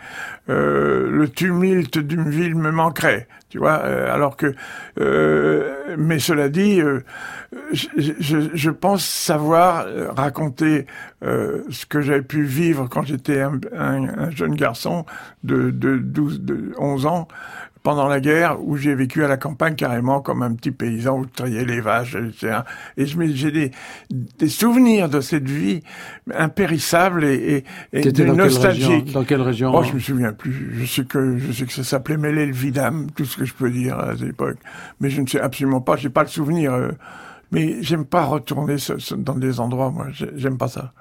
Euh, 0.49 1.10
le 1.10 1.28
tumulte 1.30 1.97
d'une 1.97 2.30
ville 2.30 2.56
me 2.56 2.71
manquerait, 2.71 3.28
tu 3.49 3.58
vois. 3.58 3.80
euh, 3.84 4.13
alors 4.13 4.38
que, 4.38 4.54
euh, 4.99 5.74
mais 5.98 6.19
cela 6.19 6.50
dit, 6.50 6.82
euh, 6.82 7.02
je, 7.74 8.69
pense 8.69 9.06
savoir 9.06 9.86
euh, 9.86 10.12
raconter 10.12 10.86
euh, 11.24 11.63
ce 11.69 11.86
que 11.86 12.02
j'avais 12.02 12.21
pu 12.21 12.43
vivre 12.43 12.88
quand 12.89 13.04
j'étais 13.04 13.41
un 13.41 14.30
jeune 14.32 14.56
garçon 14.56 15.06
de, 15.43 15.69
de 15.71 15.98
12, 15.98 16.41
de 16.41 16.74
11 16.78 17.06
ans 17.06 17.28
pendant 17.86 18.08
la 18.08 18.19
guerre 18.19 18.58
où 18.62 18.76
j'ai 18.78 18.95
vécu 18.95 19.24
à 19.24 19.28
la 19.28 19.38
campagne 19.38 19.76
carrément 19.76 20.19
comme 20.19 20.41
un 20.41 20.54
petit 20.56 20.71
paysan 20.71 21.19
où 21.19 21.24
je 21.24 21.30
triais 21.43 21.63
les 21.65 21.80
vaches, 21.82 22.15
etc. 22.15 22.62
Et 22.98 23.06
je 23.06 23.15
j'ai 23.34 23.52
des, 23.52 23.71
des 24.39 24.50
souvenirs 24.50 25.08
de 25.08 25.21
cette 25.21 25.48
vie 25.48 25.82
impérissable 26.34 27.24
et, 27.24 27.63
et, 27.93 28.00
et 28.00 28.02
dans 28.26 28.34
quelle 28.43 28.52
région- 28.69 28.89
dans 29.13 29.24
quelle 29.24 29.41
région 29.41 29.71
Oh, 29.74 29.84
je 29.84 29.93
me 29.93 30.00
souviens 30.00 30.34
plus. 30.34 30.74
Je 30.80 30.86
sais 30.86 31.06
que 31.06 31.38
je 31.38 31.52
sais 31.52 31.65
que 31.65 31.74
ça 31.74 31.84
s'appelait 31.84 32.17
Mêler 32.17 32.48
le 32.48 32.54
Vidame, 32.54 33.08
tout 33.15 33.26
ce 33.26 33.38
que 33.38 33.45
je 33.45 33.54
peux 33.54 33.69
dire 33.69 34.00
à 34.00 34.15
cette 34.17 34.30
époque. 34.30 34.58
Mais 35.00 35.10
je 35.10 35.21
ne 35.21 35.28
sais 35.28 35.39
absolument 35.39 35.82
pas. 35.82 35.95
J'ai 35.95 36.10
pas 36.10 36.24
le 36.24 36.30
souvenir. 36.30 36.74
euh, 36.74 36.89
mais 37.52 37.78
j'aime 37.82 38.06
pas 38.06 38.24
retourner 38.26 38.78
dans 39.17 39.36
des 39.36 39.60
endroits. 39.60 39.91
Moi, 39.91 40.08
J'ai- 40.12 40.32
j'aime 40.36 40.58
pas 40.58 40.67
ça. 40.67 40.91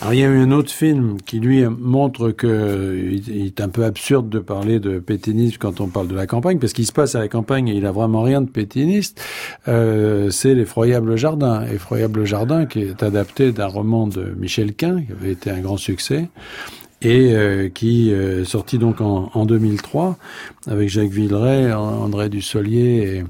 Alors 0.00 0.14
il 0.14 0.20
y 0.20 0.22
a 0.22 0.28
eu 0.28 0.38
un 0.38 0.52
autre 0.52 0.70
film 0.70 1.20
qui 1.26 1.40
lui 1.40 1.64
montre 1.64 2.30
que 2.30 2.96
il 2.96 3.46
est 3.46 3.60
un 3.60 3.68
peu 3.68 3.84
absurde 3.84 4.28
de 4.28 4.38
parler 4.38 4.78
de 4.78 5.00
pétinisme 5.00 5.56
quand 5.58 5.80
on 5.80 5.88
parle 5.88 6.06
de 6.06 6.14
la 6.14 6.28
campagne, 6.28 6.60
parce 6.60 6.72
qu'il 6.72 6.86
se 6.86 6.92
passe 6.92 7.16
à 7.16 7.18
la 7.18 7.26
campagne 7.26 7.66
et 7.66 7.74
il 7.74 7.84
a 7.84 7.90
vraiment 7.90 8.22
rien 8.22 8.40
de 8.40 8.48
pétiniste. 8.48 9.20
Euh, 9.66 10.30
c'est 10.30 10.54
l'effroyable 10.54 11.16
jardin, 11.16 11.66
effroyable 11.66 12.24
jardin 12.24 12.66
qui 12.66 12.82
est 12.82 13.02
adapté 13.02 13.50
d'un 13.50 13.66
roman 13.66 14.06
de 14.06 14.36
Michel 14.38 14.74
Quin 14.74 15.02
qui 15.02 15.10
avait 15.10 15.32
été 15.32 15.50
un 15.50 15.58
grand 15.58 15.78
succès 15.78 16.28
et 17.00 17.32
euh, 17.32 17.68
qui 17.68 18.12
euh, 18.12 18.44
sorti 18.44 18.78
donc 18.78 19.00
en, 19.00 19.30
en 19.32 19.46
2003 19.46 20.16
avec 20.66 20.88
Jacques 20.88 21.10
Villeray, 21.10 21.72
André 21.72 22.28
Dussolier 22.28 23.22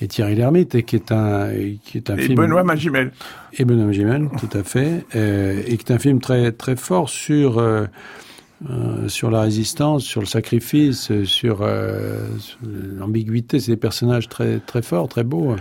et, 0.00 0.04
et 0.04 0.08
Thierry 0.08 0.34
Lhermitte 0.34 0.74
et 0.74 0.82
qui 0.82 0.96
est 0.96 1.10
un 1.10 1.50
qui 1.84 1.98
est 1.98 2.10
un 2.10 2.16
Et 2.16 2.22
film 2.22 2.36
Benoît 2.36 2.64
Magimel. 2.64 3.12
et 3.54 3.64
Benoît 3.64 3.86
Magimel, 3.86 4.28
tout 4.38 4.56
à 4.56 4.62
fait, 4.62 5.04
euh, 5.16 5.62
et 5.66 5.76
qui 5.78 5.90
est 5.90 5.94
un 5.94 5.98
film 5.98 6.20
très 6.20 6.52
très 6.52 6.76
fort 6.76 7.08
sur 7.08 7.58
euh, 7.58 7.86
euh, 8.70 9.08
sur 9.08 9.30
la 9.30 9.42
résistance, 9.42 10.04
sur 10.04 10.20
le 10.20 10.26
sacrifice, 10.26 11.12
sur, 11.24 11.58
euh, 11.60 12.28
sur 12.38 12.58
l'ambiguïté. 12.98 13.60
C'est 13.60 13.72
des 13.72 13.76
personnages 13.76 14.28
très 14.28 14.58
très 14.60 14.80
forts, 14.80 15.08
très 15.08 15.24
beaux. 15.24 15.56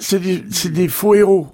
C'est 0.00 0.18
des, 0.18 0.44
c'est 0.50 0.72
des 0.72 0.88
faux 0.88 1.14
héros. 1.14 1.48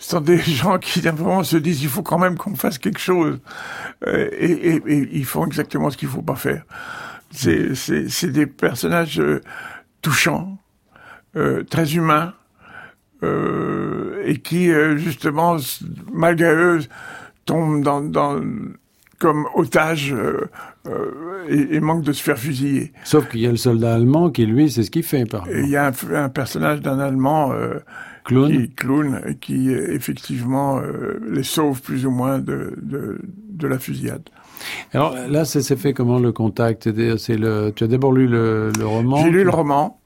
Ce 0.00 0.10
sont 0.10 0.20
des 0.20 0.38
gens 0.60 0.78
qui 0.78 1.00
d'un 1.00 1.12
moment 1.12 1.44
se 1.44 1.56
disent 1.56 1.82
il 1.82 1.88
faut 1.88 2.02
quand 2.02 2.18
même 2.18 2.36
qu'on 2.36 2.56
fasse 2.56 2.78
quelque 2.78 2.98
chose 3.00 3.38
Euh, 4.06 4.28
et, 4.38 4.50
et- 4.70 4.82
et 4.86 5.08
ils 5.12 5.24
font 5.26 5.46
exactement 5.46 5.90
ce 5.90 5.96
qu'il 5.96 6.08
faut 6.08 6.22
pas 6.22 6.36
faire. 6.36 6.64
C'est 7.30 8.32
des 8.32 8.46
personnages 8.46 9.20
euh, 9.20 9.40
touchants, 10.02 10.58
euh, 11.36 11.62
très 11.64 11.94
humains 11.94 12.34
et 13.22 14.38
qui 14.42 14.70
justement 14.96 15.56
malgré 16.12 16.54
eux 16.54 16.80
tombent 17.44 17.82
dans, 17.82 18.00
dans 18.00 18.40
comme 19.18 19.46
otages 19.54 20.14
euh, 20.14 20.48
euh, 20.86 21.44
et, 21.48 21.76
et 21.76 21.80
manquent 21.80 22.04
de 22.04 22.12
se 22.14 22.22
faire 22.22 22.38
fusiller. 22.38 22.92
Sauf 23.04 23.28
qu'il 23.28 23.40
y 23.40 23.46
a 23.46 23.50
le 23.50 23.58
soldat 23.58 23.94
allemand 23.94 24.30
qui 24.30 24.46
lui, 24.46 24.70
c'est 24.70 24.82
ce 24.82 24.90
qu'il 24.90 25.02
fait 25.02 25.26
par 25.26 25.46
il 25.50 25.68
y 25.68 25.76
a 25.76 25.88
un, 25.88 26.14
un 26.14 26.28
personnage 26.30 26.80
d'un 26.80 26.98
Allemand 26.98 27.52
euh, 27.52 27.80
Clown. 28.30 28.50
qui, 28.50 28.70
clown, 28.70 29.20
qui 29.40 29.68
euh, 29.74 29.92
effectivement 29.94 30.78
euh, 30.78 31.20
les 31.30 31.42
sauve 31.42 31.82
plus 31.82 32.06
ou 32.06 32.10
moins 32.10 32.38
de, 32.38 32.74
de, 32.80 33.18
de 33.50 33.66
la 33.68 33.78
fusillade. 33.78 34.22
Alors 34.92 35.14
là, 35.28 35.44
ça 35.44 35.60
s'est 35.60 35.76
fait 35.76 35.92
comment 35.92 36.18
le 36.18 36.32
contact? 36.32 36.88
C'est 37.18 37.36
le. 37.36 37.72
Tu 37.74 37.84
as 37.84 37.86
d'abord 37.88 38.12
lu 38.12 38.26
le, 38.26 38.70
le 38.78 38.86
roman. 38.86 39.16
J'ai 39.22 39.30
lu 39.30 39.44
le 39.44 39.50
roman 39.50 40.00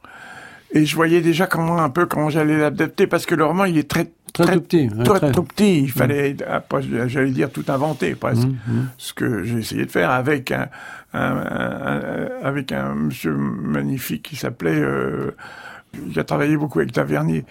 et 0.72 0.84
je 0.84 0.94
voyais 0.96 1.20
déjà 1.20 1.46
comment 1.46 1.78
un 1.78 1.90
peu 1.90 2.06
comment 2.06 2.30
j'allais 2.30 2.58
l'adapter 2.58 3.06
parce 3.06 3.26
que 3.26 3.34
le 3.34 3.44
roman 3.44 3.64
il 3.64 3.78
est 3.78 3.88
très 3.88 4.10
Très 4.32 4.54
tout 4.54 4.62
petit, 4.62 4.88
très, 5.04 5.18
très. 5.20 5.30
tout 5.30 5.44
petit. 5.44 5.82
Il 5.82 5.92
fallait 5.92 6.34
après, 6.50 6.80
j'allais 7.06 7.30
dire 7.30 7.50
tout 7.52 7.62
inventer 7.68 8.16
presque. 8.16 8.42
Mhm, 8.48 8.56
mhm. 8.66 8.86
Ce 8.98 9.14
que 9.14 9.44
j'ai 9.44 9.58
essayé 9.58 9.86
de 9.86 9.90
faire 9.92 10.10
avec 10.10 10.50
un, 10.50 10.66
un- 11.12 11.20
un- 11.36 12.00
un- 12.02 12.28
avec 12.42 12.72
un 12.72 12.96
monsieur 12.96 13.30
magnifique 13.32 14.22
qui 14.24 14.34
s'appelait 14.34 14.74
euh, 14.80 15.30
qui 16.12 16.18
a 16.18 16.24
travaillé 16.24 16.56
beaucoup 16.56 16.80
avec 16.80 16.90
Tavernier. 16.90 17.44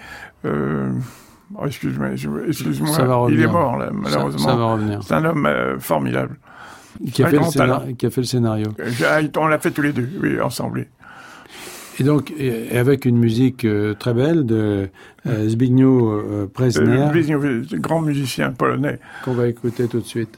Euh, 0.45 0.91
oh, 1.56 1.65
excuse-moi, 1.65 2.10
il 3.29 3.41
est 3.41 3.47
mort 3.47 3.77
là, 3.77 3.89
malheureusement. 3.93 4.39
ça 4.49 4.56
va 4.56 4.73
revenir. 4.73 5.01
C'est 5.03 5.13
un 5.13 5.25
homme 5.25 5.45
euh, 5.45 5.79
formidable. 5.79 6.38
Qui 7.12 7.23
a, 7.23 7.27
fait 7.27 7.34
le 7.34 7.39
grand 7.39 7.49
scénar- 7.49 7.79
talent. 7.79 7.93
qui 7.93 8.06
a 8.06 8.10
fait 8.12 8.21
le 8.21 8.27
scénario. 8.27 8.67
Euh, 8.79 9.27
On 9.38 9.47
l'a 9.47 9.58
fait 9.58 9.71
tous 9.71 9.82
les 9.82 9.93
deux, 9.93 10.08
oui, 10.21 10.39
ensemble. 10.39 10.86
Et 11.99 12.03
donc, 12.03 12.32
et 12.38 12.77
avec 12.77 13.06
une 13.06 13.17
musique 13.17 13.65
euh, 13.65 13.93
très 13.93 14.13
belle 14.13 14.45
de 14.45 14.89
euh, 15.27 15.49
Zbigniew 15.49 16.47
Presner, 16.53 17.08
Zbigniew, 17.12 17.65
grand 17.79 18.01
musicien 18.01 18.51
polonais. 18.51 18.99
qu'on 19.25 19.34
va 19.34 19.47
écouter 19.47 19.88
tout 19.88 19.99
de 19.99 20.06
suite. 20.06 20.38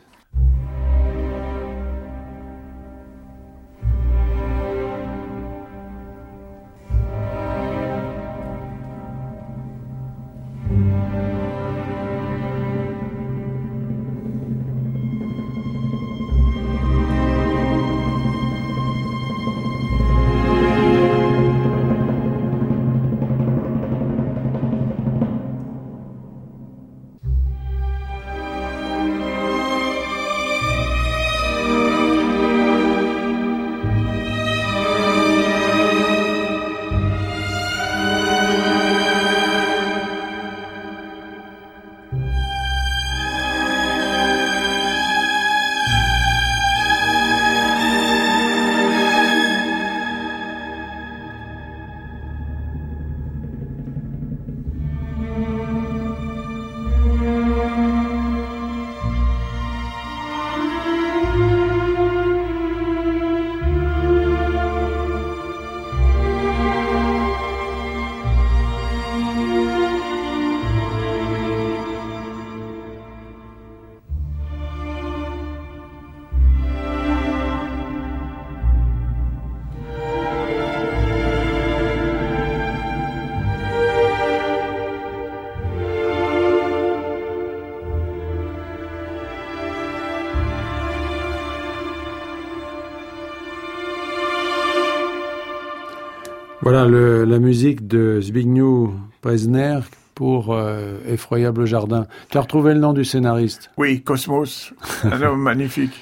Voilà 96.66 96.86
le- 96.86 97.26
la 97.26 97.38
musique 97.38 97.88
de 97.88 98.20
Zbigniew 98.20 98.92
Presner 99.22 99.80
pour 100.16 100.52
euh, 100.54 100.98
Effroyable 101.08 101.66
Jardin. 101.68 102.08
Tu 102.32 102.40
as 102.40 102.42
retrouvé 102.42 102.74
le 102.74 102.80
nom 102.80 102.92
du 102.94 103.06
scénariste? 103.06 103.70
Oui, 103.78 104.02
Cosmos, 104.02 104.74
un 105.04 105.22
homme 105.22 105.42
magnifique 105.42 105.94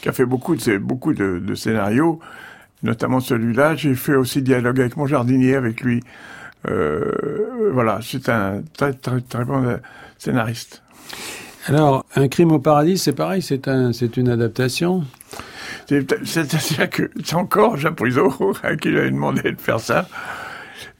qui 0.00 0.08
a 0.08 0.12
fait 0.12 0.24
beaucoup 0.24 0.54
de, 0.54 0.78
beaucoup 0.78 1.12
de, 1.12 1.40
de 1.44 1.54
scénarios, 1.56 2.20
notamment 2.84 3.18
celui-là. 3.20 3.74
J'ai 3.74 3.96
fait 3.96 4.14
aussi 4.14 4.42
dialogue 4.42 4.80
avec 4.80 4.96
mon 4.96 5.06
jardinier, 5.06 5.56
avec 5.56 5.80
lui. 5.80 6.04
Euh, 6.68 7.10
voilà, 7.72 7.98
c'est 8.00 8.28
un 8.28 8.62
très 8.76 8.92
très 8.92 9.20
très 9.22 9.44
bon 9.44 9.64
euh, 9.64 9.76
scénariste. 10.18 10.82
Alors, 11.66 12.04
Un 12.14 12.28
crime 12.28 12.52
au 12.52 12.58
paradis, 12.60 12.98
c'est 12.98 13.12
pareil, 13.12 13.42
c'est 13.42 13.66
un, 13.68 13.92
c'est 13.92 14.16
une 14.16 14.28
adaptation? 14.28 15.02
C'est- 15.88 16.24
C'est-à-dire 16.24 16.90
que 16.90 17.10
c'est 17.24 17.34
encore 17.36 17.76
Jean 17.76 17.92
Prizot 17.92 18.54
à 18.62 18.76
qui 18.76 18.92
j'avais 18.92 19.10
demandé 19.10 19.42
de 19.52 19.60
faire 19.60 19.80
ça. 19.80 20.08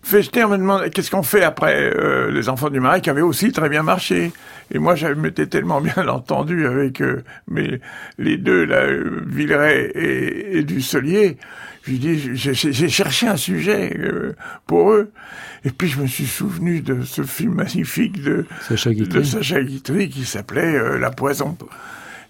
Fechner 0.05 0.47
me 0.47 0.57
demande 0.59 0.91
qu'est-ce 0.91 1.11
qu'on 1.13 1.23
fait 1.23 1.45
après 1.45 1.93
euh, 1.97 2.33
Les 2.33 2.49
Enfants 2.49 2.71
du 2.71 2.81
Marais, 2.81 3.01
qui 3.01 3.09
avait 3.11 3.21
aussi 3.23 3.53
très 3.53 3.69
bien 3.69 3.85
marché. 3.85 4.33
Et 4.73 4.79
moi, 4.81 4.97
je 4.97 5.07
m'étais 5.07 5.47
tellement 5.47 5.81
bien 5.81 6.09
entendu 6.09 6.67
avec 6.67 7.01
euh, 7.01 7.23
mes, 7.49 7.81
les 8.19 8.37
deux, 8.37 8.65
là, 8.65 8.79
euh, 8.83 9.23
Villeray 9.27 9.93
et, 9.95 10.59
et 10.59 10.63
Dussolier. 10.65 11.37
Je 11.85 11.93
dis, 11.93 12.37
j'ai 12.37 12.55
j'ai 12.55 12.89
cherché 12.89 13.29
un 13.29 13.37
sujet 13.37 13.97
euh, 13.99 14.35
pour 14.67 14.91
eux. 14.93 15.13
Et 15.65 15.71
puis, 15.71 15.87
je 15.89 16.01
me 16.01 16.07
suis 16.09 16.27
souvenu 16.27 16.81
de 16.81 17.03
ce 17.03 17.23
film 17.23 17.55
magnifique 17.55 18.23
de 18.23 18.45
Sacha 18.69 18.93
Guitry. 18.93 19.21
de 19.21 19.23
Sacha 19.25 19.63
Guitry 19.63 20.09
qui 20.09 20.25
s'appelait 20.25 20.77
euh, 20.77 20.99
La 20.99 21.11
Poison. 21.11 21.57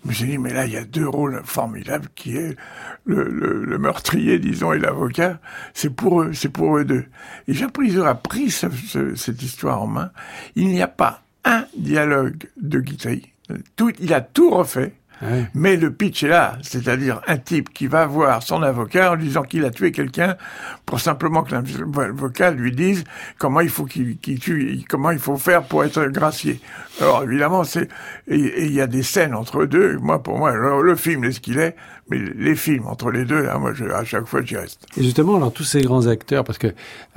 Je 0.04 0.08
me 0.08 0.14
suis 0.14 0.26
dit, 0.26 0.38
mais 0.38 0.52
là, 0.52 0.66
il 0.66 0.72
y 0.72 0.76
a 0.76 0.84
deux 0.84 1.08
rôles 1.08 1.42
formidables 1.44 2.08
qui 2.14 2.36
est 2.36 2.56
le, 3.04 3.78
meurtrier, 3.78 4.38
disons, 4.38 4.72
et 4.72 4.78
l'avocat. 4.78 5.38
C'est 5.74 5.90
pour 5.90 6.22
eux, 6.22 6.32
c'est 6.32 6.48
pour 6.48 6.76
eux 6.76 6.84
deux. 6.84 7.04
Et 7.46 7.54
j'ai 7.54 7.68
pris, 7.68 7.96
a 8.00 8.14
pris 8.14 8.50
ce, 8.50 8.66
ce, 8.70 9.14
cette 9.14 9.42
histoire 9.42 9.82
en 9.82 9.86
main. 9.86 10.10
Il 10.56 10.68
n'y 10.68 10.82
a 10.82 10.88
pas 10.88 11.22
un 11.44 11.66
dialogue 11.76 12.48
de 12.60 12.80
Guitry. 12.80 13.32
Tout, 13.76 13.92
il 14.00 14.12
a 14.12 14.20
tout 14.20 14.50
refait. 14.50 14.94
Ouais. 15.22 15.46
Mais 15.54 15.76
le 15.76 15.92
pitch 15.92 16.24
est 16.24 16.28
là, 16.28 16.58
c'est-à-dire 16.62 17.20
un 17.28 17.36
type 17.36 17.72
qui 17.72 17.86
va 17.86 18.06
voir 18.06 18.42
son 18.42 18.62
avocat 18.62 19.12
en 19.12 19.16
disant 19.16 19.42
qu'il 19.42 19.64
a 19.64 19.70
tué 19.70 19.92
quelqu'un 19.92 20.36
pour 20.84 21.00
simplement 21.00 21.42
que 21.44 21.54
l'avocat 21.54 22.50
lui 22.50 22.72
dise 22.72 23.04
comment 23.38 23.60
il 23.60 23.68
faut 23.68 23.84
qu'il 23.84 24.18
qu 24.18 24.38
tue, 24.38 24.80
comment 24.88 25.12
il 25.12 25.20
faut 25.20 25.36
faire 25.36 25.62
pour 25.62 25.84
être 25.84 26.04
gracié. 26.06 26.60
Alors 27.00 27.22
évidemment, 27.22 27.64
c'est 27.64 27.88
et 28.28 28.64
il 28.66 28.72
y 28.72 28.80
a 28.80 28.86
des 28.86 29.02
scènes 29.02 29.34
entre 29.34 29.62
eux 29.62 29.66
deux. 29.66 29.96
Moi, 29.98 30.22
pour 30.22 30.38
moi, 30.38 30.52
le, 30.54 30.82
le 30.82 30.94
film 30.96 31.24
est 31.24 31.32
ce 31.32 31.40
qu'il 31.40 31.58
est, 31.58 31.76
mais 32.10 32.18
les 32.18 32.56
films 32.56 32.86
entre 32.86 33.10
les 33.10 33.24
deux, 33.24 33.42
là, 33.42 33.58
moi, 33.58 33.72
je, 33.74 33.84
à 33.84 34.04
chaque 34.04 34.26
fois, 34.26 34.42
j'y 34.42 34.56
reste. 34.56 34.86
Et 34.96 35.02
justement, 35.02 35.36
alors 35.36 35.52
tous 35.52 35.64
ces 35.64 35.82
grands 35.82 36.06
acteurs, 36.06 36.44
parce 36.44 36.58
que 36.58 36.68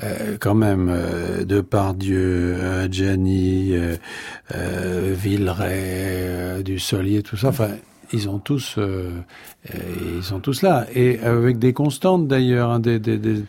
euh, 0.04 0.38
quand 0.40 0.56
même, 0.56 0.90
euh, 0.90 1.44
Depardieu, 1.44 2.56
euh, 2.58 2.88
Gianni, 2.90 3.76
euh, 3.76 3.96
euh, 4.54 5.14
Villeray, 5.18 5.72
euh, 5.74 6.62
Dussolier, 6.64 7.24
tout 7.24 7.38
ça, 7.38 7.48
enfin 7.50 7.70
ils 8.14 8.30
ont 8.30 8.40
tous, 8.40 8.76
euh, 8.78 9.10
ils 10.18 10.24
sont 10.24 10.40
tous 10.40 10.62
là 10.62 10.86
et 10.94 11.20
avec 11.20 11.60
des 11.60 11.74
constantes 11.74 12.28
d'ailleurs. 12.28 12.70
Hein, 12.70 12.80
des, 12.80 13.00
des, 13.00 13.18
des, 13.18 13.44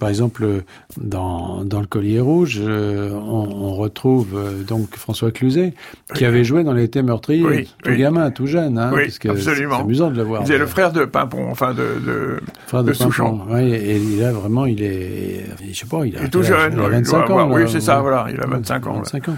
par 0.00 0.08
exemple, 0.08 0.62
dans, 0.96 1.62
dans 1.62 1.80
le 1.80 1.86
Collier 1.86 2.20
Rouge, 2.20 2.58
euh, 2.58 3.10
on, 3.12 3.48
on, 3.50 3.74
retrouve 3.74 4.28
euh, 4.34 4.62
donc 4.62 4.96
François 4.96 5.30
Cluzet 5.30 5.74
qui 6.14 6.22
oui. 6.22 6.24
avait 6.24 6.42
joué 6.42 6.64
dans 6.64 6.72
l'été 6.72 7.02
meurtrier, 7.02 7.44
oui, 7.44 7.68
tout 7.84 7.90
oui. 7.90 7.98
gamin, 7.98 8.30
tout 8.30 8.46
jeune. 8.46 8.78
Hein, 8.78 8.92
oui, 8.94 9.04
parce 9.04 9.18
que 9.18 9.28
absolument. 9.28 9.76
C'est 9.76 9.82
amusant 9.82 10.10
de 10.10 10.16
le 10.16 10.22
voir. 10.22 10.46
C'est 10.46 10.56
le 10.56 10.66
frère 10.66 10.92
de 10.92 11.04
Pimpon, 11.04 11.48
enfin 11.50 11.74
de, 11.74 12.00
de, 12.04 12.40
frère 12.66 12.82
de, 12.82 12.88
de 12.88 12.92
Souchon. 12.94 13.40
Et 13.58 13.98
il 13.98 14.24
a 14.24 14.32
vraiment, 14.32 14.64
il 14.64 14.82
est, 14.82 15.44
je 15.70 15.78
sais 15.78 15.86
pas, 15.86 16.06
il 16.06 16.16
a, 16.16 16.20
il 16.20 16.26
est 16.26 16.30
tout 16.30 16.42
jeune, 16.42 16.72
il 16.72 16.80
a 16.80 16.88
25 16.88 17.16
il 17.28 17.32
ans. 17.32 17.38
Avoir, 17.38 17.50
oui, 17.50 17.62
c'est 17.68 17.80
ça, 17.80 18.00
voilà, 18.00 18.26
il 18.32 18.40
a 18.40 18.46
25 18.46 18.86
ans. 18.86 18.94
25 18.94 19.28
ans. 19.28 19.36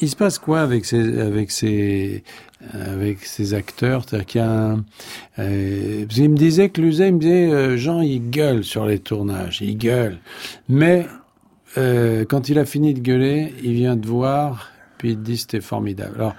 Il 0.00 0.08
se 0.08 0.16
passe 0.16 0.38
quoi 0.38 0.60
avec 0.60 0.84
ces, 0.84 1.20
avec 1.20 1.50
ces, 1.50 2.24
avec 2.72 3.24
ces 3.24 3.54
acteurs? 3.54 4.04
C'est-à-dire 4.06 4.26
qu'il 4.26 4.40
y 4.40 4.44
a 4.44 4.50
un, 4.50 4.84
euh, 5.38 6.06
il 6.16 6.30
me 6.30 6.36
disait 6.36 6.68
que 6.68 6.80
Luzet, 6.80 7.08
il 7.08 7.14
me 7.14 7.18
disait, 7.20 7.50
euh, 7.50 7.76
Jean, 7.76 8.00
il 8.00 8.30
gueule 8.30 8.64
sur 8.64 8.86
les 8.86 8.98
tournages, 8.98 9.60
il 9.60 9.76
gueule. 9.76 10.18
Mais 10.68 11.06
euh, 11.78 12.24
quand 12.24 12.48
il 12.48 12.58
a 12.58 12.64
fini 12.64 12.94
de 12.94 13.00
gueuler, 13.00 13.54
il 13.62 13.74
vient 13.74 13.96
te 13.96 14.06
voir, 14.06 14.70
puis 14.98 15.10
il 15.10 15.16
te 15.16 15.22
dit 15.22 15.36
c'était 15.36 15.60
formidable. 15.60 16.14
Alors, 16.16 16.34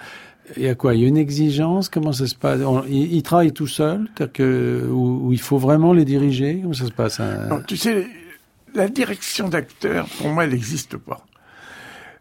il 0.57 0.63
y 0.63 0.67
a 0.67 0.75
quoi? 0.75 0.93
Il 0.93 1.01
y 1.01 1.05
a 1.05 1.07
une 1.07 1.17
exigence? 1.17 1.89
Comment 1.89 2.11
ça 2.11 2.27
se 2.27 2.35
passe? 2.35 2.61
On, 2.61 2.83
il, 2.87 3.13
il, 3.13 3.23
travaille 3.23 3.51
tout 3.51 3.67
seul? 3.67 4.07
C'est-à-dire 4.15 4.33
que 4.33 4.87
où, 4.91 5.27
où, 5.27 5.33
il 5.33 5.39
faut 5.39 5.57
vraiment 5.57 5.91
les 5.91 6.05
diriger? 6.05 6.59
Comment 6.61 6.73
ça 6.73 6.85
se 6.85 6.91
passe 6.91 7.19
non, 7.19 7.61
Tu 7.67 7.77
sais, 7.77 8.05
la 8.75 8.87
direction 8.87 9.49
d'acteur, 9.49 10.07
pour 10.19 10.27
moi, 10.29 10.43
elle 10.43 10.51
n'existe 10.51 10.97
pas. 10.97 11.25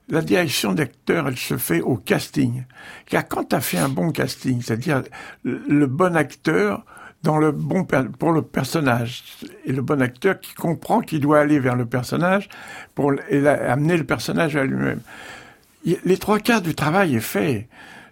La 0.09 0.20
direction 0.20 0.74
d'acteur, 0.74 1.28
elle 1.28 1.38
se 1.38 1.57
fait 1.57 1.80
au 1.80 1.96
casting. 1.96 2.64
Car 3.07 3.26
quand 3.26 3.44
tu 3.44 3.57
as 3.57 3.61
fait 3.61 3.78
un 3.78 3.88
bon 3.88 4.11
casting, 4.11 4.61
c'est-à-dire 4.61 5.02
le 5.44 5.86
bon 5.86 6.14
acteur 6.14 6.84
dans 7.24 7.38
le 7.38 7.52
bon 7.52 7.86
pour 8.18 8.32
le 8.32 8.42
personnage 8.42 9.24
et 9.64 9.72
le 9.72 9.80
bon 9.80 10.00
acteur 10.02 10.38
qui 10.38 10.55
comprend 10.55 11.00
qu'il 11.00 11.20
doit 11.20 11.40
aller 11.40 11.59
vers 11.59 11.74
le 11.74 11.86
personnage 11.86 12.48
pour 12.94 13.12
amener 13.66 13.96
le 13.96 14.05
personnage 14.05 14.57
à 14.57 14.64
lui-même. 14.64 15.00
Les 16.05 16.18
trois 16.18 16.38
quarts 16.38 16.62
du 16.62 16.74
travail 16.74 17.16
est 17.16 17.20
fait. 17.20 17.68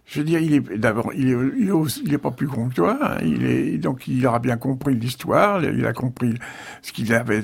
Je 0.07 0.19
veux 0.21 0.25
dire, 0.25 0.41
d'abord, 0.77 1.13
il 1.15 1.31
est, 1.31 2.19
pas 2.19 2.33
plus 2.33 2.49
con 2.49 2.69
que 2.69 2.75
toi. 2.75 2.99
Hein, 3.01 3.19
il 3.23 3.81
donc 3.81 4.09
il 4.09 4.27
aura 4.27 4.41
bien 4.41 4.57
compris 4.57 4.95
l'histoire, 4.95 5.63
il 5.65 5.87
a 5.87 5.93
compris 5.93 6.35
ce 6.83 6.93
qu'il 6.93 7.15
avait, 7.15 7.41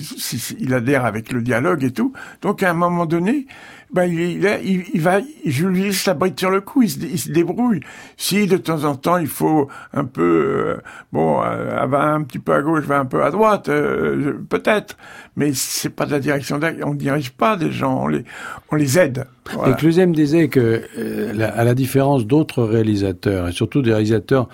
il 0.58 0.74
adhère 0.74 1.04
avec 1.04 1.32
le 1.32 1.40
dialogue 1.40 1.84
et 1.84 1.92
tout. 1.92 2.12
Donc 2.42 2.62
à 2.62 2.70
un 2.70 2.74
moment 2.74 3.06
donné, 3.06 3.46
ben 3.92 4.04
il, 4.04 4.44
il, 4.64 4.84
il 4.92 5.00
va, 5.00 5.20
je 5.46 5.66
lui 5.66 5.84
laisse 5.84 6.04
la 6.06 6.14
bride 6.14 6.38
sur 6.38 6.50
le 6.50 6.60
coup, 6.60 6.82
il 6.82 6.90
se, 6.90 6.98
il 7.00 7.18
se, 7.18 7.32
débrouille. 7.32 7.80
Si 8.16 8.46
de 8.46 8.56
temps 8.56 8.84
en 8.84 8.96
temps 8.96 9.16
il 9.16 9.26
faut 9.26 9.68
un 9.94 10.04
peu, 10.04 10.22
euh, 10.22 10.76
bon, 11.12 11.42
euh, 11.42 11.86
va 11.86 12.12
un 12.12 12.22
petit 12.22 12.38
peu 12.38 12.52
à 12.52 12.60
gauche, 12.60 12.84
va 12.84 12.98
un 12.98 13.06
peu 13.06 13.22
à 13.22 13.30
droite, 13.30 13.68
euh, 13.68 14.34
peut-être, 14.48 14.96
mais 15.36 15.52
c'est 15.54 15.90
pas 15.90 16.04
de 16.04 16.10
la 16.12 16.20
direction 16.20 16.60
On 16.84 16.92
ne 16.92 16.98
dirige 16.98 17.30
pas 17.30 17.56
des 17.56 17.70
gens, 17.70 18.04
on 18.04 18.08
les, 18.08 18.24
on 18.70 18.76
les 18.76 18.98
aide. 18.98 19.26
Voilà. 19.54 19.72
Et 19.72 19.76
Cluzet 19.76 20.06
me 20.06 20.14
disait 20.14 20.48
que, 20.48 20.82
euh, 20.98 21.50
à 21.54 21.64
la 21.64 21.74
différence 21.74 22.26
d'autres 22.26 22.64
réalisateurs, 22.64 23.48
et 23.48 23.52
surtout 23.52 23.80
des 23.80 23.92
réalisateurs, 23.92 24.50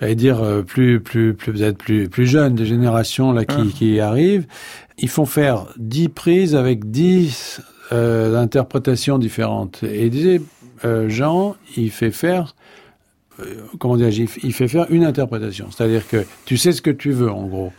j'allais 0.00 0.16
dire 0.16 0.64
plus, 0.66 1.00
plus, 1.00 1.34
plus 1.34 1.52
peut-être 1.52 1.78
plus, 1.78 2.08
plus 2.08 2.26
jeunes, 2.26 2.56
des 2.56 2.66
générations 2.66 3.32
là 3.32 3.44
qui, 3.44 3.60
Hein. 3.60 3.68
qui 3.72 4.00
arrivent, 4.00 4.46
ils 4.98 5.08
font 5.08 5.26
faire 5.26 5.66
dix 5.78 6.08
prises 6.08 6.54
avec 6.54 6.90
dix 6.90 7.60
euh, 7.92 8.32
d'interprétations 8.32 9.18
différentes. 9.18 9.82
Et 9.82 10.06
il 10.06 10.10
disait, 10.10 10.40
euh, 10.84 11.08
Jean, 11.08 11.56
il 11.76 11.90
fait 11.90 12.10
faire, 12.10 12.54
euh, 13.40 13.56
comment 13.78 13.96
dire, 13.96 14.08
il 14.08 14.52
fait 14.52 14.68
faire 14.68 14.86
une 14.90 15.04
interprétation. 15.04 15.68
C'est-à-dire 15.70 16.08
que 16.08 16.24
tu 16.44 16.56
sais 16.56 16.72
ce 16.72 16.82
que 16.82 16.90
tu 16.90 17.12
veux, 17.12 17.30
en 17.30 17.46
gros. 17.46 17.72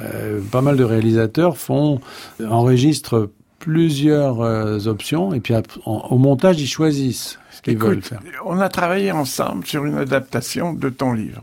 Euh, 0.00 0.40
pas 0.52 0.60
mal 0.60 0.76
de 0.76 0.84
réalisateurs 0.84 1.56
font, 1.56 2.00
enregistrent 2.40 3.30
plusieurs 3.58 4.40
euh, 4.40 4.86
options 4.86 5.34
et 5.34 5.40
puis 5.40 5.54
au 5.84 6.18
montage, 6.18 6.60
ils 6.60 6.68
choisissent 6.68 7.38
ce 7.50 7.60
qu'ils 7.60 7.76
veulent 7.76 8.02
faire. 8.02 8.20
On 8.44 8.60
a 8.60 8.68
travaillé 8.68 9.12
ensemble 9.12 9.66
sur 9.66 9.84
une 9.84 9.98
adaptation 9.98 10.72
de 10.72 10.88
ton 10.88 11.12
livre. 11.12 11.42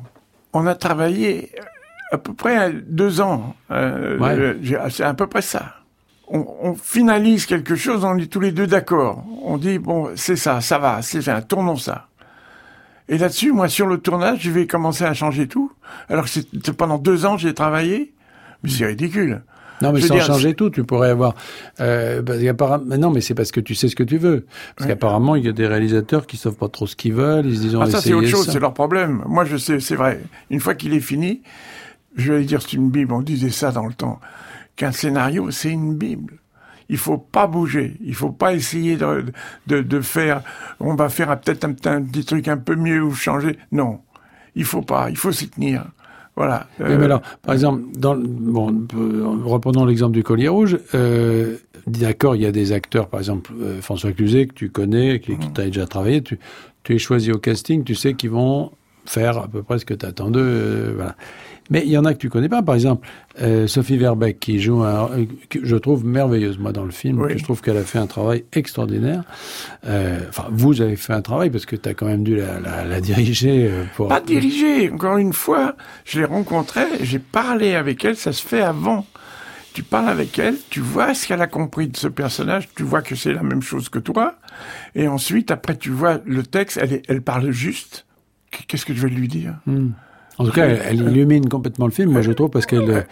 On 0.53 0.65
a 0.65 0.75
travaillé 0.75 1.51
à 2.11 2.17
peu 2.17 2.33
près 2.33 2.71
deux 2.71 3.19
ans. 3.19 3.55
Euh, 3.71 4.17
ouais. 4.17 4.57
C'est 4.89 5.03
à 5.03 5.13
peu 5.13 5.27
près 5.27 5.41
ça 5.41 5.75
on, 6.27 6.45
on, 6.61 6.75
finalise 6.75 7.45
quelque 7.45 7.75
chose, 7.75 8.03
on 8.03 8.17
est 8.17 8.31
tous 8.31 8.39
les 8.39 8.51
deux 8.51 8.67
d'accord. 8.67 9.23
On 9.43 9.57
dit, 9.57 9.79
bon, 9.79 10.09
c'est 10.15 10.35
ça, 10.35 10.61
ça 10.61 10.79
va, 10.79 11.01
c'est 11.01 11.19
bien, 11.19 11.41
tournons 11.41 11.77
ça. 11.77 12.07
Et 13.07 13.17
là-dessus, 13.17 13.51
moi, 13.51 13.69
sur 13.69 13.85
le 13.85 13.99
tournage, 13.99 14.39
je 14.41 14.49
vais 14.49 14.65
commencer 14.65 15.03
à 15.03 15.13
changer 15.13 15.47
tout. 15.47 15.71
Alors 16.09 16.25
que 16.25 16.71
pendant 16.71 16.97
deux 16.97 17.25
ans, 17.25 17.37
j'ai 17.37 17.53
travaillé. 17.53 18.13
Mais 18.63 18.69
c'est 18.69 18.85
ridicule. 18.85 19.43
Non, 19.81 19.91
mais 19.91 19.99
je 19.99 20.07
sans 20.07 20.15
dire, 20.15 20.23
changer 20.23 20.53
tout, 20.53 20.69
tu 20.69 20.83
pourrais 20.83 21.09
avoir. 21.09 21.35
Euh, 21.81 22.23
parce 22.23 22.39
non, 22.97 23.11
mais 23.11 23.21
c'est 23.21 23.35
parce 23.35 23.51
que 23.51 23.59
tu 23.59 23.75
sais 23.75 23.89
ce 23.89 23.95
que 23.95 24.03
tu 24.03 24.17
veux. 24.17 24.45
Parce 24.75 24.87
qu'apparemment, 24.87 25.35
il 25.35 25.45
y 25.45 25.49
a 25.49 25.51
des 25.51 25.67
réalisateurs 25.67 26.25
qui 26.25 26.37
savent 26.37 26.55
pas 26.55 26.69
trop 26.69 26.87
ce 26.87 26.95
qu'ils 26.95 27.13
veulent. 27.13 27.45
Ils 27.45 27.57
se 27.57 27.61
disent, 27.61 27.77
ah, 27.79 27.85
ça, 27.87 28.01
c'est 28.01 28.13
autre 28.13 28.27
chose, 28.27 28.49
c'est 28.49 28.59
leur 28.59 28.73
problème. 28.73 29.23
Moi, 29.27 29.45
je 29.45 29.57
sais, 29.57 29.79
c'est 29.79 29.95
vrai. 29.95 30.21
Une 30.49 30.61
fois 30.61 30.73
qu'il 30.73 30.93
est 30.93 31.01
fini, 31.01 31.41
je 32.15 32.33
vais 32.33 32.43
dire, 32.43 32.61
c'est 32.61 32.73
une 32.73 32.89
Bible. 32.89 33.13
On 33.13 33.21
disait 33.21 33.51
ça 33.51 33.71
dans 33.71 33.85
le 33.85 33.93
temps 33.93 34.19
qu'un 34.75 34.91
scénario, 34.91 35.51
c'est 35.51 35.71
une 35.71 35.95
Bible. 35.95 36.39
Il 36.89 36.97
faut 36.97 37.17
pas 37.17 37.47
bouger. 37.47 37.97
Il 38.01 38.13
faut 38.13 38.31
pas 38.31 38.53
essayer 38.53 38.95
de, 38.95 39.25
de, 39.67 39.81
de 39.81 40.01
faire, 40.01 40.43
on 40.79 40.95
va 40.95 41.09
faire 41.09 41.39
peut-être 41.39 41.65
un, 41.65 41.75
un, 41.85 42.01
petit 42.01 42.25
truc 42.25 42.47
un 42.47 42.57
peu 42.57 42.75
mieux 42.75 43.01
ou 43.03 43.13
changer. 43.13 43.57
Non. 43.71 44.01
Il 44.55 44.65
faut 44.65 44.83
pas. 44.83 45.09
Il 45.09 45.17
faut 45.17 45.31
s'y 45.31 45.49
tenir. 45.49 45.85
Voilà. 46.35 46.67
Oui, 46.79 46.85
euh, 46.89 46.97
mais 46.97 47.05
alors, 47.05 47.21
par 47.41 47.53
exemple, 47.53 47.83
dans, 47.97 48.15
bon, 48.15 48.85
reprenons 49.45 49.85
l'exemple 49.85 50.13
du 50.13 50.23
collier 50.23 50.47
rouge. 50.47 50.77
Euh, 50.93 51.57
D'accord, 51.87 52.35
il 52.35 52.41
y 52.41 52.45
a 52.47 52.51
des 52.51 52.71
acteurs, 52.71 53.07
par 53.07 53.19
exemple, 53.19 53.51
euh, 53.61 53.79
François 53.79 54.11
Cluzet, 54.11 54.47
que 54.47 54.53
tu 54.53 54.69
connais, 54.69 55.19
qui, 55.19 55.37
qui 55.37 55.51
t'a 55.51 55.65
déjà 55.65 55.85
travaillé. 55.85 56.21
Tu, 56.21 56.39
tu 56.83 56.95
es 56.95 56.97
choisi 56.97 57.31
au 57.31 57.37
casting, 57.37 57.83
tu 57.83 57.95
sais 57.95 58.15
qu'ils 58.15 58.31
vont 58.31 58.71
faire 59.05 59.37
à 59.37 59.47
peu 59.47 59.61
près 59.61 59.79
ce 59.79 59.85
que 59.85 59.93
tu 59.93 60.05
attends 60.05 60.31
d'eux. 60.31 60.93
Voilà. 60.95 61.15
Mais 61.71 61.81
il 61.83 61.91
y 61.91 61.97
en 61.97 62.05
a 62.05 62.13
que 62.13 62.19
tu 62.19 62.29
connais 62.29 62.47
pas. 62.49 62.61
Par 62.61 62.75
exemple, 62.75 63.07
euh, 63.41 63.65
Sophie 63.65 63.97
Verbeck, 63.97 64.39
qui 64.39 64.59
joue 64.59 64.83
un, 64.83 65.09
que 65.49 65.65
je 65.65 65.75
trouve 65.75 66.05
merveilleuse, 66.05 66.59
moi, 66.59 66.71
dans 66.71 66.85
le 66.85 66.91
film, 66.91 67.19
oui. 67.21 67.33
que 67.33 67.39
je 67.39 67.43
trouve 67.43 67.61
qu'elle 67.61 67.77
a 67.77 67.83
fait 67.83 67.97
un 67.97 68.05
travail 68.07 68.45
extraordinaire. 68.53 69.23
Euh, 69.87 70.19
enfin, 70.29 70.45
vous 70.51 70.81
avez 70.81 70.95
fait 70.95 71.13
un 71.13 71.21
travail 71.21 71.49
parce 71.49 71.65
que 71.65 71.75
tu 71.75 71.89
as 71.89 71.93
quand 71.95 72.05
même 72.05 72.23
dû 72.23 72.35
la, 72.35 72.59
la, 72.59 72.85
la 72.85 73.01
diriger. 73.01 73.67
euh, 73.71 73.83
Pour... 73.95 74.09
Pas 74.09 74.21
diriger. 74.21 74.91
Encore 74.91 75.17
une 75.17 75.33
fois, 75.33 75.75
je 76.05 76.19
l'ai 76.19 76.25
rencontrée, 76.25 76.85
j'ai 77.01 77.19
parlé 77.19 77.73
avec 77.75 78.05
elle, 78.05 78.15
ça 78.15 78.31
se 78.31 78.45
fait 78.45 78.61
avant. 78.61 79.05
Tu 79.73 79.83
parles 79.83 80.07
avec 80.07 80.39
elle, 80.39 80.55
tu 80.69 80.79
vois 80.79 81.13
ce 81.13 81.27
qu'elle 81.27 81.41
a 81.41 81.47
compris 81.47 81.89
de 81.89 81.97
ce 81.97 82.07
personnage, 82.07 82.69
tu 82.77 82.83
vois 82.83 83.01
que 83.01 83.13
c'est 83.15 83.33
la 83.33 83.43
même 83.43 83.61
chose 83.61 83.89
que 83.89 83.99
toi. 83.99 84.35
Et 84.93 85.07
ensuite, 85.09 85.51
après, 85.51 85.75
tu 85.75 85.89
vois 85.89 86.19
le 86.25 86.43
texte, 86.43 86.79
elle, 86.81 86.93
est, 86.93 87.03
elle 87.09 87.21
parle 87.21 87.51
juste. 87.51 88.05
Qu'est-ce 88.69 88.85
que 88.85 88.93
je 88.93 89.01
vais 89.05 89.13
lui 89.13 89.27
dire? 89.27 89.55
Hmm. 89.65 89.89
En 90.37 90.45
tout 90.45 90.51
cas, 90.51 90.67
elle, 90.67 90.81
elle, 90.85 91.01
illumine 91.11 91.47
complètement 91.47 91.85
le 91.85 91.91
film, 91.91 92.11
moi 92.11 92.21
je 92.21 92.31
trouve, 92.31 92.49
parce 92.49 92.65
qu'elle. 92.65 93.05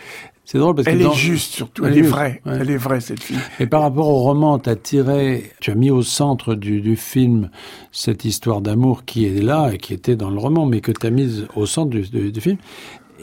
C'est 0.45 0.57
drôle 0.57 0.75
parce 0.75 0.87
elle 0.87 0.99
que. 0.99 1.03
Est 1.05 1.13
juste, 1.13 1.53
surtout. 1.53 1.85
Elle, 1.85 1.93
elle 1.93 1.99
est 1.99 2.01
vraie. 2.01 2.41
Ouais. 2.45 2.57
Elle 2.59 2.69
est 2.69 2.77
vraie, 2.77 2.99
cette 2.99 3.21
fille. 3.21 3.37
Et 3.59 3.65
par 3.65 3.81
rapport 3.81 4.09
au 4.09 4.19
roman, 4.19 4.59
tu 4.59 4.69
as 4.69 4.75
tiré, 4.75 5.51
tu 5.61 5.71
as 5.71 5.75
mis 5.75 5.89
au 5.89 6.01
centre 6.01 6.55
du, 6.55 6.81
du 6.81 6.95
film 6.95 7.49
cette 7.91 8.25
histoire 8.25 8.61
d'amour 8.61 9.05
qui 9.05 9.25
est 9.25 9.41
là 9.41 9.71
et 9.73 9.77
qui 9.77 9.93
était 9.93 10.15
dans 10.15 10.29
le 10.29 10.37
roman, 10.37 10.65
mais 10.65 10.81
que 10.81 10.91
tu 10.91 11.07
as 11.07 11.11
mise 11.11 11.47
au 11.55 11.65
centre 11.65 11.89
du, 11.89 12.01
du, 12.01 12.31
du, 12.31 12.41
film. 12.41 12.57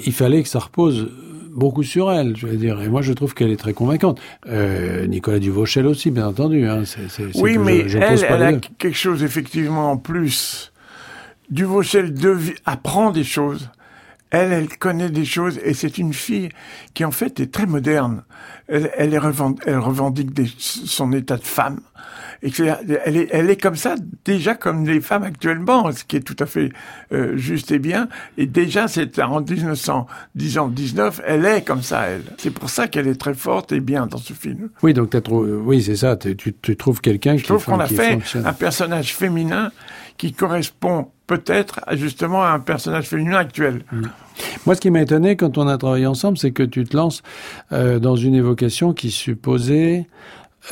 Il 0.07 0.13
fallait 0.13 0.43
que 0.43 0.49
ça 0.49 0.61
repose 0.61 1.11
beaucoup 1.53 1.83
sur 1.83 2.11
elle, 2.11 2.37
je 2.37 2.47
veux 2.47 2.57
dire. 2.57 2.81
Et 2.81 2.89
moi, 2.89 3.03
je 3.03 3.13
trouve 3.13 3.35
qu'elle 3.35 3.51
est 3.51 3.59
très 3.59 3.75
convaincante. 3.75 4.19
Euh, 4.47 5.07
Nicolas 5.07 5.41
Duvauchel 5.41 5.87
aussi, 5.87 6.11
bien 6.11 6.27
entendu. 6.27 6.67
Hein. 6.67 6.87
C 6.87 7.01
est, 7.05 7.09
c 7.11 7.23
est, 7.25 7.41
oui, 7.41 7.59
mais 7.59 7.83
je, 7.83 7.89
je 7.89 7.99
elle, 7.99 8.27
elle 8.29 8.43
a 8.43 8.53
quelque 8.55 8.97
chose, 8.97 9.23
effectivement, 9.23 9.91
en 9.93 9.99
plus 9.99 10.73
Duvaucel 11.51 12.15
devi- 12.15 12.55
apprend 12.65 13.11
des 13.11 13.25
choses. 13.25 13.69
Elle, 14.31 14.53
elle 14.53 14.69
connaît 14.79 15.11
des 15.11 15.25
choses 15.25 15.59
et 15.65 15.75
c'est 15.75 15.99
une 15.99 16.13
fille 16.15 16.51
qui 16.95 17.05
en 17.05 17.11
fait 17.11 17.41
est 17.41 17.53
très 17.53 17.67
moderne. 17.67 18.23
Elle, 18.69 18.91
elle, 18.97 19.13
est 19.15 19.19
revend- 19.19 19.57
elle 19.67 19.79
revendique 19.79 20.33
des- 20.33 20.51
son 20.59 21.13
état 21.13 21.37
de 21.37 21.45
femme. 21.45 21.81
Et 22.43 22.51
elle 23.05 23.17
est, 23.19 23.29
elle 23.33 23.51
est 23.51 23.61
comme 23.61 23.77
ça 23.77 23.97
déjà 24.25 24.55
comme 24.55 24.87
les 24.87 25.01
femmes 25.03 25.25
actuellement, 25.25 25.93
ce 25.93 26.05
qui 26.05 26.17
est 26.17 26.21
tout 26.21 26.37
à 26.39 26.47
fait 26.47 26.73
euh, 27.13 27.37
juste 27.37 27.71
et 27.71 27.79
bien. 27.79 28.09
Et 28.39 28.47
déjà, 28.47 28.89
c'est 28.89 29.19
en 29.21 29.43
1919, 29.43 31.21
elle 31.27 31.45
est 31.45 31.63
comme 31.63 31.83
ça, 31.83 32.03
elle. 32.09 32.23
C'est 32.39 32.51
pour 32.51 32.71
ça 32.71 32.89
qu'elle 32.89 33.09
est 33.09 33.21
très 33.21 33.35
forte 33.35 33.73
et 33.73 33.81
bien 33.81 34.07
dans 34.07 34.19
ce 34.19 34.33
film. 34.33 34.71
Oui, 34.83 34.95
donc 34.95 35.11
t'as 35.11 35.21
trouvé, 35.21 35.53
oui, 35.53 35.83
c'est 35.83 35.97
ça. 35.97 36.17
Tu, 36.17 36.37
tu 36.37 36.77
trouves 36.77 37.01
quelqu'un 37.01 37.35
qui, 37.35 37.41
Je 37.41 37.45
trouve 37.47 37.65
qu'on 37.65 37.81
a 37.81 37.87
fait 37.87 38.13
fonctionne. 38.13 38.47
un 38.47 38.53
personnage 38.53 39.15
féminin 39.15 39.71
qui 40.17 40.33
correspond 40.33 41.11
peut-être 41.31 41.79
justement 41.93 42.43
à 42.43 42.49
un 42.49 42.59
personnage 42.59 43.07
féminin 43.07 43.37
actuel. 43.37 43.85
Moi, 44.67 44.75
ce 44.75 44.81
qui 44.81 44.91
m'a 44.91 45.03
étonné 45.03 45.37
quand 45.37 45.59
on 45.59 45.69
a 45.69 45.79
travaillé 45.79 46.07
ensemble, 46.07 46.39
c'est 46.39 46.51
que 46.51 46.65
tu 46.65 46.83
te 46.83 46.97
lances 46.97 47.23
euh, 47.71 48.01
dans 48.01 48.17
une 48.17 48.35
évocation 48.35 48.93
qui 48.93 49.13
supposait 49.13 50.09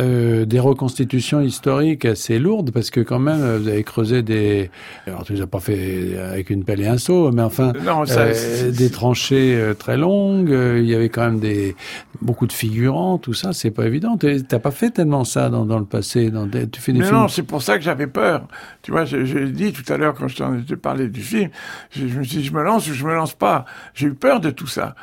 euh, 0.01 0.45
des 0.45 0.61
reconstitutions 0.61 1.41
historiques 1.41 2.05
assez 2.05 2.39
lourdes, 2.39 2.71
parce 2.71 2.91
que 2.91 3.01
quand 3.01 3.19
même, 3.19 3.57
vous 3.59 3.69
avez 3.69 3.83
creusé 3.85 4.23
des... 4.23 4.71
Alors, 5.07 5.25
tu 5.25 5.33
les 5.33 5.41
as 5.41 5.47
pas 5.47 5.61
fait 5.61 6.17
avec 6.19 6.51
une 6.51 6.65
pelle 6.65 6.81
et 6.81 6.87
un 6.87 6.99
seau, 6.99 7.33
mais 7.33 7.43
enfin, 7.43 7.73
Non, 7.85 8.05
ça, 8.05 8.23
euh, 8.23 8.71
des 8.71 8.91
tranchées 8.91 9.55
euh, 9.57 9.75
très 9.75 9.97
longues, 9.97 10.53
euh, 10.53 10.79
il 10.79 10.87
y 10.89 10.95
avait 10.95 11.09
quand 11.09 11.25
même 11.25 11.41
des 11.41 11.75
beaucoup 12.21 12.47
de 12.47 12.53
figurants, 12.53 13.19
tout 13.19 13.35
ça, 13.35 13.53
c'est 13.53 13.71
pas 13.71 13.87
évident. 13.87 14.19
T'as 14.19 14.59
pas 14.59 14.71
fait 14.73 14.91
tellement 14.91 15.25
ça 15.25 15.49
dans, 15.51 15.65
dans 15.65 15.79
le 15.79 15.85
passé. 15.85 16.31
Dans 16.31 16.47
des- 16.47 16.69
tu 16.69 16.81
fais 16.81 16.93
des 16.93 16.99
Mais 16.99 17.05
films... 17.07 17.17
non, 17.19 17.29
c'est 17.29 17.43
pour 17.45 17.63
ça 17.63 17.79
que 17.79 17.85
j'avais 17.85 18.07
peur. 18.09 18.47
Tu 18.83 18.91
vois, 18.91 19.05
j'ai 19.05 19.25
j'ai 19.25 19.47
dit 19.51 19.73
tout 19.73 19.91
à 19.93 19.97
l'heure 19.97 20.15
quand 20.15 20.29
je 20.29 20.37
t'en 20.37 20.55
ai 20.55 20.77
parlé 20.77 21.09
du 21.09 21.21
film, 21.23 21.51
je, 21.91 22.09
je 22.09 22.19
me 22.19 22.25
suis 22.25 22.39
dit, 22.39 22.45
je 22.45 22.53
me 22.53 22.63
lance 22.63 22.89
ou 22.89 22.93
je 22.95 23.05
me 23.05 23.15
lance 23.15 23.35
pas. 23.35 23.65
J'ai 23.95 24.09
eu 24.09 24.15
peur 24.15 24.41
de 24.41 24.51
tout 24.51 24.67
ça. 24.67 24.95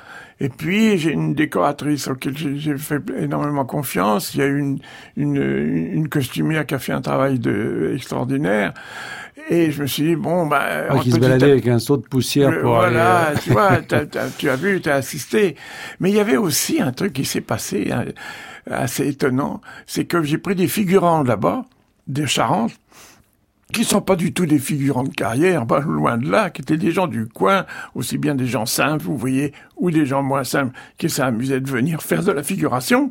Et 0.41 0.49
puis, 0.49 0.97
j'ai 0.97 1.11
une 1.11 1.33
décoratrice 1.33 2.07
auquel 2.09 2.37
j'ai 2.37 2.77
fait 2.77 3.01
énormément 3.17 3.63
confiance. 3.65 4.33
Il 4.35 4.39
y 4.39 4.43
a 4.43 4.47
une, 4.47 4.79
une, 5.15 5.37
une 5.37 6.09
costumière 6.09 6.65
qui 6.65 6.75
a 6.75 6.79
fait 6.79 6.91
un 6.91 7.01
travail 7.01 7.39
de, 7.39 7.93
extraordinaire. 7.95 8.73
Et 9.49 9.71
je 9.71 9.81
me 9.81 9.87
suis 9.87 10.03
dit, 10.03 10.15
bon, 10.15 10.47
bah... 10.47 10.85
Ah, 10.89 10.97
qui 10.99 11.11
se 11.11 11.19
baladait 11.19 11.51
avec 11.51 11.67
un 11.67 11.79
saut 11.79 11.97
de 11.97 12.01
poussière 12.07 12.49
Euh, 12.49 12.61
pour 12.61 12.75
voilà, 12.75 13.27
aller... 13.27 13.37
euh, 13.37 13.39
tu 13.43 13.49
vois, 13.51 13.77
t'as- 13.87 14.05
t'as- 14.05 14.29
tu 14.29 14.49
as 14.49 14.55
vu, 14.55 14.81
tu 14.81 14.89
as 14.89 14.95
assisté. 14.95 15.55
Mais 15.99 16.09
il 16.09 16.15
y 16.15 16.19
avait 16.19 16.37
aussi 16.37 16.81
un 16.81 16.91
truc 16.91 17.13
qui 17.13 17.25
s'est 17.25 17.41
passé 17.41 17.91
hein, 17.91 18.05
assez 18.69 19.07
étonnant, 19.07 19.61
c'est 19.85 20.05
que 20.05 20.23
j'ai 20.23 20.37
pris 20.39 20.55
des 20.55 20.67
figurants 20.67 21.23
là-bas, 21.23 21.65
des 22.07 22.27
Charentes, 22.27 22.73
qui 23.73 23.83
sont 23.83 24.01
pas 24.01 24.15
du 24.15 24.33
tout 24.33 24.45
des 24.45 24.59
figurants 24.59 25.03
de 25.03 25.13
carrière, 25.13 25.65
pas 25.65 25.79
loin 25.79 26.17
de 26.17 26.29
là, 26.29 26.49
qui 26.49 26.61
étaient 26.61 26.77
des 26.77 26.91
gens 26.91 27.07
du 27.07 27.27
coin, 27.27 27.65
aussi 27.95 28.17
bien 28.17 28.35
des 28.35 28.47
gens 28.47 28.65
simples, 28.65 29.03
vous 29.03 29.17
voyez, 29.17 29.53
ou 29.77 29.91
des 29.91 30.05
gens 30.05 30.23
moins 30.23 30.43
simples, 30.43 30.77
qui 30.97 31.09
s'amusaient 31.09 31.61
de 31.61 31.69
venir 31.69 32.01
faire 32.01 32.23
de 32.23 32.31
la 32.31 32.43
figuration, 32.43 33.09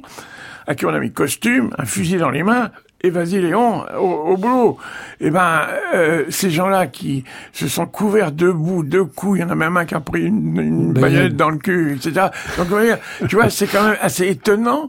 à 0.66 0.74
qui 0.74 0.86
on 0.86 0.90
a 0.90 1.00
mis 1.00 1.12
costume, 1.12 1.70
un 1.78 1.84
fusil 1.84 2.16
dans 2.16 2.30
les 2.30 2.42
mains, 2.42 2.70
et 3.04 3.10
vas-y 3.10 3.38
Léon, 3.38 3.84
au, 3.98 4.32
au 4.32 4.36
boulot. 4.38 4.78
Et 5.20 5.30
ben, 5.30 5.60
euh, 5.94 6.24
ces 6.30 6.50
gens-là 6.50 6.86
qui 6.86 7.24
se 7.52 7.68
sont 7.68 7.84
couverts 7.84 8.32
debout, 8.32 8.82
deux 8.82 9.04
coups, 9.04 9.38
il 9.38 9.42
y 9.42 9.44
en 9.44 9.50
a 9.50 9.54
même 9.54 9.76
un 9.76 9.84
qui 9.84 9.94
a 9.94 10.00
pris 10.00 10.22
une, 10.24 10.58
une 10.58 10.92
Bagnole. 10.94 11.12
bagnole 11.12 11.32
dans 11.34 11.50
le 11.50 11.58
cul, 11.58 11.96
etc. 11.96 12.28
Donc, 12.56 12.68
tu 13.28 13.36
vois, 13.36 13.50
c'est 13.50 13.66
quand 13.66 13.84
même 13.84 13.98
assez 14.00 14.26
étonnant 14.26 14.88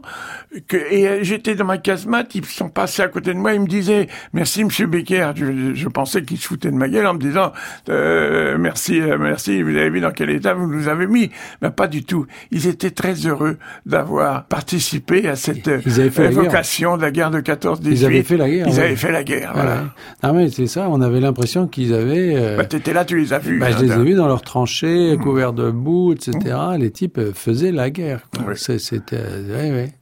que, 0.66 0.76
et 0.76 1.06
euh, 1.06 1.18
j'étais 1.22 1.54
dans 1.54 1.66
ma 1.66 1.78
casemate, 1.78 2.34
ils 2.34 2.44
sont 2.46 2.70
passés 2.70 3.02
à 3.02 3.08
côté 3.08 3.34
de 3.34 3.38
moi, 3.38 3.52
ils 3.52 3.60
me 3.60 3.66
disaient, 3.66 4.08
merci 4.32 4.64
monsieur 4.64 4.86
Becker. 4.86 5.32
Je, 5.36 5.74
je 5.74 5.88
pensais 5.88 6.22
qu'ils 6.22 6.38
se 6.38 6.46
foutaient 6.46 6.70
de 6.70 6.76
ma 6.76 6.88
gueule 6.88 7.06
en 7.06 7.14
me 7.14 7.18
disant, 7.18 7.52
euh, 7.88 8.56
merci, 8.58 9.00
euh, 9.00 9.18
merci, 9.18 9.62
vous 9.62 9.70
avez 9.76 9.90
vu 9.90 10.00
dans 10.00 10.10
quel 10.10 10.30
état 10.30 10.54
vous 10.54 10.66
nous 10.66 10.88
avez 10.88 11.06
mis. 11.06 11.30
Mais 11.62 11.70
pas 11.70 11.86
du 11.86 12.04
tout. 12.04 12.26
Ils 12.50 12.66
étaient 12.66 12.90
très 12.90 13.14
heureux 13.26 13.58
d'avoir 13.84 14.44
participé 14.46 15.28
à 15.28 15.36
cette 15.36 15.68
euh, 15.68 15.80
évocation 16.18 16.96
de 16.96 17.02
la 17.02 17.10
guerre 17.10 17.30
de 17.30 17.40
14-18. 17.40 18.05
Ils 18.08 18.14
avaient 18.14 18.22
fait 18.22 18.36
la 18.36 18.48
guerre. 18.48 18.66
Ils 18.68 18.74
ouais. 18.74 18.84
avaient 18.84 18.96
fait 18.96 19.12
la 19.12 19.24
guerre, 19.24 19.50
voilà. 19.54 19.74
ouais. 19.76 19.82
Non 20.22 20.32
mais 20.34 20.48
c'est 20.50 20.66
ça, 20.66 20.88
on 20.90 21.00
avait 21.00 21.20
l'impression 21.20 21.66
qu'ils 21.66 21.92
avaient... 21.94 22.34
euh, 22.36 22.56
Bah, 22.56 22.64
t'étais 22.64 22.92
là, 22.92 23.04
tu 23.04 23.18
les 23.18 23.32
as 23.32 23.38
vus. 23.38 23.58
bah, 23.58 23.70
je 23.70 23.76
hein, 23.76 23.82
les 23.82 23.92
ai 23.92 24.04
vus 24.04 24.14
dans 24.14 24.26
leurs 24.26 24.42
tranchées, 24.42 25.16
couverts 25.22 25.52
de 25.52 25.70
boue, 25.70 26.12
etc. 26.12 26.56
Les 26.78 26.90
types 26.90 27.18
euh, 27.18 27.32
faisaient 27.34 27.72
la 27.72 27.90
guerre. 27.90 28.20
C'était... 28.54 29.16
euh, 29.16 29.54
ouais, 29.54 29.70
ouais. 29.70 29.92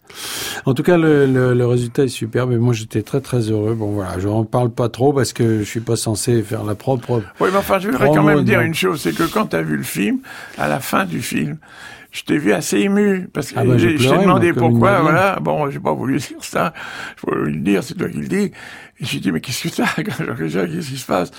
En 0.65 0.75
tout 0.75 0.83
cas, 0.85 0.97
le, 0.97 1.27
le, 1.27 1.55
le 1.55 1.67
résultat 1.67 2.05
est 2.05 2.09
superbe 2.09 2.53
et 2.53 2.57
moi 2.57 2.73
j'étais 2.73 3.03
très 3.03 3.21
très 3.21 3.51
heureux. 3.51 3.75
Bon 3.75 3.91
voilà, 3.91 4.19
je 4.19 4.29
n'en 4.29 4.45
parle 4.45 4.71
pas 4.71 4.89
trop 4.89 5.13
parce 5.13 5.33
que 5.33 5.59
je 5.61 5.65
suis 5.65 5.81
pas 5.81 5.97
censé 5.97 6.43
faire 6.43 6.63
la 6.63 6.75
propre... 6.77 7.23
Oui, 7.41 7.49
mais 7.53 7.59
enfin, 7.59 7.79
je 7.81 7.89
voudrais 7.89 8.07
quand 8.09 8.23
même 8.23 8.45
dire 8.45 8.61
une 8.61 8.75
chose, 8.75 9.01
c'est 9.01 9.15
que 9.15 9.25
quand 9.25 9.47
tu 9.47 9.57
as 9.57 9.63
vu 9.63 9.77
le 9.77 9.83
film, 9.83 10.19
à 10.57 10.69
la 10.69 10.79
fin 10.79 11.05
du 11.05 11.21
film, 11.21 11.57
je 12.15 12.23
t'ai 12.23 12.39
vu 12.39 12.53
assez 12.53 12.79
ému, 12.79 13.29
parce 13.33 13.51
que 13.51 13.59
Ah 13.59 13.65
bah, 13.65 13.77
je 13.77 13.89
t'ai 13.89 14.19
demandé 14.23 14.53
pourquoi, 14.53 15.01
voilà, 15.01 15.41
bon, 15.41 15.69
j'ai 15.69 15.81
pas 15.81 15.93
voulu 15.93 16.19
dire 16.19 16.43
ça, 16.43 16.73
je 17.17 17.27
voulais 17.27 17.51
le 17.51 17.59
dire, 17.59 17.83
c'est 17.83 17.95
toi 17.95 18.09
qui 18.09 18.19
le 18.19 18.29
dis, 18.29 18.37
et 18.45 18.53
j'ai 19.01 19.19
dit, 19.19 19.33
mais 19.33 19.41
qu'est-ce 19.41 19.69
que 19.69 19.75
Jean-Richard, 20.25 20.67
qu'est-ce 20.69 20.91
qui 20.91 20.97
se 20.97 21.07
passe? 21.07 21.33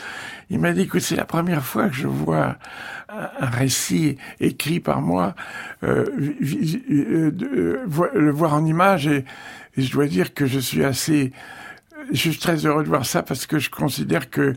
Il 0.50 0.60
m'a 0.60 0.74
dit, 0.74 0.82
écoute, 0.82 1.00
c'est 1.00 1.16
la 1.16 1.24
première 1.24 1.64
fois 1.64 1.88
que 1.88 1.96
je 1.96 2.08
vois 2.08 2.58
un, 3.08 3.46
récit 3.46 4.18
écrit 4.42 4.82
par 4.82 5.02
moi, 5.02 5.34
euh, 5.84 6.06
euh, 6.92 7.32
euh, 7.42 8.10
le 8.14 8.32
voir 8.32 8.54
en 8.54 8.66
image, 8.66 9.08
et, 9.08 9.24
et 9.78 9.82
je 9.82 9.92
dois 9.94 10.08
dire 10.08 10.34
que 10.34 10.46
je 10.46 10.60
suis 10.60 10.84
assez 10.84 11.32
je 12.12 12.18
suis 12.18 12.38
très 12.38 12.68
heureux 12.68 12.84
de 12.84 12.90
voir 12.90 13.04
ça 13.04 13.24
parce 13.24 13.48
que 13.48 13.58
je 13.58 13.72
considère 13.72 14.30
que 14.30 14.54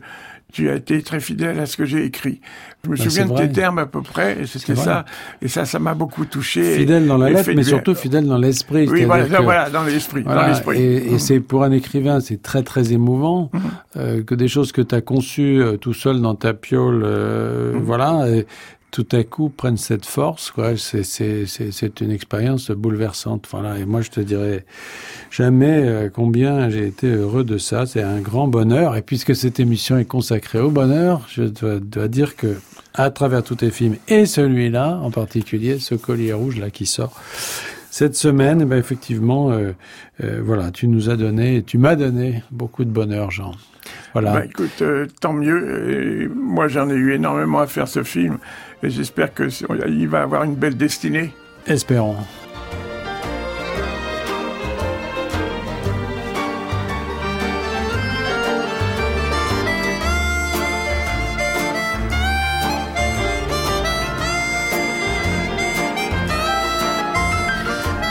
tu 0.51 0.69
as 0.69 0.75
été 0.75 1.01
très 1.03 1.19
fidèle 1.19 1.59
à 1.59 1.65
ce 1.65 1.77
que 1.77 1.85
j'ai 1.85 2.03
écrit. 2.05 2.41
Je 2.83 2.89
me 2.89 2.95
Bah, 2.95 3.03
souviens 3.03 3.25
de 3.27 3.33
tes 3.35 3.49
termes 3.51 3.77
à 3.79 3.85
peu 3.85 4.01
près, 4.01 4.41
et 4.41 4.45
c'était 4.47 4.75
ça. 4.75 5.05
Et 5.41 5.47
ça, 5.47 5.65
ça 5.65 5.79
m'a 5.79 5.93
beaucoup 5.93 6.25
touché. 6.25 6.75
Fidèle 6.77 7.05
dans 7.05 7.17
la 7.17 7.29
Et 7.29 7.33
lettre, 7.33 7.51
mais 7.55 7.63
surtout 7.63 7.93
fidèle 7.93 8.25
dans 8.25 8.37
l'esprit. 8.37 8.87
Oui, 8.89 9.03
voilà, 9.05 9.25
que- 9.25 9.43
voilà, 9.43 9.69
dans 9.69 9.83
l'esprit, 9.83 10.23
dans 10.23 10.31
Voilà, 10.31 10.49
l'esprit. 10.49 10.79
Et, 10.79 11.09
et 11.09 11.13
Mhm. 11.13 11.19
c'est 11.19 11.39
pour 11.39 11.63
un 11.63 11.71
écrivain, 11.71 12.19
c'est 12.19 12.41
très 12.41 12.63
très 12.63 12.93
émouvant 12.93 13.51
euh, 13.97 14.23
que 14.23 14.33
des 14.35 14.47
choses 14.47 14.71
que 14.71 14.81
tu 14.81 14.95
as 14.95 15.01
conçues 15.01 15.61
euh, 15.61 15.77
tout 15.77 15.93
seul 15.93 16.21
dans 16.21 16.35
ta 16.35 16.53
piole, 16.53 17.03
euh, 17.05 17.73
voilà, 17.81 18.27
et 18.29 18.45
tout 18.91 19.07
à 19.11 19.23
coup 19.23 19.49
prennent 19.49 19.77
cette 19.77 20.05
force. 20.05 20.51
Quoi. 20.51 20.77
C'est, 20.77 21.03
c'est, 21.03 21.45
c'est, 21.45 21.71
c'est 21.71 22.01
une 22.01 22.11
expérience 22.11 22.71
bouleversante. 22.71 23.47
Voilà. 23.51 23.77
Et 23.77 23.85
moi, 23.85 24.01
je 24.01 24.09
te 24.09 24.19
dirais 24.19 24.65
jamais 25.31 25.83
euh, 25.85 26.09
combien 26.09 26.69
j'ai 26.69 26.87
été 26.87 27.07
heureux 27.07 27.43
de 27.43 27.57
ça. 27.57 27.85
C'est 27.85 28.01
un 28.01 28.19
grand 28.19 28.47
bonheur. 28.47 28.95
Et 28.95 29.01
puisque 29.01 29.35
cette 29.35 29.59
émission 29.59 29.97
est 29.97 30.05
consacrée 30.05 30.59
au 30.59 30.71
bonheur, 30.71 31.21
je 31.29 31.43
dois, 31.43 31.79
dois 31.79 32.07
dire 32.07 32.35
que 32.35 32.57
à 32.95 33.11
travers 33.11 33.43
tous 33.43 33.55
tes 33.55 33.71
films 33.71 33.95
et 34.07 34.25
celui-là 34.25 34.99
en 35.03 35.11
particulier, 35.11 35.79
ce 35.79 35.95
collier 35.95 36.33
rouge 36.33 36.57
là 36.57 36.69
qui 36.69 36.85
sort 36.85 37.13
cette 37.91 38.15
semaine, 38.15 38.61
eh 38.61 38.65
ben 38.65 38.77
effectivement, 38.77 39.51
euh, 39.51 39.71
euh, 40.23 40.41
voilà, 40.43 40.71
tu 40.71 40.87
nous 40.87 41.09
as 41.09 41.17
donné, 41.17 41.63
tu 41.63 41.77
m'as 41.77 41.95
donné 41.95 42.43
beaucoup 42.51 42.85
de 42.85 42.89
bonheur, 42.89 43.31
Jean. 43.31 43.51
Voilà. 44.13 44.33
Bah, 44.33 44.45
écoute, 44.45 44.81
euh, 44.81 45.07
tant 45.19 45.33
mieux. 45.33 46.31
Moi, 46.35 46.67
j'en 46.67 46.89
ai 46.89 46.93
eu 46.93 47.13
énormément 47.13 47.59
à 47.59 47.67
faire 47.67 47.87
ce 47.87 48.03
film, 48.03 48.37
et 48.83 48.89
j'espère 48.89 49.33
que 49.33 49.49
si- 49.49 49.65
il 49.87 50.07
va 50.07 50.21
avoir 50.21 50.43
une 50.43 50.55
belle 50.55 50.77
destinée. 50.77 51.33
Espérons. 51.67 52.15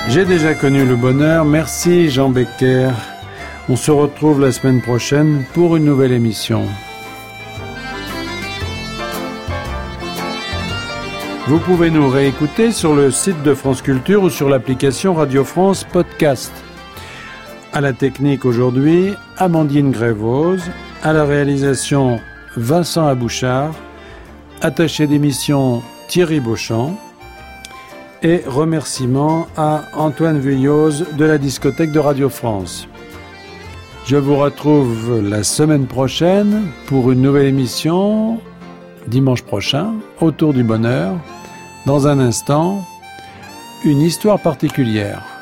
J'ai 0.09 0.25
déjà 0.25 0.55
connu 0.55 0.85
le 0.87 0.97
bonheur. 0.97 1.45
Merci 1.45 2.09
Jean 2.11 2.31
Becker. 2.31 2.91
On 3.69 3.77
se 3.77 3.91
retrouve 3.91 4.41
la 4.41 4.53
semaine 4.53 4.81
prochaine 4.81 5.45
pour 5.53 5.77
une 5.77 5.85
nouvelle 5.85 6.12
émission. 6.12 6.62
Vous 11.49 11.61
pouvez 11.61 11.90
nous 11.90 12.11
réécouter 12.11 12.72
sur 12.72 12.94
le 12.94 13.11
site 13.11 13.42
de 13.42 13.55
France 13.55 13.80
Culture 13.80 14.22
ou 14.22 14.28
sur 14.28 14.51
l'application 14.51 15.14
Radio 15.14 15.44
France 15.44 15.82
Podcast. 15.82 16.53
À 17.72 17.80
la 17.80 17.94
technique 17.94 18.44
aujourd'hui, 18.44 19.14
Amandine 19.38 19.90
Grévose. 19.90 20.70
À 21.03 21.14
la 21.14 21.24
réalisation, 21.24 22.20
Vincent 22.59 23.07
Abouchard. 23.07 23.74
Attaché 24.61 25.07
d'émission, 25.07 25.80
Thierry 26.09 26.38
Beauchamp. 26.38 26.99
Et 28.22 28.42
remerciements 28.46 29.46
à 29.57 29.84
Antoine 29.94 30.40
Vuilloz 30.40 31.07
de 31.16 31.24
la 31.24 31.38
discothèque 31.38 31.92
de 31.92 31.99
Radio 31.99 32.28
France. 32.28 32.88
Je 34.05 34.16
vous 34.16 34.36
retrouve 34.36 35.26
la 35.26 35.42
semaine 35.44 35.86
prochaine 35.86 36.66
pour 36.84 37.11
une 37.11 37.22
nouvelle 37.22 37.46
émission, 37.46 38.38
dimanche 39.07 39.44
prochain, 39.44 39.94
autour 40.20 40.53
du 40.53 40.62
bonheur. 40.62 41.16
Dans 41.87 42.07
un 42.07 42.18
instant, 42.18 42.85
une 43.85 44.03
histoire 44.03 44.41
particulière. 44.41 45.38